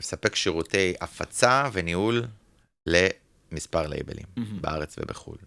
מספק 0.00 0.34
שירותי 0.34 0.94
הפצה 1.00 1.68
וניהול 1.72 2.22
למספר 2.86 3.86
לייבלים, 3.86 4.26
מהמם. 4.36 4.62
בארץ 4.62 4.96
ובחו"ל, 4.98 5.38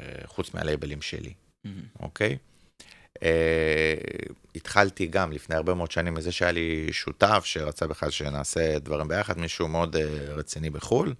אה, 0.00 0.06
חוץ 0.26 0.54
מהלייבלים 0.54 1.02
שלי. 1.02 1.32
אוקיי? 2.00 2.38
אה, 3.22 3.94
התחלתי 4.54 5.06
גם 5.06 5.32
לפני 5.32 5.56
הרבה 5.56 5.74
מאוד 5.74 5.90
שנים 5.90 6.14
מזה 6.14 6.32
שהיה 6.32 6.52
לי 6.52 6.92
שותף 6.92 7.42
שרצה 7.44 7.86
בכלל 7.86 8.10
שנעשה 8.10 8.78
דברים 8.78 9.08
ביחד, 9.08 9.38
מישהו 9.38 9.68
מאוד 9.68 9.96
אה, 9.96 10.04
רציני 10.34 10.70
בחו"ל, 10.70 11.14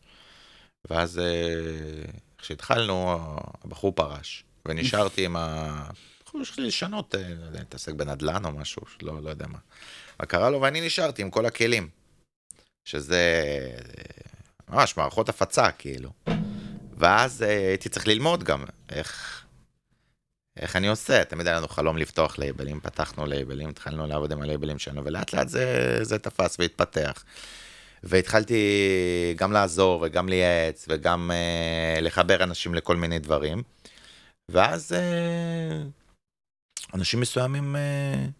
ואז 0.91 1.19
אה, 1.19 2.05
כשהתחלנו, 2.39 3.17
הבחור 3.65 3.93
פרש, 3.93 4.45
ונשארתי 4.69 5.25
עם 5.25 5.37
ה... 5.37 5.85
בחור 6.31 6.45
שלי 6.45 6.67
לשנות, 6.67 7.15
אה, 7.15 7.29
לא 7.29 7.51
להתעסק 7.53 7.93
בנדל"ן 7.93 8.45
או 8.45 8.53
משהו, 8.53 8.83
לא, 9.03 9.23
לא 9.23 9.31
יודע 9.31 9.47
מה. 9.47 9.59
מה 10.21 10.27
קרה 10.27 10.51
לו, 10.51 10.61
ואני 10.61 10.87
נשארתי 10.87 11.23
עם 11.23 11.31
כל 11.31 11.47
הכלים, 11.47 11.89
שזה 12.85 13.43
אה, 13.99 14.75
ממש 14.75 14.97
מערכות 14.97 15.29
הפצה, 15.29 15.73
כאילו. 15.73 16.11
ואז 16.99 17.43
אה, 17.43 17.69
הייתי 17.69 17.89
צריך 17.89 18.07
ללמוד 18.09 18.45
גם 18.45 18.65
איך... 18.89 19.45
איך 20.57 20.77
אני 20.77 20.89
עושה? 20.89 21.25
תמיד 21.25 21.47
היה 21.47 21.57
לנו 21.57 21.69
חלום 21.69 21.97
לפתוח 21.97 22.39
לייבלים, 22.39 22.81
פתחנו 22.81 23.27
לייבלים, 23.27 23.69
התחלנו 23.69 24.07
לעבוד 24.07 24.33
עם 24.33 24.43
הלייבלים 24.43 24.79
שלנו, 24.79 25.05
ולאט 25.05 25.33
לאט 25.33 25.49
זה, 25.49 25.99
זה 26.03 26.19
תפס 26.19 26.57
והתפתח. 26.59 27.25
והתחלתי 28.03 28.65
גם 29.37 29.53
לעזור 29.53 30.03
וגם 30.03 30.29
לייעץ 30.29 30.87
וגם 30.89 31.31
אה, 31.31 32.01
לחבר 32.01 32.43
אנשים 32.43 32.75
לכל 32.75 32.97
מיני 32.97 33.19
דברים. 33.19 33.63
ואז 34.49 34.93
אה, 34.93 36.00
אנשים 36.95 37.21
מסוימים 37.21 37.77
אה, 37.77 38.31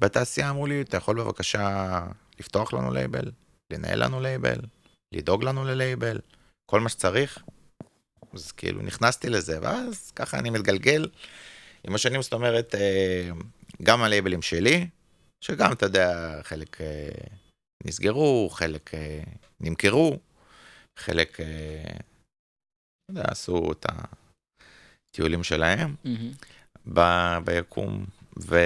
בתעשייה 0.00 0.50
אמרו 0.50 0.66
לי, 0.66 0.80
אתה 0.80 0.96
יכול 0.96 1.20
בבקשה 1.20 2.00
לפתוח 2.40 2.72
לנו 2.72 2.92
לייבל, 2.92 3.30
לנהל 3.72 4.04
לנו 4.04 4.20
לייבל, 4.20 4.58
לדאוג 5.14 5.44
לנו 5.44 5.64
ללייבל, 5.64 6.18
כל 6.70 6.80
מה 6.80 6.88
שצריך. 6.88 7.38
אז 8.32 8.52
כאילו 8.52 8.82
נכנסתי 8.82 9.28
לזה, 9.28 9.58
ואז 9.62 10.10
ככה 10.10 10.38
אני 10.38 10.50
מתגלגל. 10.50 11.08
עם 11.84 11.94
השנים, 11.94 12.22
זאת 12.22 12.32
אומרת, 12.32 12.74
אה, 12.74 13.30
גם 13.82 14.02
הלייבלים 14.02 14.42
שלי, 14.42 14.88
שגם, 15.40 15.72
אתה 15.72 15.86
יודע, 15.86 16.40
חלק 16.42 16.80
אה, 16.80 17.08
נסגרו, 17.84 18.48
חלק 18.52 18.94
אה, 18.94 19.22
נמכרו, 19.60 20.18
חלק, 20.98 21.40
אה, 21.40 21.84
אתה 21.90 23.10
יודע, 23.10 23.24
עשו 23.30 23.72
את 23.72 23.86
הטיולים 25.08 25.42
שלהם 25.42 25.94
מהמם. 26.04 26.32
ב- 26.92 27.38
ביקום, 27.44 28.04
ו... 28.38 28.58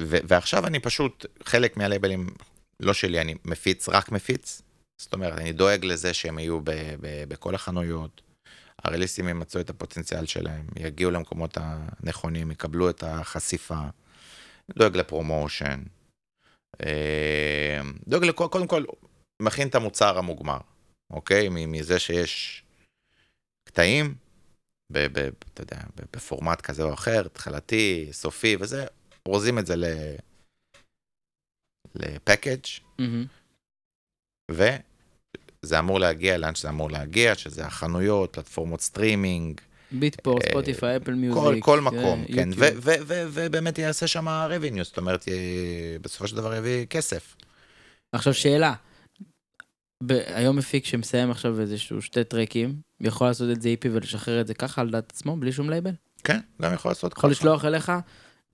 ו... 0.00 0.16
ועכשיו 0.24 0.66
אני 0.66 0.80
פשוט, 0.80 1.26
חלק 1.44 1.76
מהלייבלים, 1.76 2.26
לא 2.80 2.92
שלי, 2.94 3.20
אני 3.20 3.34
מפיץ, 3.44 3.88
רק 3.88 4.12
מפיץ. 4.12 4.62
זאת 4.98 5.12
אומרת, 5.12 5.38
אני 5.38 5.52
דואג 5.52 5.84
לזה 5.84 6.14
שהם 6.14 6.38
יהיו 6.38 6.60
ב... 6.60 6.70
ב... 7.00 7.24
בכל 7.28 7.54
החנויות. 7.54 8.20
הרליסטים 8.84 9.28
ימצאו 9.28 9.60
את 9.60 9.70
הפוטנציאל 9.70 10.26
שלהם, 10.26 10.66
יגיעו 10.76 11.10
למקומות 11.10 11.58
הנכונים, 11.60 12.50
יקבלו 12.50 12.90
את 12.90 13.02
החשיפה, 13.02 13.80
דואג 14.78 14.96
ל 14.96 15.04
promotion, 15.04 15.82
אה, 16.84 17.80
דואג 18.08 18.24
לכל, 18.24 18.46
קודם 18.50 18.66
כל, 18.66 18.84
מכין 19.42 19.68
את 19.68 19.74
המוצר 19.74 20.18
המוגמר, 20.18 20.58
אוקיי? 21.10 21.48
מזה 21.50 21.98
שיש 21.98 22.62
קטעים, 23.68 24.14
ב, 24.92 24.98
ב, 24.98 25.30
אתה 25.54 25.62
יודע, 25.62 25.80
בפורמט 26.12 26.60
כזה 26.60 26.82
או 26.82 26.94
אחר, 26.94 27.22
התחלתי, 27.26 28.08
סופי 28.12 28.56
וזה, 28.60 28.86
אורזים 29.26 29.58
את 29.58 29.66
זה 29.66 29.76
ל... 29.76 29.84
ל 31.94 32.02
package. 32.02 32.64
וזה 34.50 35.78
אמור 35.78 36.00
להגיע 36.00 36.38
לאן 36.38 36.54
שזה 36.54 36.68
אמור 36.68 36.90
להגיע, 36.90 37.34
שזה 37.34 37.66
החנויות, 37.66 38.32
פלטפורמות 38.32 38.80
סטרימינג, 38.80 39.60
Beatport, 39.92 40.42
Spotify, 40.48 40.96
Apple 40.96 41.14
Music. 41.14 41.64
כל, 41.64 41.78
אה, 41.78 41.80
מקום, 41.80 42.24
כן, 42.34 42.48
ובאמת 43.06 43.78
יעשה 43.78 44.06
שם 44.06 44.28
revenue, 44.28 44.82
זאת 44.82 44.96
אומרת, 44.96 45.24
בסופו 46.00 46.28
של 46.28 46.36
דבר 46.36 46.54
יביא 46.54 46.86
כסף. 46.86 47.36
עכשיו 48.12 48.34
שאלה, 48.34 48.74
היום 50.26 50.56
מפיק 50.56 50.86
שמסיים 50.86 51.30
עכשיו 51.30 51.60
איזשהו 51.60 52.02
שתי 52.02 52.24
טרקים, 52.24 52.80
יכול 53.00 53.26
לעשות 53.26 53.50
את 53.50 53.62
זה 53.62 53.68
EP 53.68 53.88
ולשחרר 53.88 54.40
את 54.40 54.46
זה 54.46 54.54
ככה 54.54 54.80
על 54.80 54.90
דעת 54.90 55.12
עצמו, 55.12 55.36
בלי 55.36 55.52
שום 55.52 55.70
לייבל? 55.70 55.90
כן, 56.24 56.40
גם 56.62 56.74
יכול 56.74 56.90
לעשות 56.90 57.12
יכול 57.12 57.30
ככה. 57.30 57.40
לשלוח 57.40 57.64
אליך, 57.64 57.92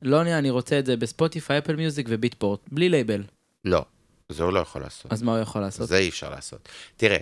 לא 0.03 0.25
נראה, 0.25 0.39
אני 0.39 0.51
רוצה 0.51 0.79
את 0.79 0.87
זה 0.87 0.97
ב 0.97 1.04
Spotify, 1.04 1.59
Apple 1.59 1.77
Music 1.77 2.07
ו 2.11 2.16
Beatport, 2.16 2.61
בלי 2.73 2.89
לייבל. 2.89 3.23
לא, 3.65 3.85
זה 4.29 4.43
הוא 4.43 4.53
לא 4.53 4.59
יכול 4.61 4.83
לעשות. 4.83 5.13
אז 5.13 5.23
מה 5.23 5.33
הוא 5.33 5.41
יכול 5.41 5.61
לעשות? 5.61 5.89
זה 5.89 5.99
אי 5.99 6.09
אפשר 6.09 6.31
לעשות. 6.31 6.69
תראה, 6.97 7.19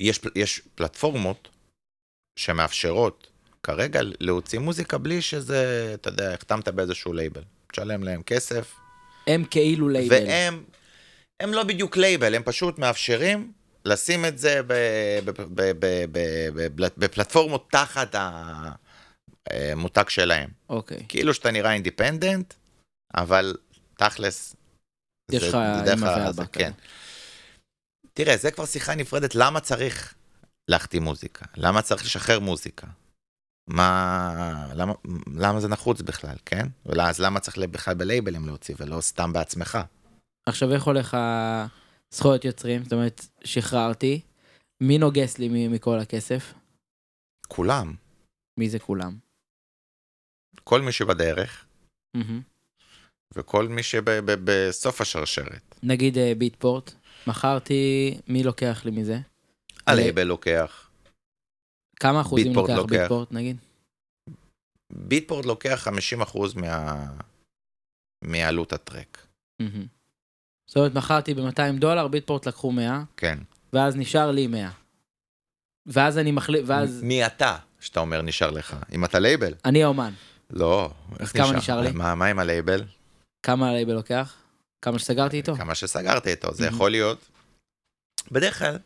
יש, 0.00 0.20
יש 0.34 0.62
פלטפורמות 0.74 1.48
שמאפשרות 2.38 3.26
כרגע 3.62 4.00
להוציא 4.20 4.58
מוזיקה 4.58 4.98
בלי 4.98 5.22
שזה, 5.22 5.90
אתה 5.94 6.08
יודע, 6.08 6.34
החתמת 6.34 6.68
באיזשהו 6.68 7.12
לייבל. 7.12 7.42
תשלם 7.72 8.02
להם 8.02 8.22
כסף, 8.22 8.74
הם 9.26 9.44
כאילו 9.50 9.88
לייבל. 9.88 10.16
והם 10.16 10.64
הם 11.42 11.52
לא 11.52 11.64
בדיוק 11.64 11.96
לייבל, 11.96 12.34
הם 12.34 12.42
פשוט 12.42 12.78
מאפשרים 12.78 13.52
לשים 13.84 14.24
את 14.24 14.38
זה 14.38 14.60
בפלטפורמות 16.96 17.68
תחת 17.70 18.14
המותג 19.50 20.08
שלהם. 20.08 20.50
אוקיי. 20.68 21.04
כאילו 21.08 21.34
שאתה 21.34 21.50
נראה 21.50 21.72
independent, 21.72 22.54
אבל 23.16 23.56
תכלס... 23.98 24.56
זה 25.30 25.38
דרך 25.84 26.02
ה- 26.02 26.30
כן. 26.52 26.58
כן. 26.58 26.72
תראה, 28.12 28.36
זה 28.36 28.50
כבר 28.50 28.66
שיחה 28.66 28.94
נפרדת, 28.94 29.34
למה 29.34 29.60
צריך 29.60 30.14
להחתים 30.68 31.02
מוזיקה? 31.02 31.46
למה 31.56 31.82
צריך 31.82 32.04
לשחרר 32.04 32.40
מוזיקה? 32.40 32.86
מה... 33.68 34.66
למה, 34.74 34.92
למה 35.36 35.60
זה 35.60 35.68
נחוץ 35.68 36.00
בכלל, 36.00 36.36
כן? 36.46 36.66
אז 37.00 37.20
למה 37.20 37.40
צריך 37.40 37.58
בכלל 37.58 37.94
בלייבלים 37.94 38.46
להוציא 38.46 38.74
ולא 38.78 39.00
סתם 39.00 39.32
בעצמך? 39.32 39.78
עכשיו, 40.48 40.72
איך 40.72 40.84
הולך 40.84 41.16
הזכויות 42.12 42.44
יוצרים? 42.44 42.84
זאת 42.84 42.92
אומרת, 42.92 43.26
שחררתי. 43.44 44.20
מי 44.80 44.98
נוגס 44.98 45.38
לי 45.38 45.68
מכל 45.68 45.98
הכסף? 45.98 46.54
כולם, 47.48 47.94
מי 48.58 48.68
זה 48.68 48.78
כולם? 48.78 49.18
כל 50.64 50.80
מי 50.80 50.92
שבדרך. 50.92 51.66
וכל 53.34 53.68
מי 53.68 53.82
שבסוף 53.82 55.00
השרשרת. 55.00 55.74
נגיד 55.82 56.18
אה, 56.18 56.32
ביטפורט, 56.38 56.92
מכרתי, 57.26 58.14
מי 58.28 58.42
לוקח 58.42 58.84
לי 58.84 58.90
מזה? 58.90 59.18
הלייבל 59.86 60.22
לוקח, 60.22 60.90
כמה 62.00 62.20
אחוזים 62.20 62.54
לוקח 62.54 62.72
לוקח. 62.76 62.90
ביטפורט, 62.90 63.32
נגיד? 63.32 63.56
ביטפורט 64.92 65.46
לוקח 65.46 65.88
50% 65.88 66.38
מה... 66.56 67.04
מעלות 68.24 68.72
הטרק, 68.72 69.26
מהמם. 69.62 69.86
זאת 70.68 70.76
אומרת, 70.76 70.94
מכרתי 70.94 71.34
ב-200 71.34 71.78
דולר, 71.78 72.08
ביטפורט 72.08 72.46
לקחו 72.46 72.72
100, 72.72 73.02
כן. 73.16 73.38
ואז 73.72 73.96
נשאר 73.96 74.30
לי 74.30 74.46
100. 74.46 74.70
ואז 75.86 76.18
אני 76.18 76.32
מחליט, 76.32 76.64
ואז 76.66 77.02
מי 77.02 77.26
אתה, 77.26 77.56
שאתה 77.80 78.00
אומר 78.00 78.22
נשאר 78.22 78.50
לך? 78.50 78.76
אם 78.92 79.04
אתה 79.04 79.18
לייבל? 79.18 79.54
אני 79.64 79.84
האומן. 79.84 80.12
לא, 80.50 80.90
איך 81.20 81.36
כמה 81.36 81.52
נשאר 81.52 81.80
לי? 81.80 81.92
מה, 81.92 82.14
מה 82.14 82.26
עם 82.26 82.38
הלייבל? 82.38 82.84
כמה 83.42 83.68
הלייבל 83.70 83.92
לוקח? 83.92 84.34
כמה 84.82 84.98
שסגרתי 84.98 85.36
איתו? 85.36 85.56
כמה 85.56 85.74
שסגרת 85.74 86.26
איתו, 86.26 86.54
זה. 86.54 86.66
יכול 86.66 86.90
להיות. 86.90 87.28
בדרך 88.32 88.58
כלל, 88.58 88.78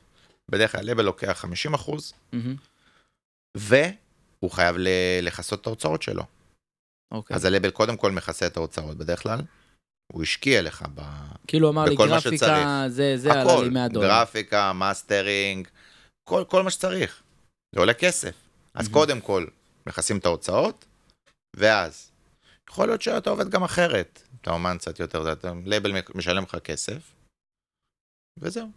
בדרך 0.49 0.72
כלל 0.72 0.85
לייבל 0.85 1.05
לוקח 1.05 1.33
50 1.33 1.74
אחוז. 1.74 2.12
והוא 3.57 4.51
חייב 4.51 4.76
לכסות 5.22 5.61
את 5.61 5.66
ההוצאות 5.66 6.03
שלו. 6.03 6.22
אוקיי. 7.11 7.37
אז 7.37 7.45
הלייבל 7.45 7.70
קודם 7.70 7.97
כל 7.97 8.12
מכסה 8.12 8.47
את 8.47 8.57
ההוצאות 8.57 8.97
בדרך 8.97 9.22
כלל. 9.22 9.41
הוא 10.13 10.23
השקיע 10.23 10.63
לך 10.63 10.85
ב... 10.95 11.01
כאילו 11.47 11.69
אמר 11.71 11.85
לי 11.85 11.97
גרפיקה, 11.97 12.21
שצריך. 12.37 12.67
זה, 12.89 13.13
זה 13.17 13.33
עלה 13.33 13.61
לי 13.63 13.69
100 13.69 13.89
דולר. 13.89 14.07
גרפיקה, 14.09 14.73
מאסטרינג, 14.73 15.69
כל, 16.29 16.45
כל 16.49 16.63
מה 16.63 16.71
שצריך. 16.71 17.23
זה 17.75 17.81
עולה 17.81 17.95
כסף. 17.95 18.35
אז 18.75 18.87
Mhm. 18.89 18.93
קודם 18.93 19.21
כל, 19.21 19.47
מכסים 19.87 20.19
את 20.19 20.25
ההוצאות, 20.27 20.85
ואז, 21.57 22.11
יכול 22.71 22.87
להיות 22.89 23.03
שאתה 23.03 23.31
עובד 23.31 23.49
גם 23.49 23.65
אחרת. 23.65 24.23
אתה 24.41 24.51
אומן 24.51 24.79
קצת 24.79 25.01
יותר, 25.01 25.33
אתה 25.33 25.53
לייבל 25.65 25.93
משלם 26.15 26.43
לך 26.43 26.57
כסף, 26.65 27.15
וזהו. 28.39 28.69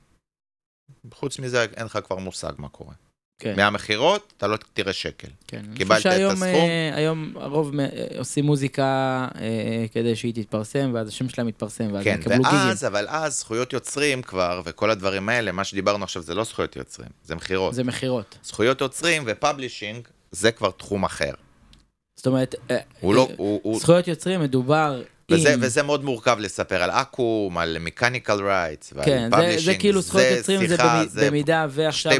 חוץ 1.13 1.39
מזה, 1.39 1.63
אין 1.63 1.85
לך 1.85 1.99
כבר 2.05 2.15
מושג 2.15 2.53
מה 2.57 2.69
קורה. 2.69 2.93
כן, 3.39 3.53
מהמכירות, 3.55 4.33
אתה 4.37 4.47
לא 4.47 4.57
תראה 4.73 4.93
שקל. 4.93 5.27
כן. 5.47 5.61
אני 5.67 5.75
קיבלת 5.75 5.97
חושב 5.97 6.09
את 6.09 6.15
שהיום, 6.15 6.31
הסכום? 6.31 6.47
אה, 6.47 6.91
היום 6.95 7.33
הרוב 7.35 7.79
אה, 7.79 7.87
עושים 8.17 8.45
מוזיקה 8.45 8.83
אה, 9.41 9.85
כדי 9.91 10.15
שהיא 10.15 10.33
תתפרסם, 10.33 10.91
ואז 10.93 11.07
השם 11.07 11.29
שלהם 11.29 11.47
יתפרסם, 11.47 11.93
ואז 11.93 12.03
כן, 12.03 12.17
יקבלו 12.19 12.43
גיגים. 12.43 12.59
ואז, 12.67 12.85
אבל 12.85 13.05
אז 13.09 13.39
זכויות 13.39 13.73
יוצרים 13.73 14.21
כבר, 14.21 14.61
וכל 14.65 14.91
הדברים 14.91 15.29
האלה, 15.29 15.51
מה 15.51 15.63
שדיברנו 15.63 16.03
עכשיו 16.03 16.21
זה 16.21 16.35
לא 16.35 16.43
זכויות 16.43 16.75
יוצרים, 16.75 17.09
זה 17.23 17.35
מכירות. 17.35 17.73
זה 17.73 17.83
מכירות. 17.83 18.37
זכויות 18.43 18.81
יוצרים 18.81 19.23
ו 19.25 19.32
publishing, 19.32 20.07
זה 20.31 20.51
כבר 20.51 20.71
תחום 20.71 21.03
אחר. 21.03 21.31
זאת 22.15 22.27
אומרת, 22.27 22.55
אה, 22.71 22.77
הוא 22.99 23.15
לא, 23.15 23.27
אה, 23.29 23.35
הוא, 23.37 23.59
הוא, 23.63 23.79
זכויות 23.79 24.07
יוצרים 24.07 24.41
מדובר 24.41 25.03
וזה, 25.31 25.53
עם... 25.53 25.59
וזה 25.63 25.83
מאוד 25.83 26.03
מורכב 26.03 26.37
לספר 26.39 26.81
על 26.83 26.89
אקו"ם, 26.91 27.57
על 27.57 27.77
mechanical 27.79 28.43
rights, 28.47 28.93
ועל 28.95 29.05
כן, 29.05 29.23
זה, 29.23 29.31
publishing. 29.31 29.65
זה 29.65 29.79
כאילו 29.79 30.01
זכויות 30.01 30.27
יוצרים, 30.37 30.67
זה 30.67 30.75
שיחה, 30.77 31.03
במ- 31.15 31.21
במידה 31.27 31.67
ועכשיו 31.69 32.11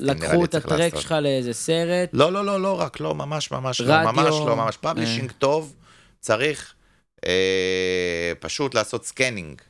לקחו 0.00 0.44
את 0.44 0.54
הטרק. 0.54 0.96
שלך 0.96 1.12
לאיזה 1.22 1.52
סרט, 1.52 2.10
לא, 2.12 2.32
לא, 2.32 2.44
לא, 2.44 2.60
לא 2.62 2.80
רק, 2.80 3.00
לא, 3.00 3.14
ממש, 3.14 3.50
ממש 3.50 3.80
רדיו, 3.80 4.04
לא, 4.04 4.12
ממש 4.12 4.34
לא, 4.46 4.56
ממש. 4.56 4.76
publishing 4.76 5.30
אה. 5.30 5.36
טוב, 5.38 5.76
צריך 6.20 6.74
אה, 7.26 8.32
פשוט 8.40 8.74
לעשות 8.74 9.04
scanning 9.06 9.60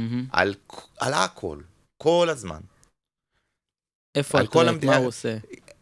מהמם. 0.00 0.26
על, 0.32 0.54
על 0.98 1.12
הכל, 1.14 1.58
כל 1.96 2.28
הזמן. 2.30 2.60
איפה 4.14 4.38
הטרק, 4.40 4.68
המדינה- 4.68 4.92
מה 4.92 4.98
הוא 4.98 5.06
עושה? 5.08 5.36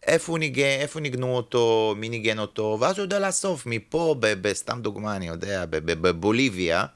איפה 0.07 0.33
הוא 0.33 0.39
ניגן, 0.39 0.79
איפה 0.81 1.01
ניגנו 1.01 1.37
אותו, 1.37 1.95
מי 1.97 2.09
ניגן 2.09 2.39
אותו, 2.39 2.77
ואז 2.81 2.99
הוא 2.99 3.05
יודע 3.05 3.19
לאסוף 3.19 3.67
מפה, 3.67 4.15
בסתם 4.21 4.83
דוגמה, 4.83 5.17
אני 5.17 5.29
יודע, 5.29 5.65
בבוליביה, 5.71 6.87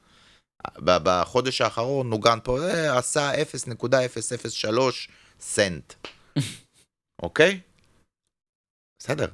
בחודש 0.84 1.60
האחרון 1.60 2.10
נוגן 2.10 2.38
פה, 2.44 2.58
אה, 2.62 2.98
עשה 2.98 3.30
0.003 3.42 5.08
סנט, 5.40 5.94
אוקיי? 7.22 7.60
בסדר. 9.02 9.28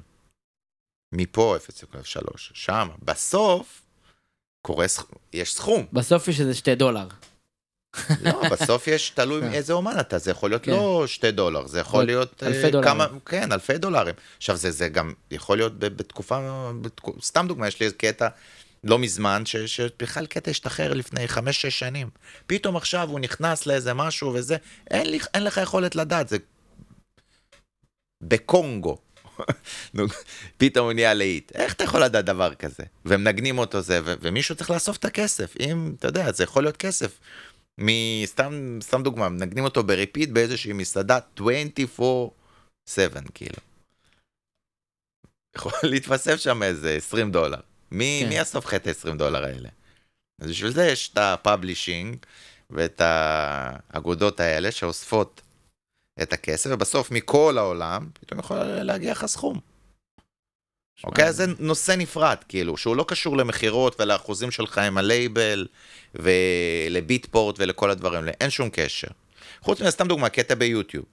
מפה 1.14 1.57
0.03, 1.57 2.20
שם. 2.37 2.89
בסוף, 3.03 3.83
קורה, 4.66 4.87
סכ- 4.87 5.16
יש 5.33 5.55
סכום. 5.55 5.87
בסוף 5.93 6.29
יש 6.29 6.41
איזה 6.41 6.55
שתי 6.55 6.75
דולר. 6.75 7.09
לא, 8.24 8.49
בסוף 8.49 8.88
יש, 8.88 9.11
תלוי 9.11 9.40
כן. 9.40 9.49
מאיזה 9.49 9.72
אומן 9.72 10.01
אתה, 10.01 10.18
זה 10.18 10.30
יכול 10.30 10.51
להיות 10.51 10.62
כן. 10.62 10.72
לא 10.72 11.05
שתי 11.07 11.30
דולר, 11.30 11.66
זה 11.66 11.80
יכול 11.80 12.05
להיות... 12.05 12.43
אלפי 12.43 12.64
אה, 12.64 12.70
דולרים. 12.70 12.95
כמה, 12.95 13.07
כן, 13.26 13.53
אלפי 13.53 13.78
דולרים. 13.78 14.14
עכשיו, 14.36 14.57
זה, 14.57 14.70
זה 14.70 14.88
גם 14.88 15.12
יכול 15.30 15.57
להיות 15.57 15.78
בתקופה, 15.78 16.70
בתקו, 16.80 17.14
סתם 17.22 17.47
דוגמה, 17.49 17.68
יש 17.68 17.80
לי 17.80 17.86
איזה 17.86 17.97
קטע 17.97 18.28
לא 18.84 18.99
מזמן, 18.99 19.43
שבכלל 19.66 20.26
קטע 20.26 20.51
השתחרר 20.51 20.93
לפני 20.93 21.28
חמש-שש 21.28 21.78
שנים. 21.78 22.11
פתאום 22.47 22.76
עכשיו 22.76 23.09
הוא 23.11 23.20
נכנס 23.20 23.66
לאיזה 23.66 23.95
משהו 23.95 24.34
וזה, 24.34 24.57
אין, 24.90 25.45
לך 25.45 25.61
יכולת 25.62 25.97
לדעת, 25.97 26.28
זה 26.28 26.36
בקונגו. 28.20 28.99
פתאום 30.59 30.86
הוא 30.86 30.93
נהיה 30.93 31.14
להיט. 31.14 31.53
איך 31.55 31.72
אתה 31.72 31.84
יכול 31.84 32.05
לדעת 32.05 32.24
דבר 32.24 32.55
כזה? 32.55 32.82
ומנגנים 33.05 33.59
אותו 33.59 33.80
זה, 33.80 34.01
ומישהו 34.05 34.55
צריך 34.55 34.70
לאסוף 34.70 34.97
את 34.97 35.05
הכסף. 35.05 35.55
אם, 35.61 35.95
אתה 35.99 36.09
יודע, 36.09 36.32
זה 36.32 36.45
יכול 36.45 36.62
להיות 36.62 36.76
כסף. 36.76 37.18
מסתם, 37.79 38.79
סתם 38.83 39.03
דוגמה, 39.03 39.29
מנגנים 39.29 39.64
אותו 39.64 39.83
ב 39.82 39.89
repeat 39.89 40.28
באיזושהי 40.29 40.73
מסעדה 40.73 41.18
24/7, 41.39 41.43
כאילו. 43.35 43.57
יכול 45.57 45.73
להתווסף 45.83 46.37
שם 46.37 46.62
איזה 46.62 46.95
20 46.97 47.31
דולר. 47.31 47.61
מי, 47.91 48.20
כן. 48.23 48.29
מי 48.29 48.35
יאסוף 48.35 48.66
לך 48.66 48.75
את 48.75 48.87
ה-20 48.87 49.14
דולר 49.18 49.45
האלה? 49.45 49.68
אז 50.41 50.51
בשביל 50.51 50.70
זה 50.70 50.87
יש 50.87 51.11
את 51.12 51.18
ה 51.18 51.27
publishing 51.27 52.16
ואת 52.70 53.01
האגודות 53.05 54.41
האלה 54.41 54.70
שאוספות 54.70 55.41
את 56.23 56.33
הכסף, 56.33 56.70
ובסוף 56.73 57.11
מכל 57.11 57.55
העולם 57.59 58.11
פתאום 58.20 58.41
יכול 58.41 58.57
להגיע 58.59 59.12
לך 59.12 59.27
סכום. 59.27 59.61
אוקיי? 61.05 61.24
אז 61.24 61.36
זה 61.36 61.45
נושא 61.59 61.95
נפרד, 61.99 62.36
כאילו, 62.49 62.76
שהוא 62.76 62.97
לא 62.97 63.05
קשור 63.09 63.36
למכירות 63.36 64.01
ולאחוזים 64.01 64.51
שלך 64.51 64.78
עם 64.78 64.99
הלייבל 64.99 65.66
ול 66.14 66.43
Beatport 66.43 67.57
ולכל 67.59 67.90
הדברים 67.90 68.20
האלה, 68.20 68.32
אין 68.40 68.51
שום 68.51 68.68
קשר. 68.72 69.09
חוץ 69.61 69.80
מזה, 69.80 69.90
סתם 69.90 70.09
דוגמה, 70.09 70.28
קטע 70.28 70.55
ב 70.55 70.60
YouTube. 70.60 71.05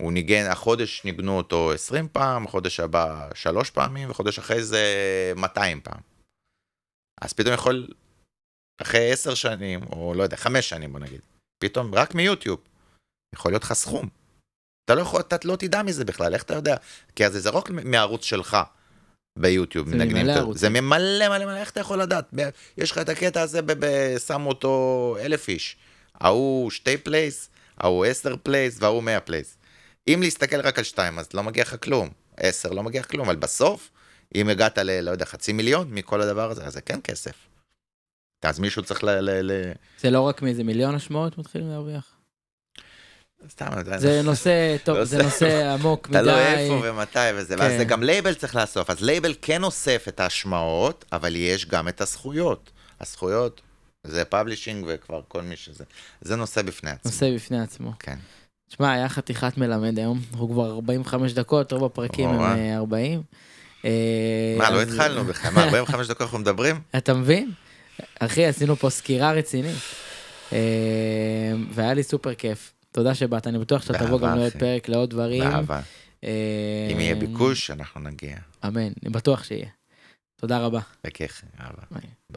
הוא 0.00 0.12
ניגן, 0.12 0.50
החודש 0.50 1.04
ניגנו 1.04 1.36
אותו 1.36 1.72
20 1.72 2.08
פעם, 2.08 2.46
החודש 2.46 2.80
הבא 2.80 3.28
3 3.34 3.70
פעמים, 3.70 4.10
וחודש 4.10 4.38
אחרי 4.38 4.62
זה 4.62 4.82
200 5.36 5.80
פעם. 5.80 6.00
אז 7.20 7.32
פתאום 7.32 7.54
יכול, 7.54 7.88
אחרי 8.82 9.12
10 9.12 9.34
שנים, 9.34 9.80
או 9.82 10.14
לא 10.14 10.22
יודע, 10.22 10.36
5 10.36 10.68
שנים 10.68 10.92
בוא 10.92 11.00
נגיד, 11.00 11.20
פתאום 11.64 11.94
רק 11.94 12.14
מיוטיוב, 12.14 12.60
יכול 13.34 13.52
להיות 13.52 13.62
לך 13.62 13.72
סכום. 13.72 14.08
אתה 14.84 14.94
לא 14.94 15.00
יכול, 15.00 15.20
אתה 15.20 15.36
לא 15.44 15.56
תדע 15.56 15.82
מזה 15.82 16.04
בכלל, 16.04 16.34
איך 16.34 16.42
אתה 16.42 16.54
יודע? 16.54 16.76
כי 17.16 17.26
אז 17.26 17.32
זה 17.32 17.50
רק 17.50 17.70
מהערוץ 17.70 18.24
שלך 18.24 18.56
ביוטיוב. 19.38 19.88
זה 19.88 19.96
מנגנים 19.96 20.16
ממלא 20.16 20.32
את 20.32 20.36
ה- 20.36 20.40
ערוצים. 20.40 20.60
זה 20.60 20.68
ממלא 20.68 21.28
מלא 21.28 21.46
מלא, 21.46 21.56
איך 21.56 21.70
אתה 21.70 21.80
יכול 21.80 22.02
לדעת? 22.02 22.34
יש 22.78 22.90
לך 22.90 22.98
את 22.98 23.08
הקטע 23.08 23.40
הזה, 23.42 23.60
שמו 24.26 24.48
אותו 24.48 25.16
אלף 25.20 25.48
איש. 25.48 25.76
ההוא 26.14 26.70
שתי 26.70 26.96
plays, 26.96 27.50
ההוא 27.78 28.04
עשר 28.04 28.34
plays 28.42 28.76
וההוא 28.80 29.02
מאה 29.02 29.20
plays. 29.20 29.58
אם 30.08 30.18
להסתכל 30.22 30.60
רק 30.60 30.78
על 30.78 30.84
שתיים, 30.84 31.18
אז 31.18 31.28
לא 31.34 31.42
מגיע 31.42 31.62
לך 31.62 31.76
כלום. 31.84 32.08
עשר 32.36 32.70
לא 32.70 32.82
מגיע 32.82 33.00
לך 33.00 33.10
כלום, 33.10 33.26
אבל 33.26 33.36
בסוף, 33.36 33.90
אם 34.34 34.48
הגעת 34.48 34.78
ל... 34.78 35.00
לא 35.00 35.10
יודע, 35.10 35.24
חצי 35.24 35.52
מיליון 35.52 35.88
מכל 35.90 36.20
הדבר 36.20 36.50
הזה, 36.50 36.64
אז 36.64 36.72
זה 36.72 36.80
כן 36.80 37.00
כסף. 37.04 37.32
אז 38.42 38.58
מישהו 38.58 38.82
צריך 38.82 39.04
ל... 39.04 39.10
ל... 39.10 39.52
ל... 39.52 39.72
זה 40.00 40.10
לא 40.10 40.20
רק 40.20 40.42
מאיזה 40.42 40.64
מיליון 40.64 40.94
השמעות 40.94 41.38
מתחילים 41.38 41.68
להרוויח. 41.68 42.11
סתם, 43.50 43.66
זה 43.96 44.22
נושא, 44.22 44.76
טוב, 44.84 45.04
זה 45.04 45.22
נושא- 45.22 45.72
עמוק 45.72 46.08
מדי. 46.08 46.18
תלוי 46.18 46.40
איפה 46.40 46.80
ומתי 46.82 47.18
וזה, 47.34 47.54
ואז 47.58 47.72
כן. 47.72 47.78
זה 47.78 47.84
גם 47.84 48.02
לייבל 48.02 48.34
צריך 48.34 48.56
לאסוף, 48.56 48.90
אז 48.90 49.00
לייבל 49.02 49.34
כן 49.42 49.62
אוסף 49.64 50.04
את 50.08 50.20
ההשמעות, 50.20 51.04
אבל 51.12 51.36
יש 51.36 51.66
גם 51.66 51.88
את 51.88 52.00
הזכויות. 52.00 52.70
הזכויות 53.00 53.60
זה 54.06 54.24
publishing 54.24 54.84
וכבר 54.88 55.20
כל 55.28 55.42
מי 55.42 55.56
שזה. 55.56 55.84
זה 56.20 56.36
נושא 56.36 56.62
בפני 56.62 56.90
עצמו. 56.90 57.10
נושא 57.10 57.34
בפני 57.34 57.60
עצמו. 57.60 57.92
כן. 57.98 58.16
תשמע, 58.70 58.92
היה 58.92 59.08
חתיכת 59.08 59.58
מלמד 59.58 59.98
היום, 59.98 60.20
אנחנו 60.32 60.48
כבר 60.48 60.70
45 60.74 61.32
דקות, 61.32 61.72
רוב 61.72 61.84
הפרקים 61.84 62.28
הם 62.30 62.36
וואו. 62.36 62.56
אה, 62.56 62.76
40. 62.76 63.22
אה, 63.84 63.90
מה, 64.58 64.70
לא 64.70 64.82
התחלנו 64.82 65.24
בכלל? 65.24 65.50
מה, 65.50 65.64
45 65.64 66.06
דקות 66.08 66.20
אנחנו 66.22 66.38
מדברים? 66.38 66.80
אתה 66.96 67.14
מבין? 67.14 67.50
אחי, 68.20 68.46
עשינו 68.46 68.76
פה 68.76 68.90
סקירה 68.90 69.32
רצינית. 69.32 69.76
אה, 70.52 70.58
והיה 71.72 71.94
לי 71.94 72.02
סופר 72.02 72.34
כיף. 72.34 72.72
תודה 72.92 73.14
שבאת, 73.14 73.46
אני 73.46 73.58
בטוח 73.58 73.82
שאתה 73.82 73.98
תבוא 73.98 74.20
גם 74.20 74.38
לעוד. 74.38 74.52
פרק, 74.52 74.88
לעוד 74.88 75.10
דברים. 75.10 75.42
באהבה. 75.42 75.80
אה, 76.24 76.88
אם 76.92 77.00
יהיה 77.00 77.14
ביקוש, 77.14 77.70
אנחנו 77.70 78.00
נגיע. 78.00 78.36
אמן, 78.66 78.92
אני 79.02 79.10
בטוח 79.10 79.44
שיהיה. 79.44 79.68
תודה 80.36 80.58
רבה. 80.58 80.80
בכיף, 81.04 81.42
אהבה. 81.60 81.82